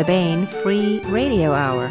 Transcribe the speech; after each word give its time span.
the 0.00 0.06
Baen 0.06 0.46
Free 0.46 1.00
Radio 1.08 1.52
Hour. 1.52 1.88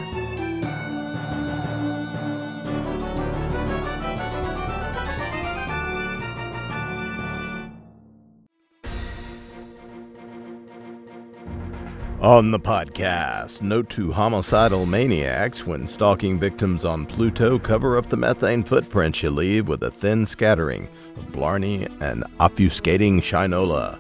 On 12.20 12.50
the 12.50 12.60
podcast, 12.60 13.62
note 13.62 13.92
to 13.92 14.12
homicidal 14.12 14.88
maniacs 14.88 15.68
when 15.68 15.88
stalking 15.88 16.40
victims 16.40 16.84
on 16.84 17.06
Pluto, 17.06 17.60
cover 17.60 17.96
up 17.96 18.10
the 18.10 18.18
methane 18.18 18.64
footprints 18.64 19.22
you 19.22 19.30
leave 19.30 19.68
with 19.68 19.84
a 19.84 19.92
thin 19.92 20.26
scattering 20.26 20.88
of 21.16 21.32
Blarney 21.32 21.86
and 22.02 22.24
obfuscating 22.40 23.20
Shinola. 23.20 24.00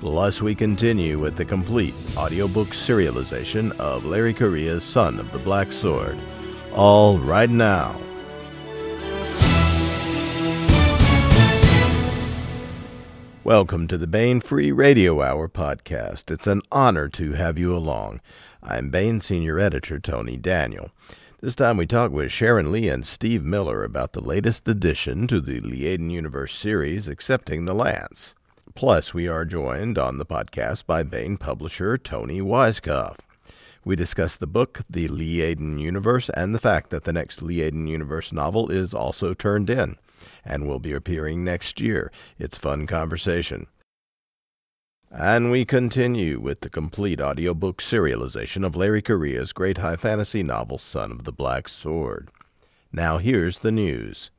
Plus, 0.00 0.40
we 0.40 0.54
continue 0.54 1.18
with 1.18 1.34
the 1.34 1.44
complete 1.44 1.92
audiobook 2.16 2.68
serialization 2.68 3.76
of 3.80 4.04
Larry 4.04 4.32
Correia's 4.32 4.84
Son 4.84 5.18
of 5.18 5.32
the 5.32 5.40
Black 5.40 5.72
Sword. 5.72 6.16
All 6.72 7.18
right 7.18 7.50
now. 7.50 7.98
Welcome 13.42 13.88
to 13.88 13.98
the 13.98 14.06
Baen 14.06 14.40
Free 14.40 14.70
Radio 14.70 15.20
Hour 15.20 15.48
podcast. 15.48 16.30
It's 16.30 16.46
an 16.46 16.62
honor 16.70 17.08
to 17.08 17.32
have 17.32 17.58
you 17.58 17.74
along. 17.74 18.20
I'm 18.62 18.90
Baen 18.90 19.20
Senior 19.20 19.58
Editor 19.58 19.98
Tony 19.98 20.36
Daniel. 20.36 20.92
This 21.40 21.56
time 21.56 21.76
we 21.76 21.86
talk 21.86 22.12
with 22.12 22.30
Sharon 22.30 22.70
Lee 22.70 22.88
and 22.88 23.04
Steve 23.04 23.42
Miller 23.42 23.82
about 23.82 24.12
the 24.12 24.20
latest 24.20 24.68
addition 24.68 25.26
to 25.26 25.40
the 25.40 25.60
Liaden 25.60 26.12
Universe 26.12 26.56
series, 26.56 27.08
Accepting 27.08 27.64
the 27.64 27.74
Lance. 27.74 28.36
Plus, 28.78 29.12
we 29.12 29.26
are 29.26 29.44
joined 29.44 29.98
on 29.98 30.18
the 30.18 30.24
podcast 30.24 30.86
by 30.86 31.02
Baen 31.02 31.36
publisher 31.36 31.98
Toni 31.98 32.40
Weisskopf. 32.40 33.18
We 33.84 33.96
discuss 33.96 34.36
the 34.36 34.46
book, 34.46 34.82
The 34.88 35.08
Liaden 35.08 35.80
Universe, 35.80 36.30
and 36.34 36.54
the 36.54 36.60
fact 36.60 36.90
that 36.90 37.02
the 37.02 37.12
next 37.12 37.40
Liaden 37.40 37.88
Universe 37.88 38.32
novel 38.32 38.70
is 38.70 38.94
also 38.94 39.34
turned 39.34 39.68
in 39.68 39.96
and 40.44 40.68
will 40.68 40.78
be 40.78 40.92
appearing 40.92 41.42
next 41.42 41.80
year. 41.80 42.12
It's 42.38 42.56
fun 42.56 42.86
conversation. 42.86 43.66
And 45.10 45.50
we 45.50 45.64
continue 45.64 46.38
with 46.38 46.60
the 46.60 46.70
complete 46.70 47.20
audiobook 47.20 47.82
serialization 47.82 48.64
of 48.64 48.76
Larry 48.76 49.02
Correia's 49.02 49.52
great 49.52 49.78
high 49.78 49.96
fantasy 49.96 50.44
novel, 50.44 50.78
Son 50.78 51.10
of 51.10 51.24
the 51.24 51.32
Black 51.32 51.66
Sword. 51.68 52.30
Now 52.92 53.18
here's 53.18 53.58
the 53.58 53.72
news. 53.72 54.30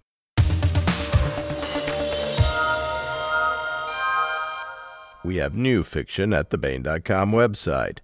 We 5.22 5.36
have 5.36 5.54
new 5.54 5.84
fiction 5.84 6.32
at 6.32 6.50
the 6.50 6.58
Baen.com 6.58 7.34
website. 7.34 8.00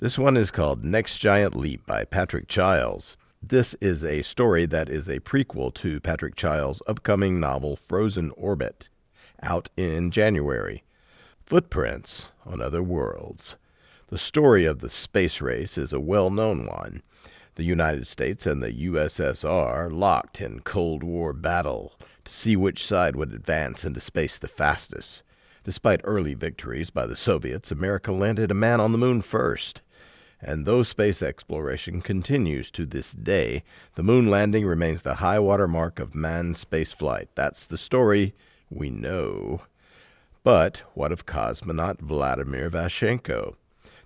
This 0.00 0.18
one 0.18 0.36
is 0.36 0.50
called 0.50 0.84
Next 0.84 1.20
Giant 1.20 1.54
Leap 1.54 1.86
by 1.86 2.04
Patrick 2.04 2.48
Chiles. 2.48 3.16
This 3.40 3.74
is 3.80 4.02
a 4.02 4.22
story 4.22 4.66
that 4.66 4.88
is 4.88 5.06
a 5.06 5.20
prequel 5.20 5.72
to 5.74 6.00
Patrick 6.00 6.34
Chiles' 6.34 6.82
upcoming 6.88 7.38
novel 7.38 7.76
Frozen 7.76 8.32
Orbit, 8.36 8.88
out 9.40 9.68
in 9.76 10.10
January. 10.10 10.82
Footprints 11.40 12.32
on 12.44 12.60
Other 12.60 12.82
Worlds. 12.82 13.54
The 14.08 14.18
story 14.18 14.64
of 14.64 14.80
the 14.80 14.90
space 14.90 15.40
race 15.40 15.78
is 15.78 15.92
a 15.92 16.00
well 16.00 16.30
known 16.30 16.66
one. 16.66 17.04
The 17.54 17.62
United 17.62 18.08
States 18.08 18.44
and 18.44 18.60
the 18.60 18.72
USSR 18.72 19.92
locked 19.92 20.40
in 20.40 20.60
Cold 20.60 21.04
War 21.04 21.32
battle 21.32 21.92
to 22.24 22.32
see 22.32 22.56
which 22.56 22.84
side 22.84 23.14
would 23.14 23.32
advance 23.32 23.84
into 23.84 24.00
space 24.00 24.36
the 24.36 24.48
fastest. 24.48 25.22
Despite 25.66 26.00
early 26.04 26.34
victories 26.34 26.90
by 26.90 27.06
the 27.06 27.16
Soviets, 27.16 27.72
America 27.72 28.12
landed 28.12 28.52
a 28.52 28.54
man 28.54 28.78
on 28.80 28.92
the 28.92 28.98
moon 28.98 29.20
first. 29.20 29.82
And 30.40 30.64
though 30.64 30.84
space 30.84 31.22
exploration 31.22 32.00
continues 32.02 32.70
to 32.70 32.86
this 32.86 33.12
day, 33.12 33.64
the 33.96 34.04
moon 34.04 34.30
landing 34.30 34.64
remains 34.64 35.02
the 35.02 35.16
high 35.16 35.40
water 35.40 35.66
mark 35.66 35.98
of 35.98 36.14
manned 36.14 36.54
spaceflight. 36.54 37.26
That's 37.34 37.66
the 37.66 37.76
story 37.76 38.32
we 38.70 38.90
know. 38.90 39.62
But 40.44 40.82
what 40.94 41.10
of 41.10 41.26
cosmonaut 41.26 41.98
Vladimir 41.98 42.70
Vashenko? 42.70 43.56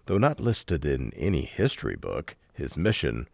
Though 0.06 0.16
not 0.16 0.40
listed 0.40 0.86
in 0.86 1.12
any 1.12 1.42
history 1.42 1.94
book, 1.94 2.36
his 2.54 2.74
mission 2.74 3.28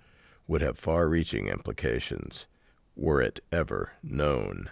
would 0.49 0.63
have 0.63 0.77
far 0.77 1.09
reaching 1.09 1.47
implications, 1.47 2.49
were 2.97 3.23
it 3.23 3.39
ever 3.53 3.93
known. 4.03 4.71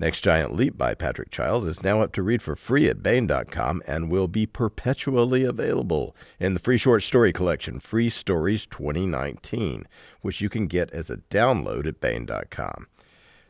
Next 0.00 0.20
Giant 0.20 0.54
Leap 0.54 0.78
by 0.78 0.94
Patrick 0.94 1.32
Chiles 1.32 1.66
is 1.66 1.82
now 1.82 2.02
up 2.02 2.12
to 2.12 2.22
read 2.22 2.40
for 2.40 2.54
free 2.54 2.88
at 2.88 3.02
Baen.com 3.02 3.82
and 3.84 4.08
will 4.08 4.28
be 4.28 4.46
perpetually 4.46 5.42
available 5.42 6.14
in 6.38 6.54
the 6.54 6.60
free 6.60 6.76
short 6.76 7.02
story 7.02 7.32
collection 7.32 7.80
Free 7.80 8.08
Stories 8.08 8.64
2019, 8.66 9.88
which 10.20 10.40
you 10.40 10.48
can 10.48 10.68
get 10.68 10.92
as 10.92 11.10
a 11.10 11.16
download 11.16 11.84
at 11.86 12.00
Baen.com. 12.00 12.86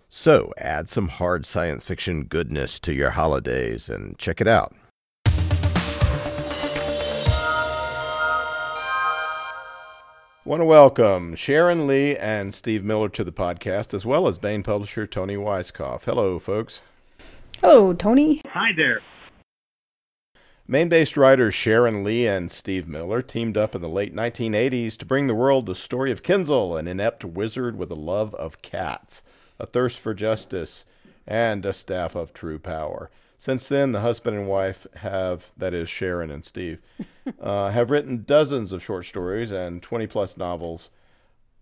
So 0.09 0.55
add 0.57 0.89
some 0.89 1.09
hard 1.09 1.45
science 1.45 1.85
fiction 1.85 2.25
goodness 2.25 2.81
to 2.81 2.95
your 2.95 3.11
holidays 3.11 3.91
and 3.91 4.17
check 4.17 4.41
it 4.41 4.49
out. 4.49 4.75
Want 10.49 10.63
to 10.63 10.65
welcome 10.65 11.35
Sharon 11.35 11.87
Lee 11.87 12.17
and 12.17 12.55
Steve 12.55 12.83
Miller 12.83 13.11
to 13.11 13.23
the 13.23 13.31
podcast, 13.31 13.93
as 13.93 14.07
well 14.07 14.27
as 14.27 14.39
Baen 14.39 14.63
publisher 14.63 15.07
Toni 15.07 15.37
Weisskopf. 15.37 16.05
Hello, 16.05 16.39
folks. 16.39 16.81
Hello, 17.61 17.93
Tony. 17.93 18.41
Hi 18.47 18.71
there. 18.75 19.03
Maine 20.67 20.89
based 20.89 21.19
writers 21.19 21.55
Sharon 21.55 22.03
Lee 22.03 22.27
and 22.27 22.51
Steve 22.51 22.89
Miller 22.89 23.21
teamed 23.21 23.59
up 23.59 23.75
in 23.75 23.83
the 23.83 23.91
late 23.91 24.17
1980s 24.17 24.97
to 24.97 25.05
bring 25.05 25.27
the 25.27 25.35
world 25.35 25.67
the 25.67 25.75
story 25.75 26.11
of 26.11 26.23
Kinzel, 26.23 26.79
an 26.79 26.89
inept 26.89 27.27
wizard 27.27 27.77
with 27.77 27.91
a 27.91 27.95
love 27.95 28.35
of 28.37 28.63
cats, 28.63 29.23
a 29.59 29.67
thirst 29.67 29.99
for 29.99 30.15
justice, 30.15 30.87
and 31.27 31.67
a 31.67 31.75
staff 31.75 32.15
of 32.15 32.33
true 32.33 32.59
power. 32.59 33.11
Since 33.37 33.69
then, 33.69 33.93
the 33.93 34.01
husband 34.01 34.39
and 34.39 34.49
wife 34.49 34.87
have, 34.97 35.53
that 35.59 35.75
is 35.75 35.91
Sharon 35.91 36.31
and 36.31 36.43
Steve, 36.43 36.81
uh, 37.41 37.71
have 37.71 37.91
written 37.91 38.25
dozens 38.25 38.73
of 38.73 38.83
short 38.83 39.05
stories 39.07 39.51
and 39.51 39.83
20 39.83 40.07
plus 40.07 40.37
novels, 40.37 40.91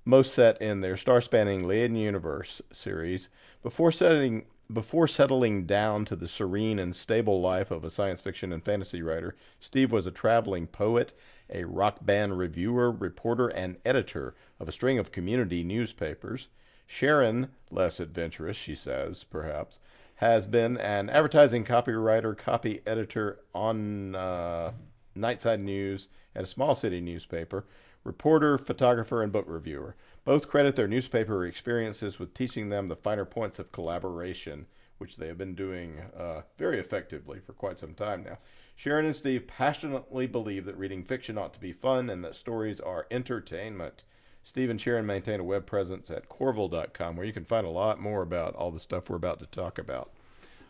most 0.04 0.32
set 0.32 0.60
in 0.62 0.80
their 0.80 0.96
star 0.96 1.20
spanning 1.20 1.64
Liaden 1.64 1.96
Universe 1.96 2.62
series, 2.72 3.28
before 3.62 3.90
setting, 3.90 4.46
before 4.72 5.08
settling 5.08 5.66
down 5.66 6.04
to 6.04 6.16
the 6.16 6.28
serene 6.28 6.78
and 6.78 6.94
stable 6.94 7.40
life 7.40 7.70
of 7.70 7.84
a 7.84 7.90
science 7.90 8.22
fiction 8.22 8.52
and 8.52 8.64
fantasy 8.64 9.02
writer, 9.02 9.36
Steve 9.58 9.90
was 9.90 10.06
a 10.06 10.12
traveling 10.12 10.66
poet, 10.66 11.12
a 11.50 11.64
rock 11.64 11.98
band 12.04 12.38
reviewer, 12.38 12.90
reporter, 12.90 13.48
and 13.48 13.76
editor 13.84 14.34
of 14.60 14.68
a 14.68 14.72
string 14.72 14.98
of 14.98 15.12
community 15.12 15.64
newspapers. 15.64 16.48
Sharon, 16.86 17.48
less 17.70 17.98
adventurous, 17.98 18.56
she 18.56 18.76
says, 18.76 19.24
perhaps, 19.24 19.78
has 20.16 20.46
been 20.46 20.76
an 20.78 21.10
advertising 21.10 21.64
copywriter, 21.64 22.36
copy 22.36 22.80
editor 22.86 23.40
on 23.54 24.14
uh, 24.14 24.72
Nightside 25.16 25.60
News 25.60 26.08
at 26.34 26.44
a 26.44 26.46
small 26.46 26.74
city 26.74 27.00
newspaper, 27.00 27.66
reporter, 28.04 28.58
photographer, 28.58 29.22
and 29.22 29.32
book 29.32 29.46
reviewer. 29.48 29.96
Both 30.24 30.48
credit 30.48 30.76
their 30.76 30.88
newspaper 30.88 31.44
experiences 31.44 32.18
with 32.18 32.34
teaching 32.34 32.68
them 32.68 32.88
the 32.88 32.96
finer 32.96 33.24
points 33.24 33.58
of 33.58 33.72
collaboration, 33.72 34.66
which 34.98 35.16
they 35.16 35.28
have 35.28 35.38
been 35.38 35.54
doing 35.54 36.00
uh, 36.16 36.42
very 36.56 36.78
effectively 36.78 37.40
for 37.40 37.52
quite 37.52 37.78
some 37.78 37.94
time 37.94 38.24
now. 38.24 38.38
Sharon 38.74 39.06
and 39.06 39.16
Steve 39.16 39.46
passionately 39.46 40.26
believe 40.26 40.64
that 40.66 40.76
reading 40.76 41.02
fiction 41.02 41.38
ought 41.38 41.54
to 41.54 41.60
be 41.60 41.72
fun 41.72 42.10
and 42.10 42.22
that 42.24 42.34
stories 42.34 42.80
are 42.80 43.06
entertainment. 43.10 44.02
Steve 44.42 44.70
and 44.70 44.80
Sharon 44.80 45.06
maintain 45.06 45.40
a 45.40 45.44
web 45.44 45.66
presence 45.66 46.10
at 46.10 46.28
Korval.com 46.28 47.16
where 47.16 47.26
you 47.26 47.32
can 47.32 47.44
find 47.44 47.66
a 47.66 47.70
lot 47.70 48.00
more 48.00 48.22
about 48.22 48.54
all 48.54 48.70
the 48.70 48.78
stuff 48.78 49.08
we're 49.08 49.16
about 49.16 49.40
to 49.40 49.46
talk 49.46 49.78
about. 49.78 50.12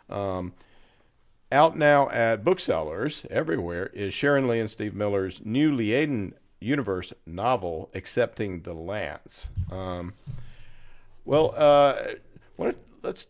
Um, 0.09 0.55
out 1.57 1.75
now 1.75 2.11
at 2.11 2.45
booksellers 2.45 3.25
everywhere 3.31 3.87
is 3.95 4.13
Sharon 4.13 4.47
Lee 4.47 4.61
and 4.61 4.71
Steve 4.71 4.95
Miller's 4.95 5.41
new 5.43 5.75
Liaden 5.75 6.35
Universe 6.61 7.15
novel, 7.25 7.91
Accepting 7.95 8.61
the 8.61 8.75
Lance. 8.75 9.49
Um, 9.73 10.13
well, 11.25 11.55
uh, 11.57 11.95
let's 13.03 13.29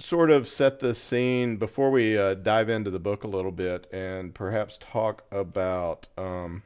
sort 0.00 0.32
of 0.32 0.48
set 0.48 0.80
the 0.80 0.96
scene 0.96 1.58
before 1.58 1.92
we 1.92 2.18
uh, 2.18 2.34
dive 2.34 2.68
into 2.68 2.90
the 2.90 2.98
book 2.98 3.22
a 3.22 3.28
little 3.28 3.52
bit 3.52 3.86
and 3.92 4.34
perhaps 4.34 4.76
talk 4.80 5.22
about 5.30 6.08
um, 6.18 6.64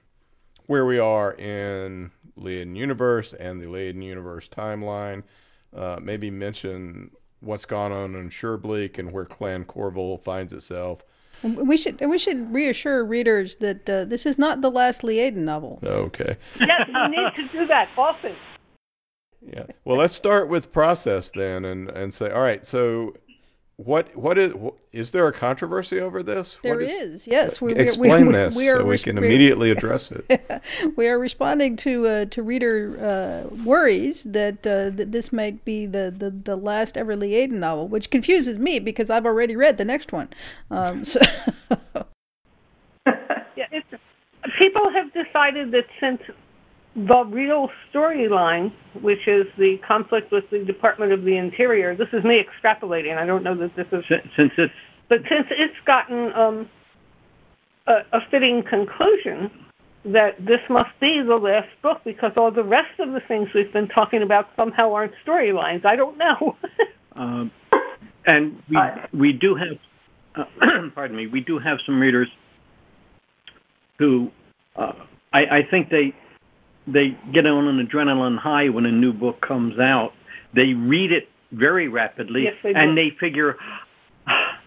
where 0.65 0.87
we 0.87 0.99
are 0.99 1.35
in 1.35 2.13
Liaden 2.41 2.77
Universe 2.77 3.35
and 3.35 3.61
the 3.61 3.67
Liaden 3.67 4.03
Universe 4.03 4.49
timeline. 4.49 5.23
Uh, 5.75 5.99
maybe 6.01 6.31
mention 6.31 7.11
what's 7.47 7.65
gone 7.65 7.93
on 7.93 8.15
in 8.15 8.31
Surebleak 8.31 8.99
and 8.99 9.13
where 9.13 9.25
Clan 9.25 9.65
Korval 9.65 10.21
finds 10.21 10.53
itself. 10.53 11.05
We 11.43 11.77
should 11.77 12.01
we 12.01 12.19
should 12.19 12.53
reassure 12.53 13.05
readers 13.05 13.57
that 13.57 13.89
uh, 13.89 14.05
this 14.05 14.25
is 14.27 14.39
not 14.39 14.63
the 14.63 14.71
last 14.71 15.03
Liaden 15.03 15.37
novel. 15.37 15.79
Okay. 15.83 16.37
yes, 16.61 16.89
we 16.89 17.09
need 17.09 17.31
to 17.37 17.49
do 17.53 17.67
that 17.67 17.89
often. 17.97 18.35
Yeah. 19.43 19.67
Well, 19.85 19.99
let's 19.99 20.15
start 20.15 20.49
with 20.49 20.73
process 20.73 21.31
then, 21.31 21.65
and 21.65 21.89
and 21.91 22.13
say, 22.13 22.31
all 22.31 22.41
right. 22.41 22.67
So, 22.67 23.15
what 23.79 24.17
what 24.17 24.39
is 24.39 24.53
wh- 24.53 24.75
is 24.93 25.11
there 25.11 25.27
a 25.29 25.33
controversy 25.33 26.01
over 26.01 26.23
this? 26.23 26.57
There 26.63 26.75
What 26.77 26.85
is, 26.85 27.27
yes. 27.27 27.61
We, 27.61 27.75
we- 27.75 27.81
explain 27.81 28.29
we, 28.29 28.33
this 28.33 28.57
we 28.57 28.71
are 28.71 28.79
so 28.79 28.85
we 28.85 28.93
res- 28.93 29.03
can 29.03 29.19
immediately 29.19 29.71
address 29.77 30.11
it. 30.11 30.63
we 30.97 31.09
are 31.09 31.19
responding 31.19 31.77
to 31.77 32.07
uh, 32.07 32.25
to 32.27 32.43
reader 32.43 32.97
uh, 32.99 33.55
worries 33.65 34.23
that 34.25 34.67
uh, 34.67 34.89
that 34.91 35.13
this 35.13 35.31
might 35.33 35.63
be 35.67 35.85
the, 35.85 36.13
the, 36.17 36.31
the 36.31 36.57
last 36.57 36.97
ever 36.97 37.15
Liaden 37.15 37.51
novel, 37.53 37.87
which 37.89 38.11
confuses 38.11 38.59
me 38.59 38.79
because 38.79 39.11
I've 39.11 39.27
already 39.27 39.57
read 39.57 39.77
the 39.77 39.85
next 39.85 40.11
one. 40.11 40.29
Um, 40.71 41.05
so 41.05 41.21
Yeah, 43.57 43.67
it's, 43.73 43.87
people 44.59 44.91
have 44.91 45.13
decided 45.13 45.71
that 45.73 45.85
since 46.01 46.21
the 46.97 47.25
real 47.31 47.69
storyline, 47.93 48.73
which 49.03 49.29
is 49.29 49.45
the 49.59 49.77
conflict 49.87 50.33
with 50.33 50.45
the 50.51 50.65
Department 50.65 51.13
of 51.13 51.23
the 51.25 51.37
Interior, 51.37 51.95
this 51.95 52.09
is 52.15 52.25
me 52.25 52.41
extrapolating. 52.43 53.19
I 53.19 53.27
don't 53.27 53.43
know 53.43 53.55
that 53.57 53.77
this 53.77 53.87
is, 53.93 54.03
Since 54.37 54.53
it's 54.57 54.73
but 55.09 55.19
since 55.29 55.47
it's 55.51 55.77
gotten 55.87 56.33
um, 56.33 56.71
a, 57.87 58.17
a 58.17 58.21
fitting 58.31 58.65
conclusion, 58.69 59.51
that 60.05 60.39
this 60.39 60.61
must 60.71 60.91
be 61.01 61.23
the 61.27 61.35
last 61.35 61.69
book 61.83 61.99
because 62.05 62.33
all 62.37 62.51
the 62.51 62.65
rest 62.65 62.99
of 62.99 63.13
the 63.13 63.21
things 63.29 63.49
we've 63.55 63.73
been 63.73 63.89
talking 63.89 64.23
about 64.23 64.47
somehow 64.57 64.93
aren't 64.93 65.13
storylines. 65.27 65.85
I 65.85 65.97
don't 65.97 66.19
know. 66.19 66.57
Um, 67.19 67.51
and 68.27 68.63
we 68.69 68.77
we 69.19 69.33
do 69.33 69.55
have, 69.55 69.79
uh, 70.37 70.91
pardon 70.95 71.17
me, 71.17 71.27
we 71.27 71.41
do 71.41 71.59
have 71.59 71.79
some 71.87 71.99
readers 71.99 72.29
who 73.99 74.29
uh, 74.77 74.93
I, 75.33 75.39
I 75.39 75.61
think 75.71 75.89
they 75.89 76.15
they 76.87 77.17
get 77.33 77.47
on 77.47 77.67
an 77.69 77.87
adrenaline 77.87 78.39
high 78.39 78.69
when 78.69 78.87
a 78.87 78.93
new 78.93 79.13
book 79.13 79.41
comes 79.47 79.79
out. 79.79 80.11
They 80.55 80.75
read 80.75 81.13
it 81.13 81.29
very 81.53 81.89
rapidly, 81.89 82.45
Yes, 82.45 82.55
they 82.63 82.73
and 82.75 82.97
they 82.97 83.11
figure 83.21 83.57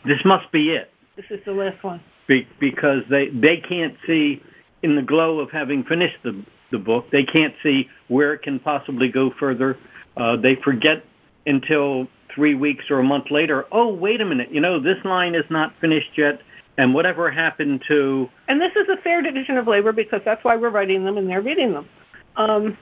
this 0.05 0.19
must 0.25 0.51
be 0.51 0.69
it 0.69 0.91
this 1.19 1.39
is 1.39 1.43
the 1.45 1.51
last 1.51 1.83
one. 1.83 1.99
be, 2.27 2.47
because 2.59 3.03
they 3.09 3.25
they 3.33 3.57
can't 3.67 3.95
see 4.07 4.41
in 4.81 4.95
the 4.95 5.01
glow 5.01 5.39
of 5.39 5.51
having 5.51 5.83
finished 5.83 6.15
the 6.23 6.43
the 6.71 6.77
book. 6.77 7.05
They 7.11 7.23
can't 7.23 7.53
see 7.61 7.87
where 8.07 8.33
it 8.33 8.43
can 8.43 8.59
possibly 8.59 9.09
go 9.09 9.31
further. 9.39 9.77
Uh, 10.15 10.35
they 10.41 10.55
forget 10.63 11.03
until 11.45 12.07
three 12.33 12.55
weeks 12.55 12.85
or 12.89 12.99
a 12.99 13.03
month 13.03 13.25
later. 13.31 13.65
Oh, 13.71 13.93
wait 13.93 14.21
a 14.21 14.25
minute! 14.25 14.49
You 14.51 14.61
know 14.61 14.79
this 14.79 15.03
line 15.03 15.35
is 15.35 15.43
not 15.49 15.73
finished 15.81 16.17
yet, 16.17 16.39
and 16.77 16.93
whatever 16.93 17.29
happened 17.29 17.81
to 17.89 18.27
And 18.47 18.61
this 18.61 18.71
is 18.71 18.87
a 18.87 19.01
fair 19.01 19.21
division 19.21 19.57
of 19.57 19.67
labor 19.67 19.91
because 19.91 20.21
that's 20.23 20.43
why 20.45 20.55
we're 20.55 20.69
writing 20.69 21.03
them 21.03 21.17
and 21.17 21.27
they're 21.27 21.41
reading 21.41 21.73
them. 21.73 21.87
Um, 22.35 22.77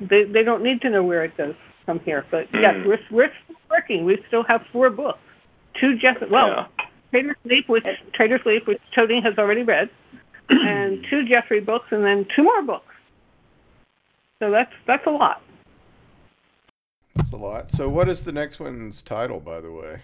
they 0.00 0.24
they 0.24 0.42
don't 0.42 0.62
need 0.62 0.80
to 0.82 0.90
know 0.90 1.02
where 1.02 1.24
it 1.24 1.36
goes 1.36 1.54
from 1.84 2.00
here. 2.00 2.24
But 2.30 2.48
yes, 2.52 2.74
we're 2.86 2.98
we're 3.10 3.32
still 3.44 3.56
working. 3.70 4.04
We 4.04 4.18
still 4.28 4.44
have 4.44 4.62
four 4.72 4.90
books. 4.90 5.18
Two 5.80 5.96
Jeff 5.98 6.16
well, 6.30 6.68
Trader's 7.10 7.36
Leap, 7.44 7.68
which 7.68 7.84
Trader's 8.14 8.42
Leap, 8.44 8.66
which 8.66 8.80
Tony 8.94 9.20
has 9.22 9.38
already 9.38 9.62
read, 9.62 9.88
and 10.48 11.04
two 11.08 11.26
Jeffrey 11.26 11.60
books, 11.60 11.86
and 11.90 12.04
then 12.04 12.26
two 12.36 12.42
more 12.42 12.62
books. 12.62 12.94
So 14.38 14.50
that's 14.50 14.72
that's 14.86 15.06
a 15.06 15.10
lot. 15.10 15.42
That's 17.14 17.32
a 17.32 17.36
lot. 17.36 17.70
So, 17.70 17.88
what 17.88 18.08
is 18.08 18.24
the 18.24 18.32
next 18.32 18.58
one's 18.58 19.02
title, 19.02 19.40
by 19.40 19.60
the 19.60 19.70
way? 19.70 20.02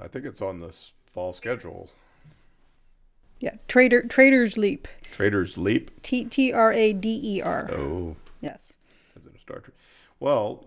I 0.00 0.08
think 0.08 0.24
it's 0.24 0.42
on 0.42 0.60
this 0.60 0.92
fall 1.06 1.32
schedule. 1.32 1.90
Yeah, 3.40 3.54
Trader 3.68 4.02
Trader's 4.02 4.56
Leap, 4.56 4.86
Trader's 5.12 5.58
Leap. 5.58 5.90
T 6.02 6.24
T 6.24 6.52
R 6.52 6.72
A 6.72 6.92
D 6.92 7.20
E 7.22 7.42
R. 7.42 7.70
Oh, 7.72 8.16
Yes. 8.40 8.72
as 9.16 9.26
in 9.26 9.38
Star 9.38 9.58
Trek. 9.58 9.76
Well, 10.20 10.66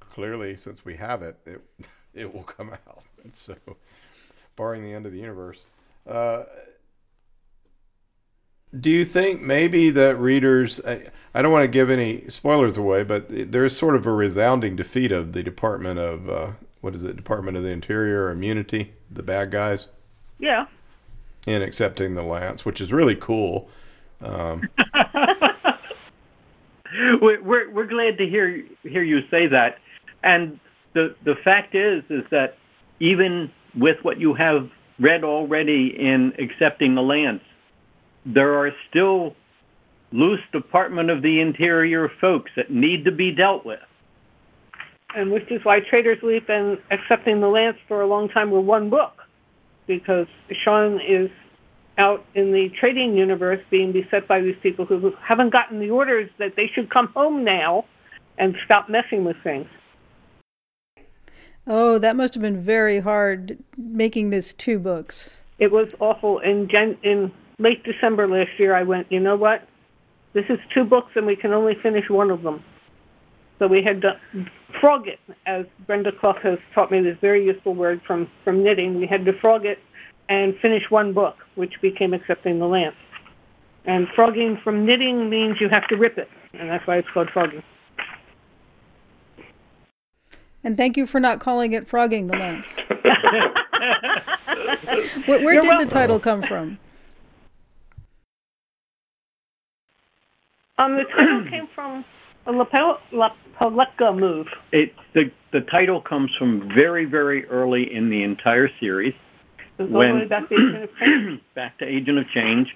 clearly, 0.00 0.56
since 0.56 0.84
we 0.84 0.96
have 0.96 1.22
it, 1.22 1.36
it 1.46 1.60
it 2.14 2.32
will 2.34 2.44
come 2.44 2.70
out. 2.70 3.04
So, 3.34 3.54
barring 4.56 4.82
the 4.82 4.92
end 4.92 5.06
of 5.06 5.12
the 5.12 5.18
universe, 5.20 5.64
uh, 6.08 6.42
do 8.78 8.90
you 8.90 9.04
think 9.04 9.40
maybe 9.42 9.90
that 9.90 10.16
readers? 10.18 10.80
I, 10.86 11.08
I 11.34 11.42
don't 11.42 11.52
want 11.52 11.62
to 11.64 11.68
give 11.68 11.88
any 11.90 12.28
spoilers 12.30 12.76
away, 12.76 13.04
but 13.04 13.26
there's 13.52 13.76
sort 13.76 13.94
of 13.96 14.06
a 14.06 14.12
resounding 14.12 14.74
defeat 14.76 15.12
of 15.12 15.34
the 15.34 15.42
Department 15.42 15.98
of 16.00 16.28
uh, 16.28 16.50
what 16.80 16.94
is 16.94 17.04
it? 17.04 17.14
Department 17.16 17.56
of 17.56 17.62
the 17.62 17.68
Interior 17.68 18.30
Immunity, 18.30 18.92
the 19.10 19.22
bad 19.22 19.50
guys, 19.52 19.88
Yeah. 20.38 20.66
In 21.46 21.62
accepting 21.62 22.14
the 22.14 22.22
lance, 22.22 22.64
which 22.64 22.80
is 22.80 22.92
really 22.92 23.16
cool. 23.16 23.68
Um, 24.20 24.62
we're, 27.20 27.42
we're 27.42 27.70
we're 27.70 27.86
glad 27.86 28.18
to 28.18 28.26
hear 28.26 28.64
hear 28.82 29.02
you 29.02 29.20
say 29.30 29.46
that. 29.48 29.78
And 30.22 30.60
the 30.94 31.14
the 31.24 31.34
fact 31.44 31.74
is 31.74 32.02
is 32.10 32.24
that 32.30 32.56
even 33.00 33.50
with 33.74 33.96
what 34.02 34.20
you 34.20 34.34
have 34.34 34.70
read 35.00 35.24
already 35.24 35.94
in 35.98 36.32
accepting 36.38 36.94
the 36.94 37.00
lance, 37.02 37.42
there 38.26 38.54
are 38.54 38.70
still 38.88 39.34
loose 40.12 40.40
Department 40.52 41.10
of 41.10 41.22
the 41.22 41.40
Interior 41.40 42.08
folks 42.20 42.50
that 42.56 42.70
need 42.70 43.04
to 43.06 43.10
be 43.10 43.32
dealt 43.32 43.64
with. 43.64 43.80
and 45.14 45.30
which 45.32 45.50
is 45.50 45.64
why 45.64 45.80
Trader's 45.80 46.22
Leap 46.22 46.48
and 46.48 46.78
Accepting 46.90 47.40
the 47.40 47.48
Lance 47.48 47.78
for 47.88 48.02
a 48.02 48.06
long 48.06 48.28
time 48.28 48.50
were 48.50 48.60
one 48.60 48.90
book, 48.90 49.21
because 49.86 50.26
Shan 50.64 51.00
is 51.06 51.30
out 51.98 52.24
in 52.34 52.52
the 52.52 52.70
trading 52.80 53.16
universe 53.16 53.60
being 53.70 53.92
beset 53.92 54.26
by 54.26 54.40
these 54.40 54.56
people 54.62 54.86
who 54.86 55.12
haven't 55.20 55.52
gotten 55.52 55.78
the 55.78 55.90
orders 55.90 56.30
that 56.38 56.56
they 56.56 56.70
should 56.74 56.90
come 56.90 57.08
home 57.08 57.44
now 57.44 57.84
and 58.38 58.54
stop 58.64 58.88
messing 58.88 59.24
with 59.24 59.36
things. 59.44 59.66
Oh, 61.66 61.98
that 61.98 62.16
must 62.16 62.34
have 62.34 62.42
been 62.42 62.62
very 62.62 63.00
hard 63.00 63.58
making 63.76 64.30
this 64.30 64.52
two 64.52 64.78
books. 64.78 65.30
It 65.58 65.70
was 65.70 65.88
awful. 66.00 66.40
In 66.40 66.68
Jan- 66.68 66.98
in 67.02 67.30
late 67.58 67.84
December 67.84 68.26
last 68.26 68.58
year, 68.58 68.74
I 68.74 68.82
went, 68.82 69.06
you 69.12 69.20
know 69.20 69.36
what? 69.36 69.68
This 70.32 70.44
is 70.48 70.58
two 70.74 70.84
books, 70.84 71.12
and 71.14 71.26
we 71.26 71.36
can 71.36 71.52
only 71.52 71.74
finish 71.82 72.08
one 72.08 72.30
of 72.30 72.42
them. 72.42 72.64
So 73.58 73.66
we 73.66 73.82
had 73.82 74.00
to 74.02 74.18
frog 74.80 75.06
it, 75.06 75.20
as 75.46 75.66
Brenda 75.86 76.10
Clough 76.12 76.38
has 76.42 76.58
taught 76.74 76.90
me 76.90 77.00
this 77.00 77.16
very 77.20 77.44
useful 77.44 77.74
word 77.74 78.00
from, 78.06 78.28
from 78.44 78.64
knitting. 78.64 78.98
We 78.98 79.06
had 79.06 79.24
to 79.26 79.32
frog 79.40 79.64
it 79.64 79.78
and 80.28 80.54
finish 80.60 80.82
one 80.90 81.12
book, 81.12 81.36
which 81.54 81.74
became 81.80 82.14
Accepting 82.14 82.58
the 82.58 82.66
Lance. 82.66 82.96
And 83.84 84.06
frogging 84.14 84.58
from 84.62 84.86
knitting 84.86 85.28
means 85.28 85.56
you 85.60 85.68
have 85.68 85.86
to 85.88 85.96
rip 85.96 86.18
it, 86.18 86.28
and 86.54 86.70
that's 86.70 86.86
why 86.86 86.98
it's 86.98 87.08
called 87.12 87.28
frogging. 87.32 87.62
And 90.64 90.76
thank 90.76 90.96
you 90.96 91.06
for 91.06 91.18
not 91.18 91.40
calling 91.40 91.72
it 91.72 91.88
Frogging 91.88 92.28
the 92.28 92.36
Lance. 92.36 92.68
Where, 95.26 95.42
where 95.44 95.60
did 95.60 95.64
welcome. 95.64 95.88
the 95.88 95.92
title 95.92 96.20
come 96.20 96.42
from? 96.42 96.78
Um, 100.78 100.96
the 100.96 101.04
title 101.04 101.44
came 101.50 101.68
from 101.74 102.04
a 102.46 102.52
lapel, 102.52 102.98
La 103.12 104.12
move. 104.12 104.46
It 104.72 104.94
the 105.14 105.30
the 105.52 105.60
title 105.60 106.00
comes 106.00 106.30
from 106.38 106.70
very 106.74 107.04
very 107.04 107.46
early 107.46 107.92
in 107.92 108.10
the 108.10 108.22
entire 108.22 108.68
series. 108.80 109.14
When- 109.78 110.28
back 110.28 110.48
to 110.48 110.54
Agent 110.54 110.84
of 110.84 110.90
Change. 110.98 111.40
back 111.54 111.78
to 111.78 111.84
Agent 111.84 112.18
of 112.18 112.28
Change 112.34 112.68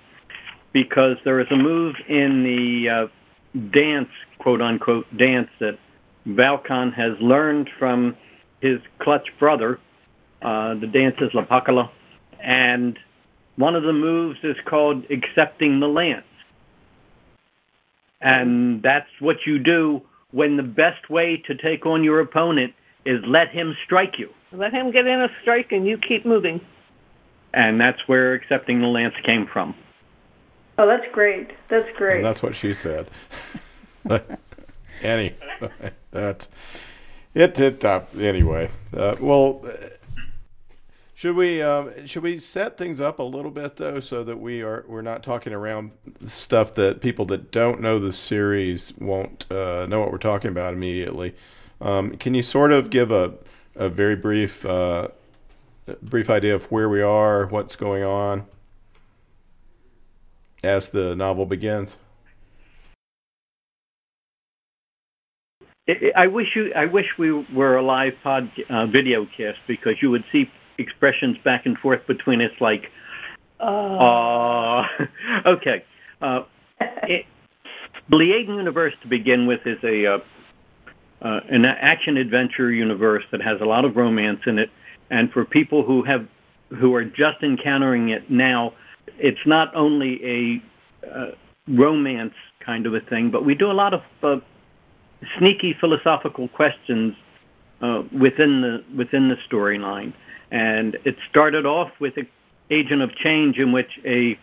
because 0.73 1.16
there 1.25 1.40
is 1.40 1.46
a 1.50 1.56
move 1.56 1.94
in 2.08 2.42
the 2.42 2.88
uh, 2.90 3.61
dance, 3.70 4.11
quote 4.38 4.61
unquote, 4.61 5.06
dance 5.16 5.49
that 5.58 5.78
Val 6.26 6.58
Con 6.58 6.92
has 6.92 7.12
learned 7.20 7.70
from 7.78 8.16
his 8.61 8.78
clutch 9.00 9.26
brother. 9.38 9.78
Uh, 10.42 10.75
the 10.75 10.87
dance 10.87 11.16
is 11.20 11.30
La 11.32 11.44
Pacala. 11.46 11.90
And 12.42 12.99
one 13.56 13.75
of 13.75 13.85
the 13.85 13.92
moves 13.92 14.38
is 14.42 14.56
called 14.68 15.04
accepting 15.11 15.80
the 15.80 15.87
lance. 15.87 16.26
And 18.26 18.83
that's 18.83 19.09
what 19.21 19.37
you 19.47 19.61
do 19.61 20.02
when 20.33 20.56
the 20.56 20.64
best 20.64 21.09
way 21.09 21.40
to 21.47 21.54
take 21.54 21.87
on 21.87 22.02
your 22.02 22.18
opponent 22.18 22.75
is 23.04 23.21
let 23.25 23.50
him 23.50 23.76
strike 23.85 24.18
you. 24.18 24.30
Let 24.50 24.73
him 24.73 24.90
get 24.90 25.06
in 25.06 25.21
a 25.21 25.28
strike, 25.42 25.71
and 25.71 25.87
you 25.87 25.97
keep 25.97 26.26
moving. 26.26 26.61
And 27.54 27.80
that's 27.80 28.00
where 28.09 28.35
accepting 28.35 28.80
the 28.80 28.88
lance 28.88 29.14
came 29.25 29.47
from. 29.47 29.76
Oh, 30.76 30.88
that's 30.88 31.06
great. 31.12 31.52
That's 31.68 31.88
great. 31.97 32.16
And 32.16 32.25
that's 32.25 32.42
what 32.42 32.56
she 32.56 32.75
said. 32.75 33.09
anyway, 35.02 35.35
that's 36.11 36.49
it. 37.33 37.59
It 37.61 37.85
uh, 37.85 38.00
anyway. 38.18 38.71
Uh, 38.92 39.14
well, 39.21 39.64
uh, 39.64 39.87
should 41.16 41.35
we 41.35 41.62
um, 41.62 42.06
should 42.06 42.23
we 42.23 42.38
set 42.38 42.76
things 42.76 43.00
up 43.00 43.18
a 43.18 43.23
little 43.23 43.50
bit 43.50 43.76
though, 43.76 44.00
so 44.00 44.23
that 44.23 44.38
we 44.38 44.61
are 44.61 44.85
we're 44.87 45.00
not 45.00 45.23
talking 45.23 45.54
around 45.54 45.92
stuff 46.20 46.75
that 46.75 47.00
people 47.00 47.25
that 47.25 47.50
don't 47.50 47.80
know 47.80 47.99
the 47.99 48.12
series 48.12 48.92
won't 48.99 49.50
uh, 49.50 49.87
know 49.87 49.99
what 49.99 50.12
we're 50.12 50.18
talking 50.18 50.50
about 50.50 50.75
immediately. 50.75 51.35
Um, 51.80 52.18
can 52.18 52.35
you 52.35 52.42
sort 52.42 52.70
of 52.70 52.90
give 52.90 53.11
a 53.11 53.32
a 53.75 53.88
very 53.88 54.14
brief 54.14 54.66
uh, 54.66 55.08
brief 56.02 56.28
idea 56.28 56.54
of 56.54 56.70
where 56.70 56.87
we 56.87 57.00
are, 57.00 57.46
what's 57.46 57.76
going 57.76 58.02
on, 58.02 58.44
as 60.62 60.90
the 60.90 61.16
novel 61.16 61.46
begins? 61.46 61.96
I- 66.14 66.26
wish 66.26 66.49
you. 66.54 66.75
I 66.76 66.85
wish 66.85 67.06
we 67.18 67.32
were 67.32 67.76
a 67.76 67.82
live 67.82 68.12
pod 68.23 68.50
uh, 68.68 68.85
video 68.85 69.26
cast 69.35 69.61
because 69.66 69.94
you 70.02 70.11
would 70.11 70.25
see 70.30 70.50
expressions 70.78 71.37
back 71.45 71.66
and 71.66 71.76
forth 71.78 72.06
between 72.06 72.40
us, 72.40 72.52
like, 72.61 72.90
Uh, 73.59 73.64
uh, 73.64 74.83
okay. 75.47 75.85
Uh, 76.21 76.40
it, 77.04 77.25
universe, 78.11 78.92
to 79.02 79.09
begin 79.09 79.47
with, 79.47 79.61
is 79.66 79.78
a 79.83 80.06
uh, 80.06 80.18
uh, 81.23 81.40
an 81.50 81.64
action 81.64 82.16
adventure 82.16 82.71
universe 82.71 83.25
that 83.33 83.40
has 83.40 83.61
a 83.61 83.64
lot 83.64 83.85
of 83.85 83.97
romance 83.97 84.40
in 84.47 84.59
it. 84.59 84.71
And 85.11 85.30
for 85.33 85.45
people 85.45 85.85
who 85.85 86.02
have 86.04 86.26
who 86.80 86.95
are 86.95 87.04
just 87.04 87.42
encountering 87.42 88.11
it 88.11 88.30
now, 88.30 88.75
it's 89.18 89.47
not 89.47 89.75
only 89.75 90.21
a 90.25 91.09
uh, 91.09 91.30
romance 91.68 92.35
kind 92.64 92.87
of 92.87 92.95
a 92.95 93.00
thing, 93.00 93.30
but 93.30 93.45
we 93.45 93.54
do 93.54 93.71
a 93.71 93.73
lot 93.73 93.95
of 93.95 94.00
uh, 94.23 94.37
sneaky 95.38 95.75
philosophical 95.80 96.49
questions 96.49 97.14
uh, 97.80 98.02
within 98.12 98.61
the 98.62 98.85
within 98.97 99.28
the 99.28 99.37
storyline. 99.50 100.12
And 100.50 100.96
it 101.04 101.16
started 101.30 101.66
off 101.66 101.90
with 102.00 102.16
an 102.16 102.28
Agent 102.70 103.02
of 103.02 103.14
Change, 103.16 103.58
in 103.58 103.72
which 103.72 103.90
a 104.04 104.38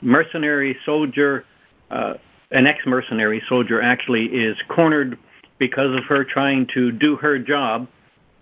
mercenary 0.00 0.76
soldier, 0.84 1.44
uh, 1.90 2.14
an 2.50 2.66
ex-mercenary 2.66 3.42
soldier, 3.48 3.80
actually 3.80 4.26
is 4.26 4.56
cornered 4.68 5.18
because 5.58 5.96
of 5.96 6.04
her 6.08 6.24
trying 6.24 6.66
to 6.74 6.90
do 6.90 7.16
her 7.16 7.38
job, 7.38 7.86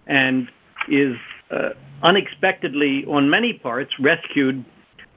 and 0.07 0.49
is 0.89 1.17
uh, 1.51 1.71
unexpectedly, 2.03 3.05
on 3.07 3.29
many 3.29 3.55
parts, 3.55 3.91
rescued 4.01 4.65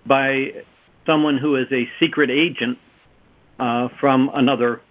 by 0.06 0.52
someone 1.06 1.38
who 1.38 1.56
is 1.56 1.68
a 1.72 1.88
secret 2.00 2.30
agent 2.30 2.78
uh, 3.60 3.88
from 4.00 4.30
another 4.34 4.82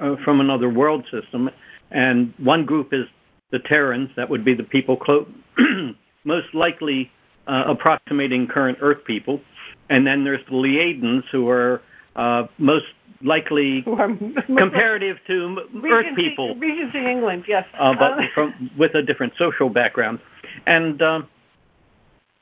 uh, 0.00 0.16
from 0.24 0.40
another 0.40 0.68
world 0.68 1.04
system. 1.10 1.50
And 1.90 2.34
one 2.38 2.64
group 2.64 2.92
is 2.92 3.04
the 3.50 3.58
Terrans, 3.58 4.10
that 4.16 4.30
would 4.30 4.44
be 4.44 4.54
the 4.54 4.64
people 4.64 4.96
clo- 4.96 5.26
most 6.24 6.54
likely 6.54 7.10
uh, 7.46 7.64
approximating 7.68 8.46
current 8.46 8.78
Earth 8.80 9.04
people. 9.06 9.40
And 9.88 10.06
then 10.06 10.24
there's 10.24 10.40
the 10.48 10.56
Liadens, 10.56 11.24
who 11.30 11.48
are 11.48 11.82
uh, 12.16 12.46
most 12.58 12.86
likely 13.22 13.84
comparative 14.58 15.16
to 15.26 15.56
Earth 15.90 16.16
people, 16.16 16.54
Regency 16.56 16.98
England, 16.98 17.44
yes. 17.48 17.64
uh, 17.78 17.92
but 17.98 18.12
Uh, 18.12 18.22
from 18.34 18.70
with 18.78 18.94
a 18.94 19.02
different 19.02 19.32
social 19.38 19.68
background. 19.68 20.18
And 20.66 21.00
um, 21.02 21.28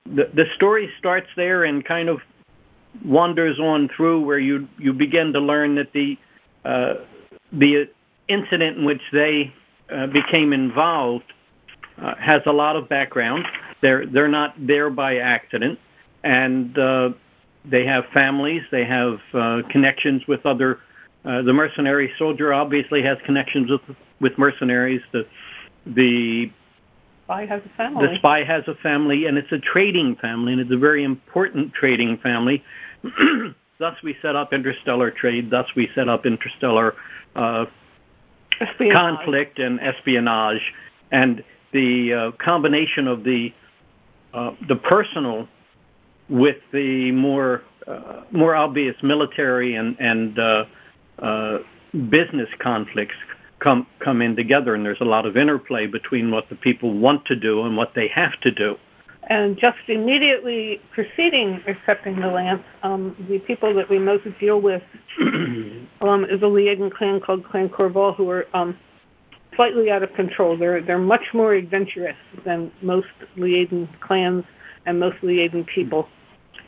the 0.06 0.24
the 0.34 0.44
story 0.56 0.90
starts 0.98 1.28
there 1.36 1.64
and 1.64 1.84
kind 1.84 2.08
of 2.08 2.18
wanders 3.04 3.58
on 3.58 3.88
through 3.96 4.24
where 4.24 4.38
you 4.38 4.68
you 4.78 4.92
begin 4.92 5.32
to 5.32 5.40
learn 5.40 5.76
that 5.76 5.92
the 5.92 6.16
uh, 6.64 6.94
the 7.52 7.88
incident 8.28 8.78
in 8.78 8.84
which 8.84 9.02
they 9.12 9.52
uh, 9.90 10.06
became 10.06 10.52
involved 10.52 11.24
uh, 11.98 12.14
has 12.20 12.42
a 12.46 12.52
lot 12.52 12.76
of 12.76 12.88
background. 12.88 13.44
They're 13.82 14.06
they're 14.06 14.28
not 14.28 14.54
there 14.58 14.90
by 14.90 15.16
accident, 15.16 15.78
and 16.22 16.78
uh, 16.78 17.08
they 17.68 17.84
have 17.84 18.04
families. 18.14 18.62
They 18.70 18.84
have 18.84 19.18
uh, 19.34 19.68
connections 19.70 20.22
with 20.26 20.46
other. 20.46 20.78
Uh, 21.24 21.42
the 21.42 21.52
mercenary 21.52 22.10
soldier 22.18 22.52
obviously 22.52 23.02
has 23.02 23.18
connections 23.26 23.70
with 23.70 23.96
with 24.20 24.32
mercenaries. 24.38 25.02
The 25.12 25.22
the 25.84 26.46
Spy 27.24 27.46
has 27.46 27.62
a 27.64 27.76
family. 27.76 28.06
the 28.06 28.16
spy 28.18 28.44
has 28.44 28.64
a 28.68 28.74
family, 28.82 29.26
and 29.26 29.38
it's 29.38 29.52
a 29.52 29.58
trading 29.58 30.16
family, 30.20 30.52
and 30.52 30.60
it's 30.60 30.72
a 30.72 30.78
very 30.78 31.04
important 31.04 31.72
trading 31.72 32.18
family. 32.22 32.62
thus, 33.78 33.94
we 34.02 34.16
set 34.22 34.36
up 34.36 34.52
interstellar 34.52 35.10
trade. 35.10 35.50
Thus, 35.50 35.66
we 35.76 35.88
set 35.94 36.08
up 36.08 36.26
interstellar 36.26 36.94
uh, 37.34 37.64
conflict 38.92 39.58
and 39.58 39.80
espionage, 39.80 40.60
and 41.10 41.42
the 41.72 42.32
uh, 42.34 42.44
combination 42.44 43.08
of 43.08 43.24
the 43.24 43.48
the 44.32 44.76
personal 44.88 45.48
with 46.28 46.56
the 46.72 47.10
more 47.12 47.62
uh, 47.86 48.22
more 48.30 48.54
obvious 48.54 48.94
military 49.02 49.74
and 49.74 49.96
and 49.98 50.38
uh, 50.38 50.64
uh, 51.24 51.58
business 51.92 52.48
conflicts 52.62 53.14
come 53.62 53.86
come 54.04 54.22
in 54.22 54.36
together, 54.36 54.74
and 54.74 54.84
there's 54.84 55.00
a 55.00 55.04
lot 55.04 55.26
of 55.26 55.36
interplay 55.36 55.86
between 55.86 56.30
what 56.30 56.44
the 56.48 56.56
people 56.56 56.98
want 56.98 57.24
to 57.26 57.36
do 57.36 57.62
and 57.62 57.76
what 57.76 57.92
they 57.94 58.08
have 58.14 58.38
to 58.42 58.50
do. 58.50 58.74
And 59.28 59.54
just 59.54 59.78
immediately 59.88 60.80
preceding 60.92 61.60
accepting 61.68 62.16
the 62.20 62.26
lance, 62.26 62.62
um, 62.82 63.14
the 63.28 63.38
people 63.38 63.74
that 63.74 63.88
we 63.88 63.98
most 63.98 64.24
deal 64.40 64.60
with 64.60 64.82
um, 66.00 66.24
is 66.24 66.42
a 66.42 66.46
Liaden 66.46 66.92
clan 66.92 67.20
called 67.24 67.44
Clan 67.44 67.68
Korval, 67.68 68.16
who 68.16 68.28
are 68.30 68.44
um, 68.54 68.76
slightly 69.56 69.90
out 69.90 70.02
of 70.02 70.12
control. 70.14 70.56
They're 70.58 70.82
they're 70.84 70.98
much 70.98 71.24
more 71.34 71.54
adventurous 71.54 72.16
than 72.44 72.72
most 72.82 73.08
Liaden 73.36 73.88
clans 74.00 74.44
and 74.86 74.98
most 74.98 75.16
Liaden 75.22 75.66
people, 75.74 76.08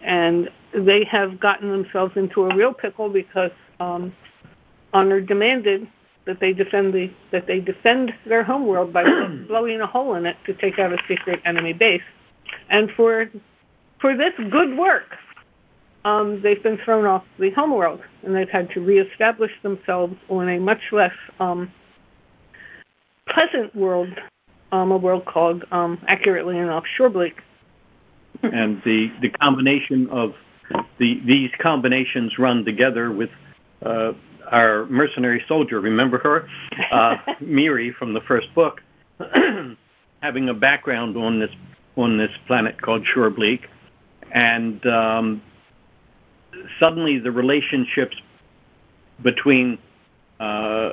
and 0.04 0.48
they 0.72 1.00
have 1.10 1.40
gotten 1.40 1.70
themselves 1.70 2.12
into 2.16 2.42
a 2.42 2.56
real 2.56 2.72
pickle 2.72 3.08
because 3.08 3.50
um, 3.80 4.12
honor 4.92 5.20
demanded 5.20 5.86
that 6.26 6.40
they 6.40 6.52
defend 6.52 6.94
the 6.94 7.08
that 7.32 7.46
they 7.46 7.60
defend 7.60 8.12
their 8.26 8.44
homeworld 8.44 8.92
by 8.92 9.04
blowing 9.48 9.80
a 9.80 9.86
hole 9.86 10.14
in 10.14 10.26
it 10.26 10.36
to 10.46 10.54
take 10.54 10.78
out 10.78 10.92
a 10.92 10.96
secret 11.08 11.40
enemy 11.44 11.72
base. 11.72 12.02
And 12.70 12.90
for 12.96 13.26
for 14.00 14.16
this 14.16 14.32
good 14.50 14.76
work, 14.76 15.16
um, 16.04 16.40
they've 16.42 16.62
been 16.62 16.78
thrown 16.84 17.04
off 17.06 17.24
the 17.38 17.50
homeworld, 17.56 18.00
and 18.22 18.34
they've 18.34 18.48
had 18.50 18.68
to 18.74 18.80
reestablish 18.80 19.50
themselves 19.62 20.14
on 20.28 20.48
a 20.48 20.58
much 20.58 20.80
less 20.92 21.12
um, 21.40 21.70
pleasant 23.34 23.74
world, 23.74 24.08
um, 24.72 24.92
a 24.92 24.96
world 24.96 25.24
called, 25.26 25.64
um, 25.72 25.98
accurately 26.08 26.58
enough, 26.58 26.84
Surebleak. 26.98 27.34
and 28.42 28.82
the 28.84 29.08
the 29.20 29.30
combination 29.30 30.08
of 30.10 30.32
the 30.98 31.20
these 31.26 31.50
combinations 31.60 32.32
run 32.38 32.64
together 32.64 33.10
with 33.12 33.30
uh, 33.84 34.12
our 34.50 34.86
mercenary 34.86 35.42
soldier. 35.48 35.80
Remember 35.80 36.18
her, 36.18 36.48
uh, 36.92 37.16
Miri 37.40 37.94
from 37.98 38.14
the 38.14 38.20
first 38.26 38.52
book, 38.54 38.80
having 40.22 40.48
a 40.48 40.54
background 40.54 41.16
on 41.16 41.40
this 41.40 41.50
on 41.96 42.18
this 42.18 42.30
planet 42.46 42.80
called 42.80 43.06
Surebleak, 43.14 43.60
and 44.32 44.84
um, 44.86 45.42
suddenly 46.80 47.18
the 47.18 47.30
relationships 47.30 48.16
between 49.22 49.78
uh, 50.40 50.90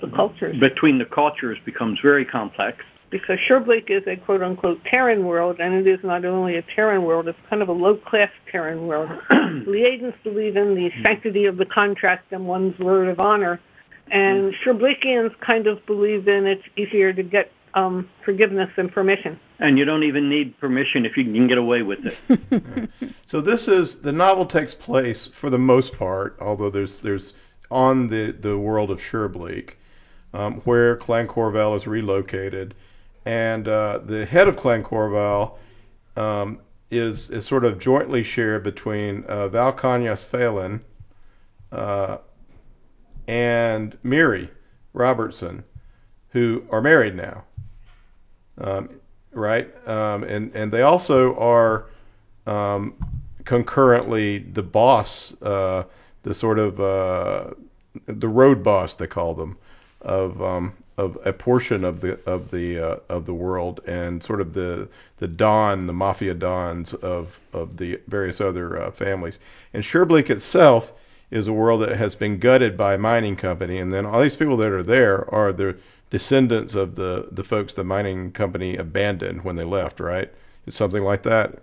The 0.00 0.08
cultures. 0.14 0.56
between 0.60 0.98
the 0.98 1.04
cultures 1.06 1.58
becomes 1.64 1.98
very 2.02 2.24
complex. 2.24 2.78
because 3.10 3.38
Surebleak 3.48 3.88
is 3.88 4.02
a 4.06 4.16
quote 4.16 4.42
unquote 4.42 4.78
Terran 4.90 5.24
world, 5.24 5.56
and 5.60 5.74
it 5.74 5.86
is 5.90 6.00
not 6.04 6.24
only 6.24 6.56
a 6.56 6.62
Terran 6.74 7.04
world, 7.04 7.28
it's 7.28 7.38
kind 7.48 7.62
of 7.62 7.68
a 7.68 7.72
low 7.72 7.96
class 7.96 8.30
Terran 8.50 8.86
world. 8.86 9.08
Liadens 9.66 10.14
believe 10.24 10.56
in 10.56 10.74
the 10.74 10.90
sanctity 11.02 11.46
of 11.46 11.56
the 11.56 11.66
contract 11.66 12.32
and 12.32 12.46
one's 12.46 12.78
word 12.78 13.08
of 13.08 13.20
honor, 13.20 13.60
and 14.10 14.52
Surebleakians 14.64 15.30
kind 15.40 15.66
of 15.66 15.84
believe 15.86 16.28
in 16.28 16.46
it's 16.46 16.62
easier 16.76 17.12
to 17.12 17.22
get 17.22 17.50
um, 17.74 18.08
forgiveness 18.24 18.70
than 18.76 18.88
permission. 18.88 19.38
And 19.58 19.78
you 19.78 19.84
don't 19.84 20.02
even 20.02 20.28
need 20.28 20.58
permission 20.58 21.04
if 21.06 21.16
you 21.16 21.24
can 21.24 21.46
get 21.48 21.58
away 21.58 21.82
with 21.82 22.00
it. 22.04 22.90
So 23.26 23.40
this 23.40 23.66
is 23.66 24.02
the 24.02 24.12
novel 24.12 24.46
takes 24.46 24.74
place 24.74 25.26
for 25.26 25.50
the 25.50 25.58
most 25.58 25.98
part, 25.98 26.36
although 26.40 26.70
there's 26.70 27.00
there's 27.00 27.34
on 27.70 28.08
the 28.08 28.30
the 28.30 28.56
world 28.56 28.90
of 28.90 28.98
Surebleak, 29.00 29.74
um, 30.36 30.56
where 30.60 30.96
Clan 30.96 31.26
Korval 31.26 31.74
is 31.76 31.86
relocated, 31.86 32.74
and 33.24 33.66
uh, 33.66 33.98
the 33.98 34.26
head 34.26 34.48
of 34.48 34.56
Clan 34.56 34.84
Korval 34.84 35.56
um, 36.14 36.60
is 36.90 37.30
is 37.30 37.46
sort 37.46 37.64
of 37.64 37.78
jointly 37.78 38.22
shared 38.22 38.62
between 38.62 39.24
uh, 39.24 39.48
Val 39.48 39.72
Phelan 39.72 40.84
uh, 41.72 42.18
and 43.26 43.96
Miri 44.02 44.50
Robertson, 44.92 45.64
who 46.30 46.64
are 46.70 46.82
married 46.82 47.14
now. 47.14 47.44
Um, 48.58 49.00
right, 49.32 49.74
um, 49.88 50.22
and 50.22 50.54
and 50.54 50.70
they 50.70 50.82
also 50.82 51.34
are 51.38 51.86
um, 52.46 52.94
concurrently 53.44 54.38
the 54.38 54.62
boss, 54.62 55.32
uh, 55.40 55.84
the 56.24 56.34
sort 56.34 56.58
of 56.58 56.78
uh, 56.78 57.54
the 58.04 58.28
road 58.28 58.62
boss 58.62 58.92
they 58.92 59.06
call 59.06 59.32
them 59.32 59.56
of 60.06 60.40
um, 60.40 60.72
of 60.96 61.18
a 61.24 61.32
portion 61.32 61.84
of 61.84 62.00
the 62.00 62.18
of 62.24 62.50
the 62.50 62.78
uh, 62.78 62.96
of 63.08 63.26
the 63.26 63.34
world, 63.34 63.80
and 63.86 64.22
sort 64.22 64.40
of 64.40 64.54
the 64.54 64.88
the 65.18 65.28
don, 65.28 65.86
the 65.86 65.92
mafia 65.92 66.32
dons 66.32 66.94
of 66.94 67.40
of 67.52 67.76
the 67.76 68.00
various 68.06 68.40
other 68.40 68.80
uh, 68.80 68.90
families. 68.90 69.38
And 69.74 69.82
Surebleak 69.82 70.30
itself 70.30 70.92
is 71.30 71.48
a 71.48 71.52
world 71.52 71.82
that 71.82 71.96
has 71.96 72.14
been 72.14 72.38
gutted 72.38 72.76
by 72.76 72.94
a 72.94 72.98
mining 72.98 73.36
company, 73.36 73.78
and 73.78 73.92
then 73.92 74.06
all 74.06 74.22
these 74.22 74.36
people 74.36 74.56
that 74.58 74.72
are 74.72 74.82
there 74.82 75.32
are 75.34 75.52
the 75.52 75.76
descendants 76.08 76.74
of 76.74 76.94
the 76.94 77.28
the 77.30 77.44
folks 77.44 77.74
the 77.74 77.84
mining 77.84 78.32
company 78.32 78.76
abandoned 78.76 79.44
when 79.44 79.56
they 79.56 79.64
left. 79.64 80.00
Right? 80.00 80.32
It's 80.66 80.76
something 80.76 81.02
like 81.02 81.22
that. 81.24 81.58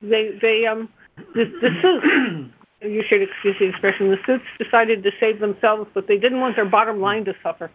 They 0.00 0.38
they 0.40 0.66
um 0.66 0.90
the, 1.34 1.44
the 1.44 1.70
suits. 1.80 2.61
You 2.84 3.02
should 3.08 3.22
excuse 3.22 3.56
the 3.60 3.66
expression. 3.68 4.10
The 4.10 4.16
suits 4.26 4.44
decided 4.58 5.02
to 5.04 5.10
save 5.20 5.38
themselves, 5.38 5.88
but 5.94 6.08
they 6.08 6.16
didn't 6.16 6.40
want 6.40 6.56
their 6.56 6.68
bottom 6.68 7.00
line 7.00 7.24
to 7.26 7.34
suffer. 7.42 7.70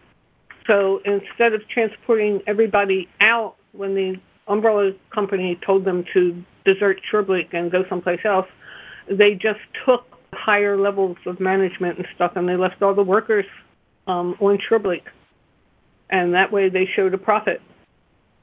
So 0.66 1.00
instead 1.04 1.54
of 1.54 1.66
transporting 1.68 2.42
everybody 2.46 3.08
out 3.22 3.56
when 3.72 3.94
the 3.94 4.16
umbrella 4.46 4.92
company 5.14 5.58
told 5.64 5.84
them 5.84 6.04
to 6.12 6.42
desert 6.64 7.00
Surebleak 7.10 7.54
and 7.54 7.70
go 7.72 7.84
someplace 7.88 8.20
else, 8.24 8.46
they 9.10 9.32
just 9.32 9.60
took 9.86 10.04
higher 10.34 10.76
levels 10.76 11.16
of 11.26 11.40
management 11.40 11.98
and 11.98 12.06
stuff 12.14 12.32
and 12.36 12.46
they 12.46 12.56
left 12.56 12.82
all 12.82 12.94
the 12.94 13.02
workers 13.02 13.46
um, 14.06 14.36
on 14.40 14.58
Surebleak. 14.68 15.02
And 16.10 16.34
that 16.34 16.52
way 16.52 16.68
they 16.68 16.86
showed 16.94 17.14
a 17.14 17.18
profit 17.18 17.62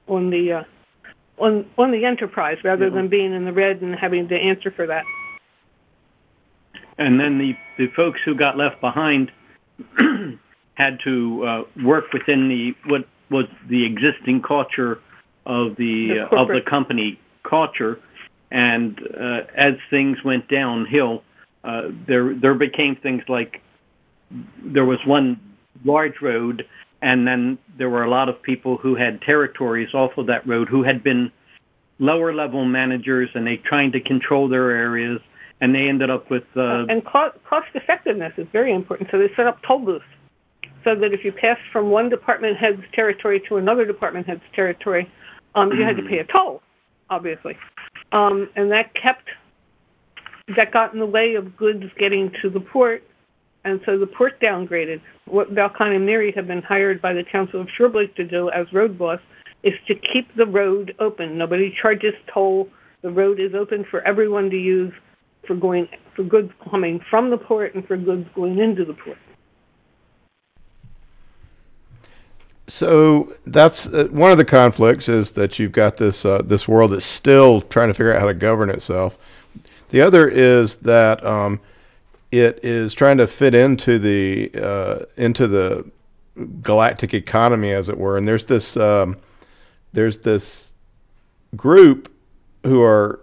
on 0.07 0.29
the 0.29 0.51
uh, 0.51 1.43
on 1.43 1.65
on 1.77 1.91
the 1.91 2.05
enterprise 2.05 2.57
rather 2.63 2.89
than 2.89 3.07
being 3.09 3.33
in 3.33 3.45
the 3.45 3.51
red 3.51 3.81
and 3.81 3.95
having 3.95 4.27
to 4.29 4.35
answer 4.35 4.71
for 4.71 4.87
that. 4.87 5.03
And 6.97 7.19
then 7.19 7.37
the 7.37 7.53
the 7.77 7.91
folks 7.95 8.19
who 8.23 8.35
got 8.35 8.57
left 8.57 8.79
behind 8.79 9.31
had 10.75 10.99
to 11.03 11.45
uh, 11.45 11.63
work 11.83 12.05
within 12.13 12.47
the 12.47 12.73
what 12.89 13.05
was 13.29 13.45
the 13.69 13.85
existing 13.85 14.41
culture 14.41 14.99
of 15.45 15.75
the, 15.75 16.27
The 16.29 16.37
uh, 16.37 16.41
of 16.41 16.47
the 16.47 16.61
company 16.67 17.19
culture, 17.47 17.99
and 18.51 18.99
uh, 19.19 19.41
as 19.55 19.73
things 19.89 20.17
went 20.23 20.47
downhill, 20.47 21.23
uh, 21.63 21.89
there 22.07 22.33
there 22.33 22.55
became 22.55 22.95
things 22.95 23.23
like 23.27 23.61
there 24.63 24.85
was 24.85 24.99
one 25.05 25.39
large 25.83 26.21
road, 26.21 26.65
and 27.01 27.27
then 27.27 27.57
there 27.77 27.89
were 27.89 28.03
a 28.03 28.09
lot 28.09 28.29
of 28.29 28.41
people 28.41 28.77
who 28.77 28.95
had 28.95 29.21
territories 29.21 29.93
off 29.93 30.11
of 30.17 30.27
that 30.27 30.47
road 30.47 30.69
who 30.69 30.83
had 30.83 31.03
been 31.03 31.31
lower 31.99 32.33
level 32.33 32.65
managers, 32.65 33.29
and 33.35 33.45
they 33.45 33.57
trying 33.57 33.91
to 33.91 34.01
control 34.01 34.47
their 34.47 34.71
areas, 34.71 35.19
and 35.61 35.73
they 35.73 35.87
ended 35.87 36.09
up 36.09 36.29
with 36.29 36.43
uh, 36.55 36.85
and 36.89 37.05
cost, 37.05 37.37
cost 37.47 37.67
effectiveness 37.73 38.33
is 38.37 38.47
very 38.51 38.73
important. 38.73 39.09
So 39.11 39.17
they 39.17 39.29
set 39.35 39.47
up 39.47 39.59
toll 39.67 39.79
booths 39.79 40.05
so 40.83 40.95
that 40.95 41.13
if 41.13 41.23
you 41.23 41.31
passed 41.31 41.61
from 41.71 41.89
one 41.89 42.09
department 42.09 42.57
head's 42.57 42.81
territory 42.93 43.41
to 43.49 43.57
another 43.57 43.85
department 43.85 44.27
head's 44.27 44.41
territory, 44.53 45.09
um, 45.55 45.71
you 45.71 45.83
had 45.83 45.97
to 45.97 46.03
pay 46.03 46.19
a 46.19 46.25
toll, 46.25 46.61
obviously, 47.09 47.57
um, 48.11 48.49
and 48.55 48.71
that 48.71 48.93
kept 48.93 49.29
that 50.55 50.71
got 50.71 50.93
in 50.93 50.99
the 50.99 51.05
way 51.05 51.35
of 51.35 51.57
goods 51.57 51.85
getting 51.97 52.31
to 52.41 52.49
the 52.49 52.59
port, 52.59 53.03
and 53.63 53.79
so 53.85 53.97
the 53.97 54.07
port 54.07 54.39
downgraded. 54.39 55.01
What 55.25 55.49
Val 55.51 55.69
Con 55.75 55.91
and 55.91 56.05
Miri 56.05 56.31
have 56.35 56.47
been 56.47 56.61
hired 56.61 57.01
by 57.01 57.13
the 57.13 57.23
Council 57.23 57.61
of 57.61 57.67
Surebleak 57.79 58.15
to 58.15 58.23
do 58.23 58.49
as 58.51 58.67
road 58.71 58.97
boss 58.97 59.19
is 59.63 59.73
to 59.87 59.95
keep 59.95 60.27
the 60.35 60.45
road 60.45 60.93
open. 60.99 61.37
Nobody 61.37 61.75
charges 61.81 62.13
toll. 62.31 62.69
The 63.01 63.09
road 63.09 63.39
is 63.39 63.55
open 63.55 63.85
for 63.89 64.07
everyone 64.07 64.51
to 64.51 64.57
use 64.57 64.93
for 65.45 65.55
going 65.55 65.87
for 66.15 66.23
goods 66.23 66.51
coming 66.69 66.99
from 67.09 67.29
the 67.29 67.37
port 67.37 67.75
and 67.75 67.85
for 67.87 67.97
goods 67.97 68.27
going 68.35 68.59
into 68.59 68.85
the 68.85 68.93
port. 68.93 69.17
So 72.67 73.33
that's 73.45 73.87
uh, 73.87 74.07
one 74.09 74.31
of 74.31 74.37
the 74.37 74.45
conflicts 74.45 75.07
is 75.07 75.33
that 75.33 75.59
you've 75.59 75.71
got 75.71 75.97
this 75.97 76.25
uh, 76.25 76.41
this 76.43 76.67
world 76.67 76.91
that's 76.91 77.05
still 77.05 77.61
trying 77.61 77.89
to 77.89 77.93
figure 77.93 78.13
out 78.13 78.19
how 78.19 78.27
to 78.27 78.33
govern 78.33 78.69
itself. 78.69 79.51
The 79.89 80.01
other 80.01 80.27
is 80.27 80.77
that 80.77 81.23
um, 81.23 81.59
it 82.31 82.59
is 82.63 82.93
trying 82.93 83.17
to 83.17 83.27
fit 83.27 83.53
into 83.53 83.99
the 83.99 84.51
uh, 84.55 85.05
into 85.15 85.47
the 85.47 85.89
galactic 86.61 87.13
economy, 87.13 87.71
as 87.71 87.87
it 87.87 87.97
were. 87.97 88.17
And 88.17 88.27
there's 88.27 88.45
this 88.45 88.75
um, 88.77 89.17
there's 89.93 90.19
this 90.19 90.73
group 91.55 92.11
who 92.63 92.81
are 92.81 93.19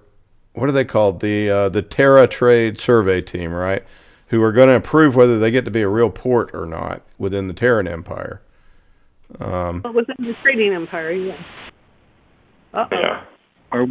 what 0.54 0.68
are 0.68 0.72
they 0.72 0.84
called 0.84 1.20
the 1.20 1.48
uh, 1.50 1.68
the 1.68 1.82
Terra 1.82 2.26
Trade 2.26 2.78
Survey 2.80 3.20
Team, 3.22 3.52
right? 3.52 3.84
Who 4.28 4.42
are 4.42 4.52
going 4.52 4.68
to 4.68 4.76
approve 4.76 5.14
whether 5.14 5.38
they 5.38 5.50
get 5.50 5.64
to 5.66 5.70
be 5.70 5.82
a 5.82 5.88
real 5.88 6.08
port 6.10 6.50
or 6.54 6.66
not 6.66 7.02
within 7.18 7.48
the 7.48 7.54
Terran 7.54 7.86
Empire. 7.86 8.40
But 9.38 9.94
within 9.94 10.16
the 10.18 10.34
trading 10.42 10.72
empire, 10.72 11.10
yeah. 11.10 11.42
Uh 12.74 12.84
oh. 12.90 12.96
Yeah. 13.00 13.24
or 13.72 13.86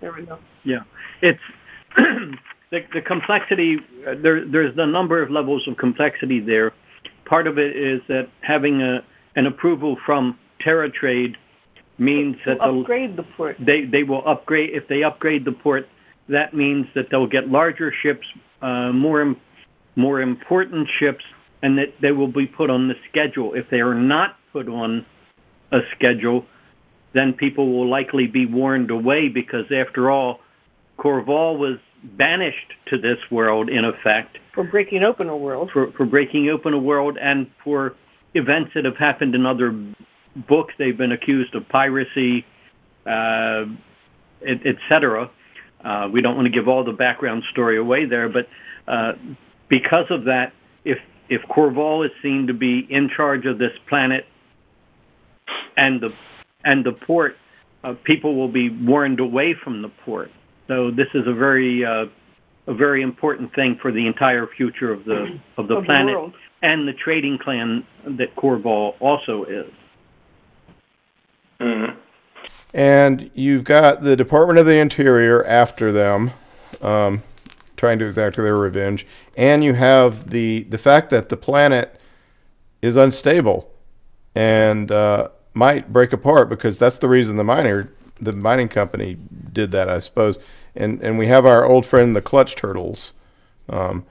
There 0.00 0.12
we 0.12 0.24
go. 0.26 0.38
Yeah, 0.64 0.80
it's 1.22 1.40
the 1.96 2.80
the 2.92 3.00
complexity. 3.00 3.76
Uh, 4.06 4.14
there, 4.22 4.44
there's 4.48 4.74
a 4.76 4.86
number 4.86 5.22
of 5.22 5.30
levels 5.30 5.66
of 5.68 5.76
complexity 5.76 6.40
there. 6.40 6.72
Part 7.24 7.46
of 7.46 7.58
it 7.58 7.76
is 7.76 8.00
that 8.08 8.28
having 8.42 8.80
a 8.82 8.98
an 9.36 9.46
approval 9.46 9.96
from 10.06 10.38
TerraTrade 10.64 11.34
means 11.98 12.36
that 12.46 12.58
they'll- 12.60 12.80
upgrade 12.80 13.16
the 13.16 13.24
port. 13.36 13.56
they 13.58 13.84
they 13.84 14.02
will 14.04 14.26
upgrade 14.26 14.70
if 14.72 14.86
they 14.88 15.02
upgrade 15.02 15.44
the 15.44 15.52
port. 15.52 15.88
That 16.28 16.54
means 16.54 16.86
that 16.94 17.06
they'll 17.10 17.28
get 17.28 17.48
larger 17.48 17.92
ships, 18.02 18.26
uh, 18.62 18.92
more 18.92 19.20
im- 19.20 19.40
more 19.94 20.20
important 20.20 20.88
ships, 20.98 21.24
and 21.62 21.78
that 21.78 21.94
they 22.00 22.12
will 22.12 22.28
be 22.28 22.46
put 22.46 22.68
on 22.70 22.88
the 22.88 22.94
schedule. 23.08 23.54
If 23.54 23.70
they 23.70 23.80
are 23.80 23.94
not 23.94 24.36
put 24.52 24.68
on 24.68 25.06
a 25.72 25.78
schedule, 25.94 26.44
then 27.12 27.32
people 27.32 27.72
will 27.72 27.88
likely 27.88 28.26
be 28.26 28.46
warned 28.46 28.90
away 28.90 29.28
because, 29.28 29.64
after 29.72 30.10
all, 30.10 30.40
Korval 30.98 31.58
was 31.58 31.78
banished 32.02 32.72
to 32.86 32.98
this 32.98 33.18
world 33.30 33.68
in 33.68 33.84
effect 33.84 34.38
for 34.54 34.64
breaking 34.64 35.02
open 35.02 35.28
a 35.28 35.36
world. 35.36 35.70
for, 35.72 35.92
for 35.92 36.06
breaking 36.06 36.48
open 36.48 36.72
a 36.72 36.78
world 36.78 37.18
and 37.20 37.46
for 37.64 37.94
events 38.34 38.70
that 38.74 38.84
have 38.84 38.96
happened 38.96 39.34
in 39.34 39.46
other 39.46 39.72
books. 40.48 40.74
They've 40.78 40.96
been 40.96 41.12
accused 41.12 41.54
of 41.54 41.68
piracy, 41.68 42.44
uh, 43.06 43.64
et, 44.46 44.60
et 44.64 44.76
cetera. 44.88 45.30
Uh, 45.86 46.08
we 46.12 46.20
don't 46.20 46.34
want 46.36 46.46
to 46.46 46.52
give 46.52 46.66
all 46.68 46.82
the 46.84 46.92
background 46.92 47.42
story 47.52 47.78
away 47.78 48.06
there, 48.06 48.28
but 48.28 48.46
uh, 48.92 49.12
because 49.68 50.06
of 50.10 50.24
that, 50.24 50.52
if 50.84 50.98
if 51.28 51.42
Korval 51.54 52.04
is 52.04 52.10
seen 52.22 52.46
to 52.48 52.54
be 52.54 52.86
in 52.90 53.08
charge 53.16 53.46
of 53.46 53.58
this 53.58 53.72
planet 53.88 54.24
and 55.76 56.00
the 56.00 56.10
and 56.64 56.84
the 56.84 56.92
port, 56.92 57.36
uh, 57.84 57.94
people 58.04 58.34
will 58.34 58.52
be 58.52 58.68
warned 58.70 59.20
away 59.20 59.54
from 59.62 59.82
the 59.82 59.90
port. 60.04 60.30
So 60.68 60.90
this 60.90 61.06
is 61.14 61.22
a 61.26 61.34
very 61.34 61.84
uh, 61.84 62.06
a 62.66 62.74
very 62.74 63.02
important 63.02 63.54
thing 63.54 63.78
for 63.80 63.92
the 63.92 64.06
entire 64.06 64.48
future 64.56 64.92
of 64.92 65.04
the 65.04 65.38
of 65.56 65.68
the 65.68 65.76
Of 65.76 65.84
planet 65.84 66.14
world. 66.14 66.34
and 66.62 66.88
the 66.88 66.94
trading 67.04 67.38
clan 67.42 67.86
that 68.18 68.34
Korval 68.36 68.94
also 69.00 69.44
is. 69.44 69.72
hmm 71.60 71.84
And 72.74 73.30
you've 73.34 73.64
got 73.64 74.02
the 74.02 74.16
Department 74.16 74.58
of 74.58 74.66
the 74.66 74.76
Interior 74.76 75.44
after 75.44 75.92
them, 75.92 76.32
um, 76.82 77.22
trying 77.76 77.98
to 77.98 78.06
exact 78.06 78.36
their 78.36 78.56
revenge, 78.56 79.06
and 79.36 79.64
you 79.64 79.74
have 79.74 80.30
the 80.30 80.64
the 80.64 80.78
fact 80.78 81.10
that 81.10 81.28
the 81.28 81.36
planet 81.36 82.00
is 82.82 82.96
unstable 82.96 83.70
and 84.34 84.90
uh, 84.92 85.28
might 85.54 85.92
break 85.92 86.12
apart 86.12 86.48
because 86.48 86.78
that's 86.78 86.98
the 86.98 87.08
reason 87.08 87.36
the 87.36 87.44
miner 87.44 87.90
the 88.20 88.32
mining 88.32 88.68
company 88.68 89.16
did 89.52 89.70
that, 89.72 89.88
I 89.88 90.00
suppose. 90.00 90.38
And 90.74 91.02
and 91.02 91.18
we 91.18 91.28
have 91.28 91.46
our 91.46 91.64
old 91.64 91.86
friend 91.86 92.14
the 92.14 92.22
Clutch 92.22 92.56
Turtles. 92.56 93.12
Um, 93.68 94.04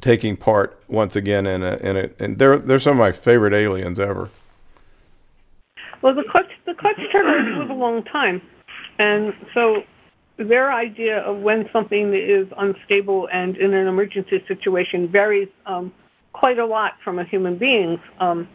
taking 0.00 0.36
part 0.36 0.80
once 0.88 1.16
again 1.16 1.46
in 1.46 1.62
a 1.62 1.76
in 1.76 1.96
a 1.96 2.10
and 2.18 2.38
they're 2.38 2.58
they're 2.58 2.78
some 2.78 2.92
of 2.92 2.98
my 2.98 3.12
favorite 3.12 3.52
aliens 3.52 3.98
ever. 3.98 4.30
Well, 6.02 6.14
the 6.14 6.24
clutch 6.30 6.50
the 6.66 6.74
clutch 6.78 7.00
turtles 7.12 7.58
live 7.58 7.70
a 7.70 7.74
long 7.74 8.04
time, 8.04 8.40
and 8.98 9.32
so 9.54 9.82
their 10.38 10.72
idea 10.72 11.18
of 11.18 11.38
when 11.38 11.64
something 11.72 12.14
is 12.14 12.46
unstable 12.56 13.28
and 13.32 13.56
in 13.56 13.74
an 13.74 13.88
emergency 13.88 14.38
situation 14.46 15.10
varies 15.10 15.48
um, 15.66 15.92
quite 16.32 16.58
a 16.58 16.66
lot 16.66 16.92
from 17.02 17.18
a 17.18 17.24
human 17.24 17.58
being's 17.58 17.98
um, 18.20 18.48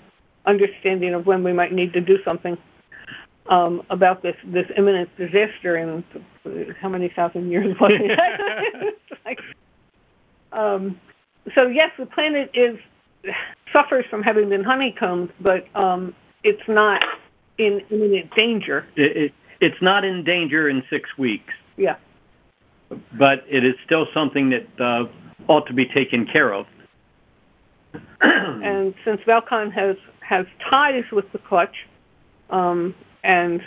understanding 0.46 1.14
of 1.14 1.26
when 1.26 1.44
we 1.44 1.52
might 1.52 1.74
need 1.74 1.92
to 1.92 2.00
do 2.00 2.16
something 2.24 2.58
um, 3.50 3.82
about 3.90 4.24
this 4.24 4.36
this 4.46 4.66
imminent 4.78 5.10
disaster 5.18 5.78
in 5.78 6.04
how 6.82 6.88
many 6.88 7.12
thousand 7.16 7.52
years 7.52 7.76
was 7.80 7.92
it? 8.00 8.96
Like, 9.26 9.40
um, 10.52 11.00
so 11.56 11.68
yes, 11.68 11.90
the 11.98 12.06
planet 12.06 12.52
is 12.54 12.78
suffers 13.72 14.04
from 14.10 14.22
having 14.22 14.50
been 14.50 14.66
honeycombed, 14.66 15.32
but 15.42 15.64
um, 15.80 16.14
it's 16.44 16.62
not 16.68 17.02
in 17.58 17.82
imminent 17.90 18.34
danger. 18.36 18.86
It, 18.96 19.18
it, 19.18 19.32
it's 19.62 19.82
not 19.82 20.04
in 20.04 20.24
danger 20.24 20.70
in 20.70 20.84
six 20.90 21.10
weeks, 21.18 21.54
Yeah. 21.78 21.96
but 23.18 23.44
it 23.48 23.66
is 23.66 23.76
still 23.86 24.08
something 24.14 24.50
that 24.50 24.84
uh, 24.84 25.06
ought 25.48 25.68
to 25.68 25.74
be 25.74 25.86
taken 25.86 26.26
care 26.32 26.54
of. 26.54 26.66
And 28.22 28.94
since 29.06 29.20
Val 29.26 29.42
Con 29.42 29.70
has 29.72 29.96
has 30.22 30.46
ties 30.70 31.04
with 31.12 31.26
the 31.32 31.38
clutch, 31.38 31.76
um, 32.50 32.96
and 33.24 33.62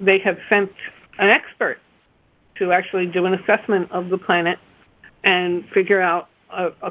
they 0.00 0.18
have 0.24 0.38
sent 0.48 0.70
an 1.18 1.30
expert 1.30 1.78
to 2.58 2.72
actually 2.72 3.06
do 3.06 3.26
an 3.26 3.34
assessment 3.34 3.90
of 3.92 4.08
the 4.08 4.18
planet 4.18 4.58
and 5.22 5.64
figure 5.74 6.00
out 6.00 6.28
uh, 6.50 6.70
uh, 6.82 6.90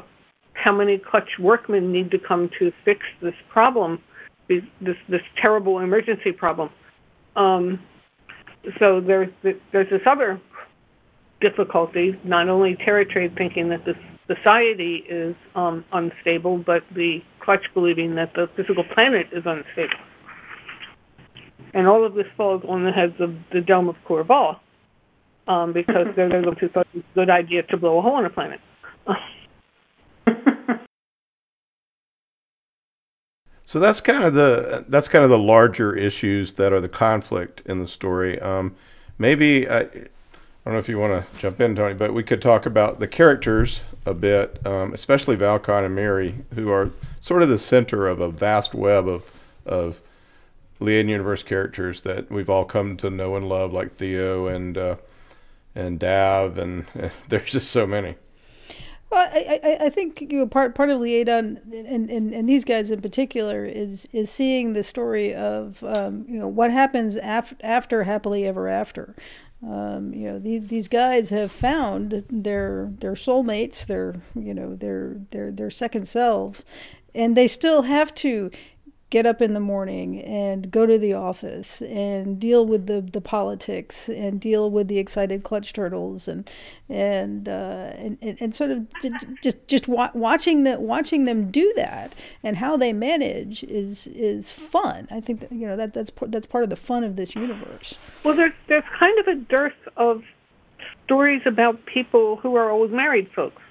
how 0.54 0.72
many 0.72 0.98
clutch 0.98 1.28
workmen 1.40 1.92
need 1.92 2.10
to 2.12 2.18
come 2.18 2.48
to 2.58 2.72
fix 2.84 3.00
this 3.20 3.34
problem, 3.50 4.00
this 4.48 4.62
this, 4.80 5.20
terrible 5.40 5.78
emergency 5.78 6.32
problem. 6.32 6.70
Um, 7.34 7.80
so 8.78 9.00
there's 9.00 9.28
there's 9.42 9.90
this 9.90 10.02
other 10.06 10.40
difficulty. 11.40 12.18
Not 12.24 12.48
only 12.48 12.76
TerraTrade 12.76 13.36
thinking 13.36 13.68
that 13.70 13.84
this 13.84 13.96
society 14.26 15.04
is 15.08 15.34
um, 15.54 15.84
unstable, 15.92 16.58
but 16.58 16.82
the 16.94 17.20
Clutch 17.40 17.64
believing 17.74 18.16
that 18.16 18.32
the 18.34 18.48
physical 18.56 18.84
planet 18.94 19.26
is 19.32 19.44
unstable. 19.46 20.02
And 21.74 21.86
all 21.86 22.04
of 22.04 22.14
this 22.14 22.26
falls 22.36 22.62
on 22.68 22.84
the 22.84 22.90
heads 22.90 23.14
of 23.20 23.34
the 23.52 23.60
Delm 23.60 23.88
of 23.88 23.96
Korval, 24.08 24.58
um, 25.46 25.72
because 25.72 26.06
they're 26.16 26.28
the 26.28 26.46
ones 26.46 26.58
who 26.60 26.68
thought 26.68 26.86
it 26.94 26.96
was 26.96 27.04
a 27.12 27.14
good 27.14 27.30
idea 27.30 27.62
to 27.64 27.76
blow 27.76 27.98
a 27.98 28.02
hole 28.02 28.18
in 28.18 28.24
a 28.24 28.30
planet. 28.30 28.60
So 33.66 33.80
that's 33.80 34.00
kind 34.00 34.22
of 34.22 34.34
the 34.34 34.84
that's 34.88 35.08
kind 35.08 35.24
of 35.24 35.30
the 35.30 35.38
larger 35.38 35.94
issues 35.94 36.52
that 36.54 36.72
are 36.72 36.80
the 36.80 36.88
conflict 36.88 37.62
in 37.66 37.80
the 37.80 37.88
story. 37.88 38.40
Um, 38.40 38.76
maybe 39.18 39.68
I, 39.68 39.80
I 39.80 39.88
don't 40.64 40.74
know 40.74 40.78
if 40.78 40.88
you 40.88 40.98
want 41.00 41.32
to 41.32 41.40
jump 41.40 41.60
in, 41.60 41.74
Tony, 41.74 41.94
but 41.94 42.14
we 42.14 42.22
could 42.22 42.40
talk 42.40 42.64
about 42.64 43.00
the 43.00 43.08
characters 43.08 43.80
a 44.06 44.14
bit, 44.14 44.64
um, 44.64 44.94
especially 44.94 45.34
Val 45.34 45.58
Con 45.58 45.82
and 45.82 45.96
Miri, 45.96 46.44
who 46.54 46.70
are 46.70 46.92
sort 47.18 47.42
of 47.42 47.48
the 47.48 47.58
center 47.58 48.06
of 48.06 48.20
a 48.20 48.30
vast 48.30 48.72
web 48.72 49.08
of 49.08 49.36
of 49.66 50.00
Liaden 50.80 51.08
universe 51.08 51.42
characters 51.42 52.02
that 52.02 52.30
we've 52.30 52.50
all 52.50 52.64
come 52.64 52.96
to 52.98 53.10
know 53.10 53.34
and 53.34 53.48
love, 53.48 53.72
like 53.72 53.90
Theo 53.90 54.46
and 54.46 54.78
uh, 54.78 54.96
and 55.74 55.98
Dav, 55.98 56.56
and 56.56 56.86
uh, 57.00 57.08
there's 57.28 57.50
just 57.50 57.70
so 57.70 57.84
many. 57.84 58.14
Well, 59.10 59.28
I, 59.32 59.60
I, 59.62 59.86
I 59.86 59.88
think 59.90 60.20
you 60.20 60.38
know, 60.40 60.46
part 60.46 60.74
part 60.74 60.90
of 60.90 60.98
Liaden 61.00 61.60
and, 61.72 62.10
and, 62.10 62.34
and 62.34 62.48
these 62.48 62.64
guys 62.64 62.90
in 62.90 63.00
particular 63.00 63.64
is 63.64 64.08
is 64.12 64.30
seeing 64.30 64.72
the 64.72 64.82
story 64.82 65.34
of 65.34 65.82
um, 65.84 66.24
you 66.28 66.38
know 66.38 66.48
what 66.48 66.70
happens 66.72 67.16
after 67.16 67.56
after 67.60 68.02
happily 68.02 68.46
ever 68.46 68.68
after. 68.68 69.14
Um, 69.66 70.12
you 70.12 70.28
know 70.28 70.38
these 70.38 70.66
these 70.68 70.88
guys 70.88 71.30
have 71.30 71.52
found 71.52 72.24
their 72.28 72.90
their 72.98 73.14
soulmates, 73.14 73.86
their 73.86 74.16
you 74.34 74.52
know 74.52 74.74
their 74.74 75.16
their 75.30 75.50
their 75.52 75.70
second 75.70 76.08
selves, 76.08 76.64
and 77.14 77.36
they 77.36 77.48
still 77.48 77.82
have 77.82 78.14
to 78.16 78.50
get 79.10 79.24
up 79.24 79.40
in 79.40 79.54
the 79.54 79.60
morning 79.60 80.20
and 80.20 80.70
go 80.70 80.84
to 80.84 80.98
the 80.98 81.12
office 81.12 81.80
and 81.82 82.40
deal 82.40 82.66
with 82.66 82.86
the, 82.86 83.00
the 83.00 83.20
politics 83.20 84.08
and 84.08 84.40
deal 84.40 84.68
with 84.68 84.88
the 84.88 84.98
excited 84.98 85.44
clutch 85.44 85.72
turtles 85.72 86.26
and 86.26 86.50
and 86.88 87.48
uh, 87.48 87.92
and, 87.94 88.18
and, 88.20 88.54
sort 88.54 88.70
of 88.70 88.86
just 89.42 89.56
just 89.68 89.86
watching 89.86 90.64
the 90.64 90.80
watching 90.80 91.24
them 91.24 91.50
do 91.50 91.72
that 91.76 92.14
and 92.42 92.56
how 92.56 92.76
they 92.76 92.92
manage 92.92 93.62
is 93.64 94.08
is 94.08 94.50
fun. 94.50 95.06
I 95.10 95.20
think 95.20 95.40
that, 95.40 95.52
you 95.52 95.68
know 95.68 95.76
that 95.76 95.94
that's 95.94 96.10
that's 96.22 96.46
part 96.46 96.64
of 96.64 96.70
the 96.70 96.76
fun 96.76 97.04
of 97.04 97.14
this 97.16 97.36
universe. 97.36 97.94
Well, 98.24 98.34
there's 98.34 98.54
there's 98.66 98.84
kind 98.98 99.18
of 99.20 99.28
a 99.28 99.36
dearth 99.36 99.88
of 99.96 100.24
stories 101.04 101.42
about 101.46 101.86
people 101.86 102.36
who 102.36 102.56
are 102.56 102.70
old 102.70 102.90
married 102.90 103.30
folks. 103.32 103.62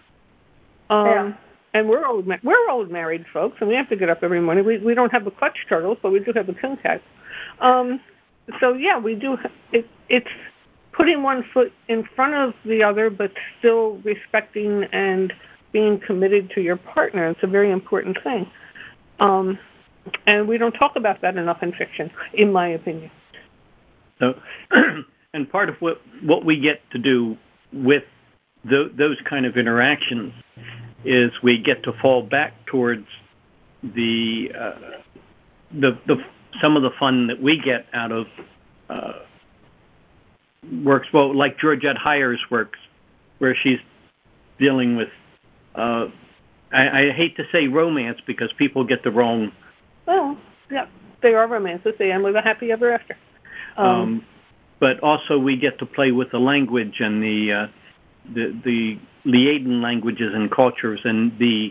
Um, 0.90 1.06
yeah 1.08 1.34
and 1.76 1.90
we're 1.90 2.06
old 2.08 2.26
we're 2.42 2.70
old 2.72 2.90
married 2.90 3.26
folks, 3.34 3.58
and 3.60 3.68
we 3.68 3.76
have 3.76 3.90
to 3.90 3.98
get 3.98 4.10
up 4.10 4.20
every 4.24 4.40
morning. 4.40 4.66
We 4.66 4.78
we 4.78 4.96
don't 4.96 5.12
have 5.12 5.26
the 5.26 5.32
clutch 5.32 5.58
turtles, 5.68 5.98
but 6.02 6.12
we 6.12 6.20
do 6.20 6.32
have 6.34 6.48
the 6.48 6.54
coon 6.54 6.78
cats. 6.82 7.04
Um, 7.60 8.00
so 8.62 8.74
yeah, 8.74 8.98
we 8.98 9.14
do. 9.14 9.36
It, 9.74 9.86
it's 10.08 10.28
putting 10.98 11.22
one 11.22 11.44
foot 11.54 11.74
in 11.90 12.06
front 12.16 12.34
of 12.34 12.54
the 12.64 12.82
other, 12.82 13.10
but 13.10 13.32
still 13.60 13.98
respecting 14.06 14.86
and 14.94 15.34
being 15.74 16.00
committed 16.08 16.50
to 16.56 16.62
your 16.62 16.78
partner. 16.78 17.30
It's 17.30 17.42
a 17.44 17.48
very 17.48 17.72
important 17.72 18.20
thing, 18.24 18.50
um, 19.20 19.60
and 20.26 20.48
we 20.48 20.58
don't 20.58 20.72
talk 20.72 20.94
about 20.96 21.22
that 21.24 21.36
enough 21.36 21.58
in 21.62 21.74
fiction, 21.74 22.10
in 22.34 22.54
my 22.54 22.70
opinion. 22.70 23.12
So, 24.20 24.36
and 25.34 25.52
part 25.52 25.68
of 25.68 25.76
what 25.82 25.98
what 26.24 26.46
we 26.46 26.56
get 26.56 26.90
to 26.94 27.00
do 27.00 27.36
with 27.74 28.04
the, 28.64 28.90
those 28.98 29.18
kind 29.30 29.46
of 29.46 29.58
interactions 29.58 30.32
is 31.06 31.32
we 31.44 31.58
get 31.64 31.84
to 31.84 31.92
fall 32.02 32.24
back 32.24 32.54
towards 32.66 33.06
the 33.84 34.48
uh, 34.58 35.02
the 35.72 35.92
the 36.08 36.16
some 36.62 36.76
of 36.76 36.84
the 36.84 36.92
fun 37.00 37.28
that 37.28 37.42
we 37.42 37.62
get 37.64 37.86
out 37.94 38.12
of 38.12 38.26
uh, 38.90 39.20
works. 40.84 41.08
Well 41.14 41.36
like 41.36 41.60
Georgette 41.60 41.98
Heyer's 42.04 42.42
works 42.50 42.80
where 43.38 43.56
she's 43.62 43.80
dealing 44.60 44.96
with 44.96 45.10
uh, 45.76 46.06
I, 46.72 47.10
I 47.10 47.12
hate 47.16 47.38
to 47.38 47.44
say 47.52 47.68
romance 47.68 48.20
because 48.26 48.50
people 48.58 48.86
get 48.86 49.04
the 49.04 49.12
wrong 49.12 49.52
well 50.08 50.38
yeah 50.72 50.86
they 51.26 51.34
are 51.34 51.48
romances. 51.48 51.94
They 51.98 52.12
end 52.12 52.24
with 52.24 52.36
a 52.36 52.42
happy 52.42 52.72
ever 52.72 52.94
after. 52.94 53.18
Um, 53.78 53.88
um, 53.88 54.26
but 54.80 55.00
also 55.02 55.38
we 55.38 55.58
get 55.58 55.80
to 55.80 55.86
play 55.86 56.12
with 56.12 56.30
the 56.32 56.38
language 56.38 56.96
and 57.00 57.22
the 57.22 57.66
uh, 57.66 57.72
the 58.34 58.60
the 58.64 59.00
Liaden 59.26 59.82
languages 59.82 60.32
and 60.34 60.52
cultures 60.52 61.02
and 61.04 61.38
the 61.40 61.70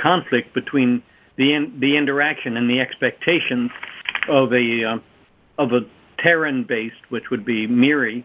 conflict 0.00 0.54
between 0.54 1.02
the 1.36 1.54
in, 1.54 1.78
the 1.80 1.96
interaction 1.96 2.56
and 2.56 2.68
the 2.68 2.80
expectations 2.80 3.70
of 4.28 4.52
a 4.52 4.84
uh, 4.84 5.62
of 5.62 5.72
a 5.72 5.80
Terran 6.22 6.64
based, 6.64 7.10
which 7.10 7.24
would 7.30 7.44
be 7.44 7.66
Miri, 7.66 8.24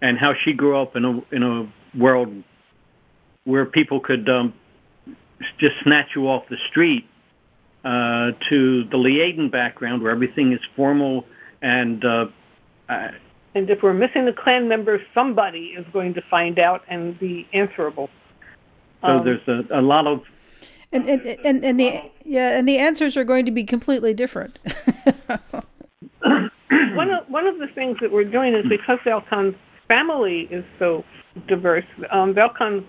and 0.00 0.18
how 0.18 0.32
she 0.44 0.52
grew 0.52 0.80
up 0.80 0.96
in 0.96 1.04
a 1.04 1.34
in 1.34 1.42
a 1.42 1.98
world 1.98 2.28
where 3.44 3.64
people 3.64 4.00
could 4.00 4.28
um, 4.28 4.52
just 5.58 5.74
snatch 5.82 6.08
you 6.14 6.28
off 6.28 6.44
the 6.50 6.58
street, 6.70 7.06
uh, 7.84 8.32
to 8.50 8.84
the 8.90 8.96
Liaden 8.96 9.50
background 9.50 10.02
where 10.02 10.12
everything 10.12 10.52
is 10.52 10.60
formal 10.76 11.24
and 11.62 12.04
uh, 12.04 12.26
uh 12.88 13.08
and 13.54 13.68
if 13.68 13.82
we're 13.82 13.94
missing 13.94 14.28
a 14.28 14.32
clan 14.32 14.68
member, 14.68 15.00
somebody 15.14 15.74
is 15.76 15.84
going 15.92 16.14
to 16.14 16.22
find 16.30 16.58
out 16.58 16.82
and 16.88 17.18
be 17.18 17.48
answerable. 17.52 18.08
So 19.00 19.08
um, 19.08 19.24
there's 19.24 19.46
a, 19.48 19.80
a 19.80 19.82
lot 19.82 20.06
of 20.06 20.22
and, 20.92 21.08
and 21.08 21.26
and 21.44 21.64
and 21.64 21.80
the 21.80 22.02
yeah, 22.24 22.58
and 22.58 22.68
the 22.68 22.78
answers 22.78 23.16
are 23.16 23.24
going 23.24 23.46
to 23.46 23.52
be 23.52 23.64
completely 23.64 24.12
different. 24.12 24.58
one 26.22 27.10
of 27.10 27.28
one 27.28 27.46
of 27.46 27.58
the 27.58 27.68
things 27.74 27.98
that 28.00 28.10
we're 28.10 28.24
doing 28.24 28.54
is 28.54 28.64
because 28.68 28.98
Val 29.04 29.22
Con's 29.28 29.54
family 29.86 30.48
is 30.50 30.64
so 30.78 31.04
diverse. 31.46 31.84
Um, 32.10 32.34
Val 32.34 32.50
Con's 32.56 32.84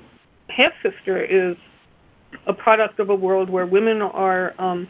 half 0.50 0.74
sister 0.82 1.24
is 1.24 1.56
a 2.48 2.54
product 2.54 3.00
of 3.00 3.10
a 3.10 3.16
world 3.16 3.50
where 3.50 3.66
women 3.66 4.02
are 4.02 4.60
um, 4.60 4.88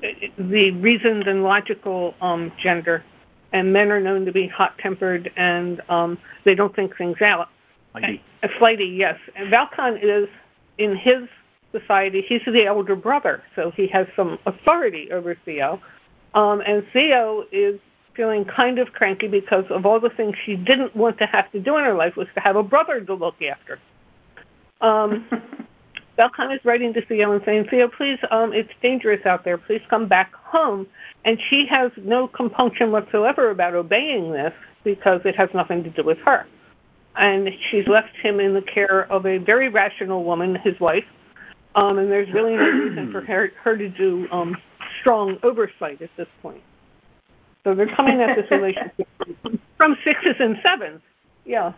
the 0.00 0.70
reasoned 0.80 1.26
and 1.26 1.42
logical 1.42 2.14
um, 2.20 2.52
gender, 2.62 3.04
and 3.52 3.72
men 3.72 3.90
are 3.90 4.00
known 4.00 4.24
to 4.26 4.32
be 4.32 4.48
hot 4.48 4.76
tempered 4.82 5.30
and 5.36 5.80
um, 5.88 6.18
they 6.44 6.54
don't 6.54 6.74
think 6.74 6.96
things 6.96 7.16
out. 7.22 7.48
Flighty. 7.92 8.22
Flighty, 8.58 8.96
yes. 8.98 9.14
And 9.34 9.50
Val 9.50 9.68
Con 9.74 9.96
is 9.96 10.28
in 10.78 10.92
his 10.96 11.28
society. 11.72 12.22
He's 12.28 12.42
the 12.44 12.64
elder 12.66 12.96
brother, 12.96 13.42
so 13.54 13.72
he 13.76 13.86
has 13.92 14.06
some 14.14 14.38
authority 14.46 15.08
over 15.12 15.36
Theo. 15.44 15.80
Um, 16.34 16.60
and 16.66 16.82
Theo 16.92 17.44
is 17.52 17.80
feeling 18.16 18.44
kind 18.44 18.78
of 18.78 18.88
cranky 18.88 19.28
because 19.28 19.64
of 19.70 19.84
all 19.84 20.00
the 20.00 20.10
things 20.16 20.34
she 20.44 20.56
didn't 20.56 20.96
want 20.96 21.18
to 21.18 21.24
have 21.26 21.50
to 21.52 21.60
do 21.60 21.76
in 21.76 21.84
her 21.84 21.94
life 21.94 22.14
was 22.16 22.26
to 22.34 22.40
have 22.40 22.56
a 22.56 22.62
brother 22.62 23.00
to 23.00 23.14
look 23.14 23.36
after. 23.42 23.78
Um, 24.80 25.28
Val 26.16 26.30
Con 26.34 26.52
is 26.52 26.60
writing 26.64 26.94
to 26.94 27.04
Theo 27.04 27.32
and 27.32 27.42
saying, 27.44 27.66
Theo, 27.70 27.88
please, 27.88 28.18
um, 28.30 28.52
it's 28.52 28.70
dangerous 28.82 29.24
out 29.26 29.44
there. 29.44 29.58
Please 29.58 29.82
come 29.90 30.08
back 30.08 30.32
home. 30.34 30.86
And 31.24 31.38
she 31.50 31.66
has 31.70 31.92
no 31.96 32.28
compunction 32.28 32.90
whatsoever 32.90 33.50
about 33.50 33.74
obeying 33.74 34.32
this 34.32 34.52
because 34.84 35.20
it 35.24 35.36
has 35.36 35.50
nothing 35.52 35.84
to 35.84 35.90
do 35.90 36.04
with 36.04 36.18
her 36.24 36.46
and 37.16 37.48
she's 37.70 37.86
left 37.88 38.14
him 38.22 38.40
in 38.40 38.54
the 38.54 38.62
care 38.62 39.10
of 39.10 39.26
a 39.26 39.38
very 39.38 39.68
rational 39.68 40.24
woman, 40.24 40.56
his 40.62 40.78
wife. 40.80 41.04
Um, 41.74 41.98
and 41.98 42.10
there's 42.10 42.32
really 42.32 42.54
no 42.54 42.64
reason 42.64 43.12
for 43.12 43.20
her, 43.22 43.52
her 43.62 43.76
to 43.76 43.88
do 43.88 44.26
um, 44.30 44.56
strong 45.00 45.38
oversight 45.42 46.00
at 46.02 46.10
this 46.16 46.28
point. 46.42 46.62
So 47.64 47.74
they're 47.74 47.94
coming 47.94 48.20
at 48.20 48.36
this 48.36 48.50
relationship 48.50 49.08
from 49.76 49.96
sixes 50.04 50.36
and 50.38 50.56
sevens. 50.62 51.00
Yeah. 51.44 51.72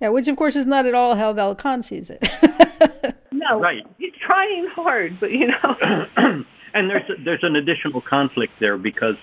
Yeah, 0.00 0.10
which 0.10 0.28
of 0.28 0.36
course 0.36 0.56
is 0.56 0.66
not 0.66 0.86
at 0.86 0.94
all 0.94 1.14
how 1.16 1.32
Val 1.32 1.54
Con 1.54 1.82
sees 1.82 2.10
it. 2.10 2.22
no, 3.50 3.60
right. 3.60 3.82
He's 3.98 4.12
trying 4.24 4.68
hard, 4.74 5.18
but 5.20 5.30
you 5.30 5.48
know. 5.48 5.76
and 6.74 6.90
there's 6.90 7.08
a, 7.08 7.22
there's 7.24 7.42
an 7.42 7.56
additional 7.56 8.00
conflict 8.00 8.54
there 8.60 8.76
because 8.76 9.16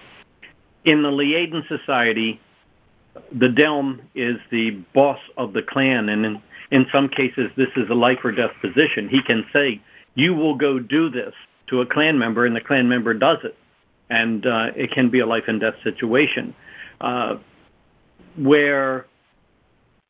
in 0.86 1.02
the 1.02 1.10
Liaden 1.10 1.68
society, 1.68 2.40
the 3.32 3.48
Delm 3.48 4.02
is 4.16 4.38
the 4.52 4.84
boss 4.94 5.20
of 5.38 5.54
the 5.54 5.62
clan, 5.62 6.10
and 6.10 6.26
in, 6.26 6.42
in 6.72 6.86
some 6.92 7.10
cases, 7.10 7.52
this 7.56 7.70
is 7.76 7.90
a 7.90 7.94
life 7.94 8.20
or 8.24 8.32
death 8.32 8.52
position. 8.62 9.08
He 9.10 9.20
can 9.26 9.46
say, 9.54 9.82
"You 10.16 10.34
will 10.34 10.56
go 10.56 10.80
do 10.80 11.10
this" 11.10 11.34
to 11.70 11.82
a 11.82 11.86
clan 11.86 12.18
member, 12.18 12.46
and 12.46 12.56
the 12.56 12.62
clan 12.62 12.90
member 12.90 13.14
does 13.14 13.38
it, 13.44 13.56
and 14.10 14.46
uh, 14.46 14.68
it 14.76 14.92
can 14.92 15.10
be 15.10 15.20
a 15.20 15.26
life 15.26 15.44
and 15.48 15.62
death 15.62 15.76
situation. 15.84 16.56
Uh, 17.00 17.36
where 18.38 19.06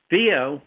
Theo 0.10 0.62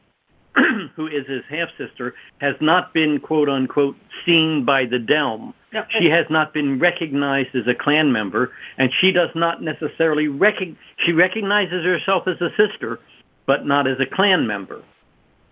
who 0.96 1.06
is 1.06 1.26
his 1.26 1.42
half 1.48 1.68
sister, 1.78 2.14
has 2.38 2.54
not 2.60 2.92
been 2.94 3.20
quote 3.20 3.48
unquote 3.48 3.96
seen 4.24 4.64
by 4.64 4.84
the 4.84 4.98
Delm. 4.98 5.54
No, 5.72 5.82
she 5.98 6.06
has 6.06 6.26
not 6.30 6.54
been 6.54 6.78
recognized 6.78 7.54
as 7.54 7.66
a 7.66 7.74
clan 7.74 8.12
member, 8.12 8.52
and 8.78 8.90
she 9.00 9.12
does 9.12 9.30
not 9.34 9.62
necessarily 9.62 10.28
recognize. 10.28 10.76
She 11.04 11.12
recognizes 11.12 11.84
herself 11.84 12.24
as 12.26 12.40
a 12.40 12.50
sister, 12.56 12.98
but 13.46 13.66
not 13.66 13.86
as 13.86 13.98
a 14.00 14.06
clan 14.06 14.46
member. 14.46 14.82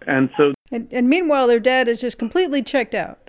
And 0.06 0.30
so, 0.36 0.54
And, 0.70 0.88
and 0.92 1.08
meanwhile, 1.08 1.46
their 1.46 1.60
dad 1.60 1.88
is 1.88 2.00
just 2.00 2.18
completely 2.18 2.62
checked 2.62 2.94
out. 2.94 3.20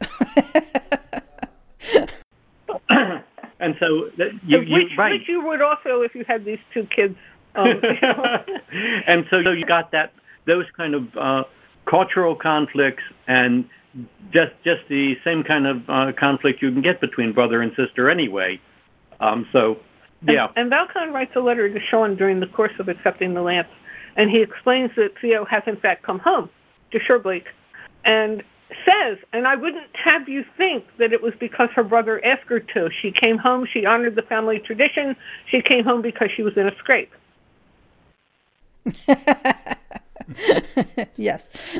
and 3.60 3.76
so 3.80 4.10
that 4.18 4.30
you, 4.46 4.60
which, 4.60 4.68
you 4.70 4.98
right. 4.98 5.14
which 5.14 5.28
you 5.28 5.46
would 5.46 5.62
also 5.62 6.02
if 6.02 6.14
you 6.16 6.24
had 6.28 6.46
these 6.46 6.60
two 6.74 6.88
kids. 6.96 7.16
Um, 7.56 7.68
and 9.08 9.26
so 9.30 9.38
you 9.38 9.66
got 9.66 9.92
that 9.92 10.14
those 10.46 10.66
kind 10.76 10.94
of 10.94 11.04
uh, 11.18 11.44
cultural 11.86 12.36
conflicts 12.36 13.04
and 13.28 13.66
just 14.34 14.52
just 14.64 14.82
the 14.90 15.14
same 15.24 15.44
kind 15.44 15.66
of 15.66 15.90
uh, 15.90 16.12
conflict 16.20 16.62
you 16.62 16.72
can 16.72 16.82
get 16.82 17.00
between 17.00 17.34
brother 17.34 17.62
and 17.62 17.72
sister 17.76 18.10
anyway. 18.10 18.60
Um, 19.20 19.48
so 19.54 19.78
yeah. 20.28 20.48
And, 20.48 20.58
and 20.58 20.70
Val 20.70 20.88
Con 20.92 21.14
writes 21.14 21.32
a 21.36 21.40
letter 21.40 21.72
to 21.72 21.80
Shan 21.90 22.16
during 22.16 22.40
the 22.40 22.48
course 22.48 22.74
of 22.80 22.90
accepting 22.90 23.34
the 23.34 23.42
lance, 23.42 23.68
and 24.16 24.30
he 24.30 24.42
explains 24.42 24.92
that 24.96 25.10
Theo 25.22 25.46
has 25.46 25.64
in 25.68 25.78
fact 25.78 26.04
come 26.04 26.20
home 26.20 26.50
to 26.92 27.00
Surebleak, 27.00 27.44
and 28.04 28.44
says, 28.84 29.18
and 29.32 29.48
I 29.48 29.56
wouldn't 29.56 29.96
have 30.04 30.28
you 30.28 30.44
think 30.58 30.86
that 30.98 31.14
it 31.14 31.22
was 31.22 31.34
because 31.40 31.70
her 31.76 31.84
brother 31.84 32.24
asked 32.26 32.50
her 32.50 32.60
to. 32.60 32.90
She 33.02 33.12
came 33.12 33.38
home, 33.38 33.68
she 33.72 33.86
honored 33.86 34.16
the 34.16 34.24
family 34.24 34.60
tradition, 34.60 35.16
she 35.50 35.62
came 35.62 35.84
home 35.84 36.02
because 36.02 36.30
she 36.36 36.42
was 36.42 36.58
in 36.58 36.68
a 36.68 36.76
scrape. 36.78 37.12
yes. 41.16 41.80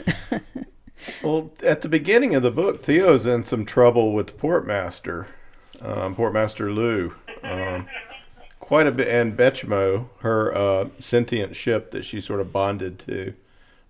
well, 1.24 1.52
at 1.64 1.82
the 1.82 1.90
beginning 1.90 2.36
of 2.36 2.44
the 2.44 2.52
book, 2.52 2.82
Theo's 2.82 3.26
in 3.26 3.44
some 3.44 3.66
trouble 3.66 4.14
with 4.14 4.28
the 4.28 4.34
Portmaster, 4.34 5.28
um, 5.82 6.16
Portmaster 6.16 6.74
Lou. 6.74 7.14
Um, 7.44 7.88
quite 8.60 8.88
a 8.88 8.92
bit, 8.92 9.08
and 9.08 9.38
Bechimo, 9.38 10.10
her 10.20 10.56
uh, 10.56 10.90
sentient 11.00 11.56
ship 11.56 11.92
that 11.92 12.04
she 12.04 12.20
sort 12.20 12.40
of 12.40 12.52
bonded 12.52 12.98
to. 13.00 13.34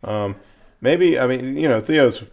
Um, 0.03 0.35
maybe, 0.81 1.17
I 1.17 1.27
mean, 1.27 1.57
you 1.57 1.69
know, 1.69 1.79
Theo's 1.79 2.23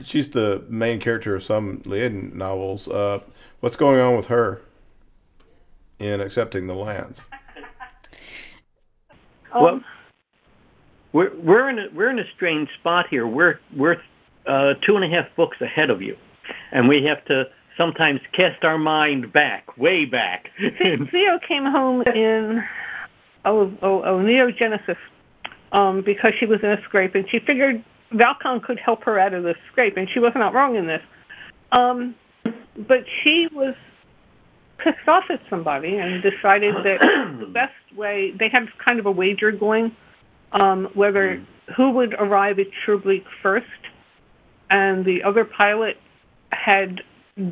she's 0.00 0.30
the 0.30 0.64
main 0.68 1.00
character 1.00 1.34
of 1.34 1.42
some 1.42 1.78
Liaden 1.80 2.34
novels. 2.34 2.88
Uh, 2.88 3.20
what's 3.60 3.76
going 3.76 4.00
on 4.00 4.16
with 4.16 4.26
her 4.26 4.62
in 5.98 6.20
accepting 6.20 6.66
the 6.66 6.74
lance? 6.74 7.22
Well, 9.54 9.82
we're 11.12 11.34
we're 11.40 11.68
in 11.68 11.78
a 11.78 11.86
we're 11.94 12.10
in 12.10 12.18
a 12.18 12.28
strange 12.36 12.68
spot 12.80 13.06
here. 13.10 13.26
We're 13.26 13.60
we're 13.76 13.96
uh, 14.46 14.74
two 14.86 14.96
and 14.96 15.04
a 15.04 15.08
half 15.08 15.34
books 15.36 15.58
ahead 15.60 15.90
of 15.90 16.02
you, 16.02 16.16
and 16.72 16.88
we 16.88 17.04
have 17.04 17.24
to 17.26 17.44
sometimes 17.76 18.20
cast 18.34 18.64
our 18.64 18.78
mind 18.78 19.32
back, 19.32 19.76
way 19.76 20.04
back. 20.04 20.46
Theo 20.58 21.38
came 21.46 21.64
home 21.64 22.02
in 22.02 22.62
oh 23.44 23.72
oh 23.82 24.02
oh 24.02 24.18
Neogenesis 24.18 24.96
um, 25.72 26.02
because 26.04 26.32
she 26.38 26.46
was 26.46 26.60
in 26.62 26.70
a 26.70 26.82
scrape, 26.84 27.14
and 27.14 27.24
she 27.30 27.38
figured 27.38 27.84
Val 28.12 28.36
Con 28.42 28.60
could 28.60 28.78
help 28.78 29.04
her 29.04 29.18
out 29.18 29.34
of 29.34 29.42
this 29.42 29.56
scrape, 29.70 29.96
and 29.96 30.08
she 30.12 30.18
was 30.20 30.32
not 30.34 30.54
wrong 30.54 30.76
in 30.76 30.86
this. 30.86 31.02
Um, 31.72 32.14
but 32.76 33.04
she 33.22 33.48
was 33.52 33.74
pissed 34.78 35.08
off 35.08 35.24
at 35.30 35.40
somebody 35.48 35.96
and 35.96 36.22
decided 36.22 36.74
that 36.84 36.98
the 37.40 37.46
best 37.52 37.72
way 37.96 38.32
they 38.38 38.48
had 38.50 38.64
kind 38.84 38.98
of 38.98 39.06
a 39.06 39.10
wager 39.10 39.52
going 39.52 39.94
um, 40.52 40.88
whether 40.94 41.36
mm. 41.36 41.46
who 41.76 41.90
would 41.92 42.14
arrive 42.14 42.58
at 42.58 42.66
Surebleak 42.86 43.24
first, 43.42 43.66
and 44.70 45.04
the 45.04 45.22
other 45.26 45.44
pilot 45.44 45.96
had 46.50 47.00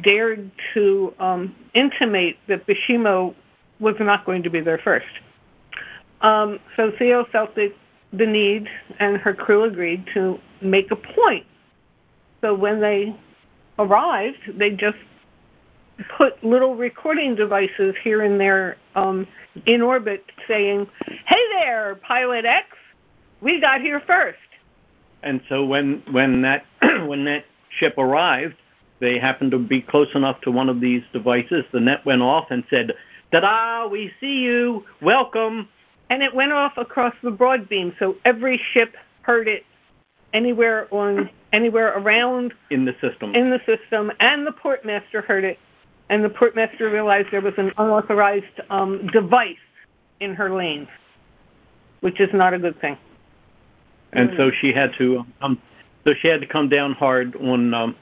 dared 0.02 0.50
to 0.74 1.12
um, 1.18 1.54
intimate 1.74 2.36
that 2.48 2.66
Bechimo 2.66 3.34
was 3.78 3.94
not 3.98 4.26
going 4.26 4.42
to 4.42 4.50
be 4.50 4.60
there 4.60 4.80
first. 4.82 5.06
Um, 6.20 6.58
so 6.76 6.90
Theo 6.98 7.24
felt 7.32 7.54
that 7.54 7.72
the 8.12 8.26
need, 8.26 8.66
and 8.98 9.16
her 9.18 9.32
crew 9.32 9.64
agreed 9.64 10.04
to 10.14 10.36
make 10.60 10.90
a 10.90 10.96
point. 10.96 11.46
So 12.40 12.54
when 12.54 12.80
they 12.80 13.16
arrived, 13.78 14.58
they 14.58 14.70
just 14.70 14.98
put 16.16 16.42
little 16.42 16.74
recording 16.74 17.36
devices 17.36 17.94
here 18.02 18.22
and 18.22 18.40
there 18.40 18.76
um, 18.94 19.26
in 19.66 19.82
orbit 19.82 20.24
saying, 20.48 20.86
"Hey 21.06 21.42
there, 21.60 22.00
Pilot 22.06 22.44
X, 22.44 22.66
we 23.40 23.61
got 23.61 23.81
here 23.81 24.00
first. 24.07 24.38
And 25.22 25.40
so 25.48 25.64
when 25.64 26.03
when 26.11 26.42
that 26.42 26.64
when 27.07 27.24
that 27.24 27.44
ship 27.79 27.98
arrived, 27.98 28.55
they 29.00 29.16
happened 29.20 29.50
to 29.53 29.59
be 29.59 29.83
close 29.83 30.09
enough 30.14 30.40
to 30.42 30.50
one 30.50 30.68
of 30.68 30.81
these 30.81 31.03
devices. 31.12 31.64
The 31.72 31.81
net 31.81 32.05
went 32.07 32.22
off 32.22 32.46
and 32.50 32.64
said, 32.70 32.92
"Ta-da! 33.33 33.88
We 33.88 34.11
see 34.20 34.40
you. 34.44 34.85
Welcome." 35.03 35.68
And 36.09 36.22
it 36.22 36.35
went 36.35 36.53
off 36.53 36.72
across 36.76 37.14
the 37.22 37.31
broad 37.31 37.68
beam, 37.68 37.94
so 37.98 38.16
every 38.24 38.61
ship 38.74 38.94
heard 39.22 39.46
it 39.46 39.62
anywhere 40.35 40.92
on 40.92 41.31
anywhere 41.53 41.96
around 41.96 42.53
in 42.70 42.85
the 42.85 42.92
system. 42.94 43.35
In 43.35 43.50
the 43.50 43.59
system, 43.61 44.11
and 44.20 44.46
the 44.46 44.53
portmaster 44.53 45.24
heard 45.24 45.44
it, 45.44 45.59
and 46.09 46.24
the 46.24 46.29
portmaster 46.29 46.92
realized 46.92 47.29
there 47.31 47.40
was 47.40 47.55
an 47.59 47.72
unauthorized 47.79 48.61
um, 48.70 49.07
device 49.12 49.57
in 50.20 50.35
her 50.35 50.55
lanes, 50.55 50.88
which 52.00 52.20
is 52.20 52.29
not 52.33 52.55
a 52.55 52.59
good 52.59 52.81
thing. 52.81 52.96
And 54.12 54.31
so 54.37 54.51
she 54.61 54.73
had 54.75 54.90
to 54.99 55.23
um, 55.40 55.61
so 56.05 56.11
she 56.20 56.29
had 56.29 56.40
to 56.40 56.46
come 56.46 56.68
down 56.68 56.92
hard 56.92 57.37
on 57.37 57.75
um, 57.75 57.96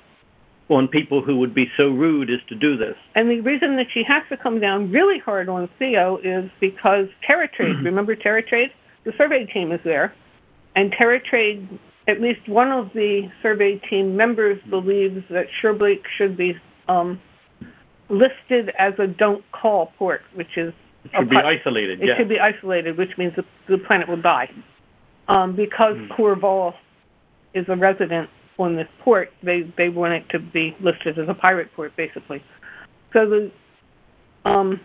on 0.68 0.88
people 0.88 1.22
who 1.22 1.38
would 1.38 1.54
be 1.54 1.66
so 1.76 1.88
rude 1.88 2.30
as 2.30 2.40
to 2.48 2.54
do 2.54 2.76
this. 2.76 2.94
And 3.14 3.30
the 3.30 3.40
reason 3.40 3.76
that 3.76 3.86
she 3.92 4.02
has 4.06 4.22
to 4.28 4.36
come 4.36 4.60
down 4.60 4.90
really 4.92 5.18
hard 5.18 5.48
on 5.48 5.68
Theo 5.78 6.18
is 6.22 6.50
because 6.60 7.06
TerraTrade, 7.28 7.82
remember 7.84 8.14
TerraTrade? 8.14 8.68
The 9.04 9.12
survey 9.16 9.46
team 9.46 9.72
is 9.72 9.80
there. 9.84 10.14
And 10.76 10.92
TerraTrade, 10.92 11.78
at 12.06 12.20
least 12.20 12.46
one 12.48 12.70
of 12.70 12.92
the 12.92 13.30
survey 13.42 13.80
team 13.88 14.16
members 14.16 14.60
believes 14.68 15.24
that 15.30 15.46
Surebleak 15.62 16.02
should 16.18 16.36
be 16.36 16.52
um, 16.86 17.20
listed 18.10 18.70
as 18.78 18.92
a 18.98 19.06
don't 19.06 19.44
call 19.52 19.92
port, 19.98 20.20
which 20.34 20.56
is. 20.56 20.74
It 21.04 21.12
should 21.16 21.30
be 21.30 21.36
isolated, 21.36 22.02
It 22.02 22.08
yeah. 22.08 22.18
should 22.18 22.28
be 22.28 22.38
isolated, 22.38 22.98
which 22.98 23.16
means 23.16 23.32
the, 23.36 23.44
the 23.68 23.78
planet 23.78 24.08
will 24.08 24.20
die. 24.20 24.50
Um, 25.28 25.54
because 25.54 25.96
mm. 25.96 26.08
Korval 26.16 26.72
is 27.54 27.66
a 27.68 27.76
resident 27.76 28.30
on 28.58 28.76
this 28.76 28.88
port, 29.04 29.30
they 29.42 29.72
they 29.76 29.88
want 29.88 30.14
it 30.14 30.24
to 30.30 30.38
be 30.38 30.74
listed 30.80 31.18
as 31.18 31.28
a 31.28 31.34
pirate 31.34 31.68
port, 31.76 31.92
basically. 31.96 32.42
So 33.12 33.28
the 33.28 33.52
um, 34.44 34.80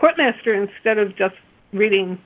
portmaster, 0.00 0.56
instead 0.56 0.98
of 0.98 1.16
just 1.16 1.34
reading 1.72 2.18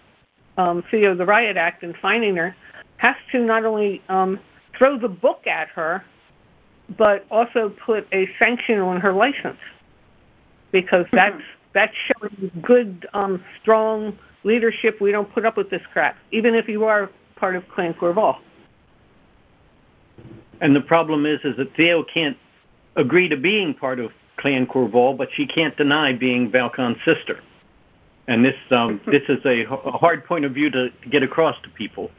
um, 0.59 0.83
Theo 0.91 1.17
the 1.17 1.25
Riot 1.25 1.57
Act 1.57 1.83
and 1.83 1.95
finding 2.01 2.37
her, 2.37 2.55
has 2.99 3.17
to 3.33 3.41
not 3.41 3.65
only 3.65 4.03
um, 4.09 4.39
throw 4.79 4.99
the 4.99 5.09
book 5.09 5.47
at 5.47 5.69
her, 5.69 6.05
but 6.97 7.27
also 7.31 7.75
put 7.85 8.07
a 8.13 8.27
sanction 8.39 8.79
on 8.79 9.01
her 9.01 9.13
license 9.13 9.59
because 10.73 11.07
that's 11.13 11.43
that's 11.75 11.93
showing 12.09 12.51
good, 12.63 13.07
um, 13.13 13.45
strong 13.61 14.19
leadership. 14.45 15.01
We 15.01 15.13
don't 15.13 15.33
put 15.33 15.45
up 15.45 15.57
with 15.57 15.69
this 15.71 15.83
crap, 15.93 16.17
even 16.33 16.55
if 16.55 16.69
you 16.69 16.85
are 16.85 17.11
part 17.37 17.57
of 17.57 17.69
Clan 17.69 17.95
Korval. 17.95 18.39
And 20.61 20.75
the 20.75 20.81
problem 20.81 21.27
is, 21.27 21.41
is 21.45 21.57
that 21.59 21.75
Theo 21.77 22.03
can't 22.03 22.37
agree 22.97 23.29
to 23.29 23.37
being 23.37 23.75
part 23.75 24.01
of 24.01 24.11
Clan 24.39 24.67
Korval, 24.67 25.17
but 25.17 25.29
she 25.37 25.47
can't 25.47 25.77
deny 25.77 26.13
being 26.13 26.51
Val 26.51 26.71
Con's 26.71 26.99
sister. 27.05 27.41
And 28.29 28.45
this 28.45 28.55
um, 28.71 29.01
this 29.07 29.23
is 29.29 29.39
a, 29.45 29.63
a, 29.71 29.93
hard 29.93 30.25
point 30.25 30.45
of 30.45 30.53
view 30.53 30.69
to, 30.71 30.91
to 30.91 31.09
get 31.09 31.23
across 31.23 31.55
to 31.63 31.69
people. 31.71 32.11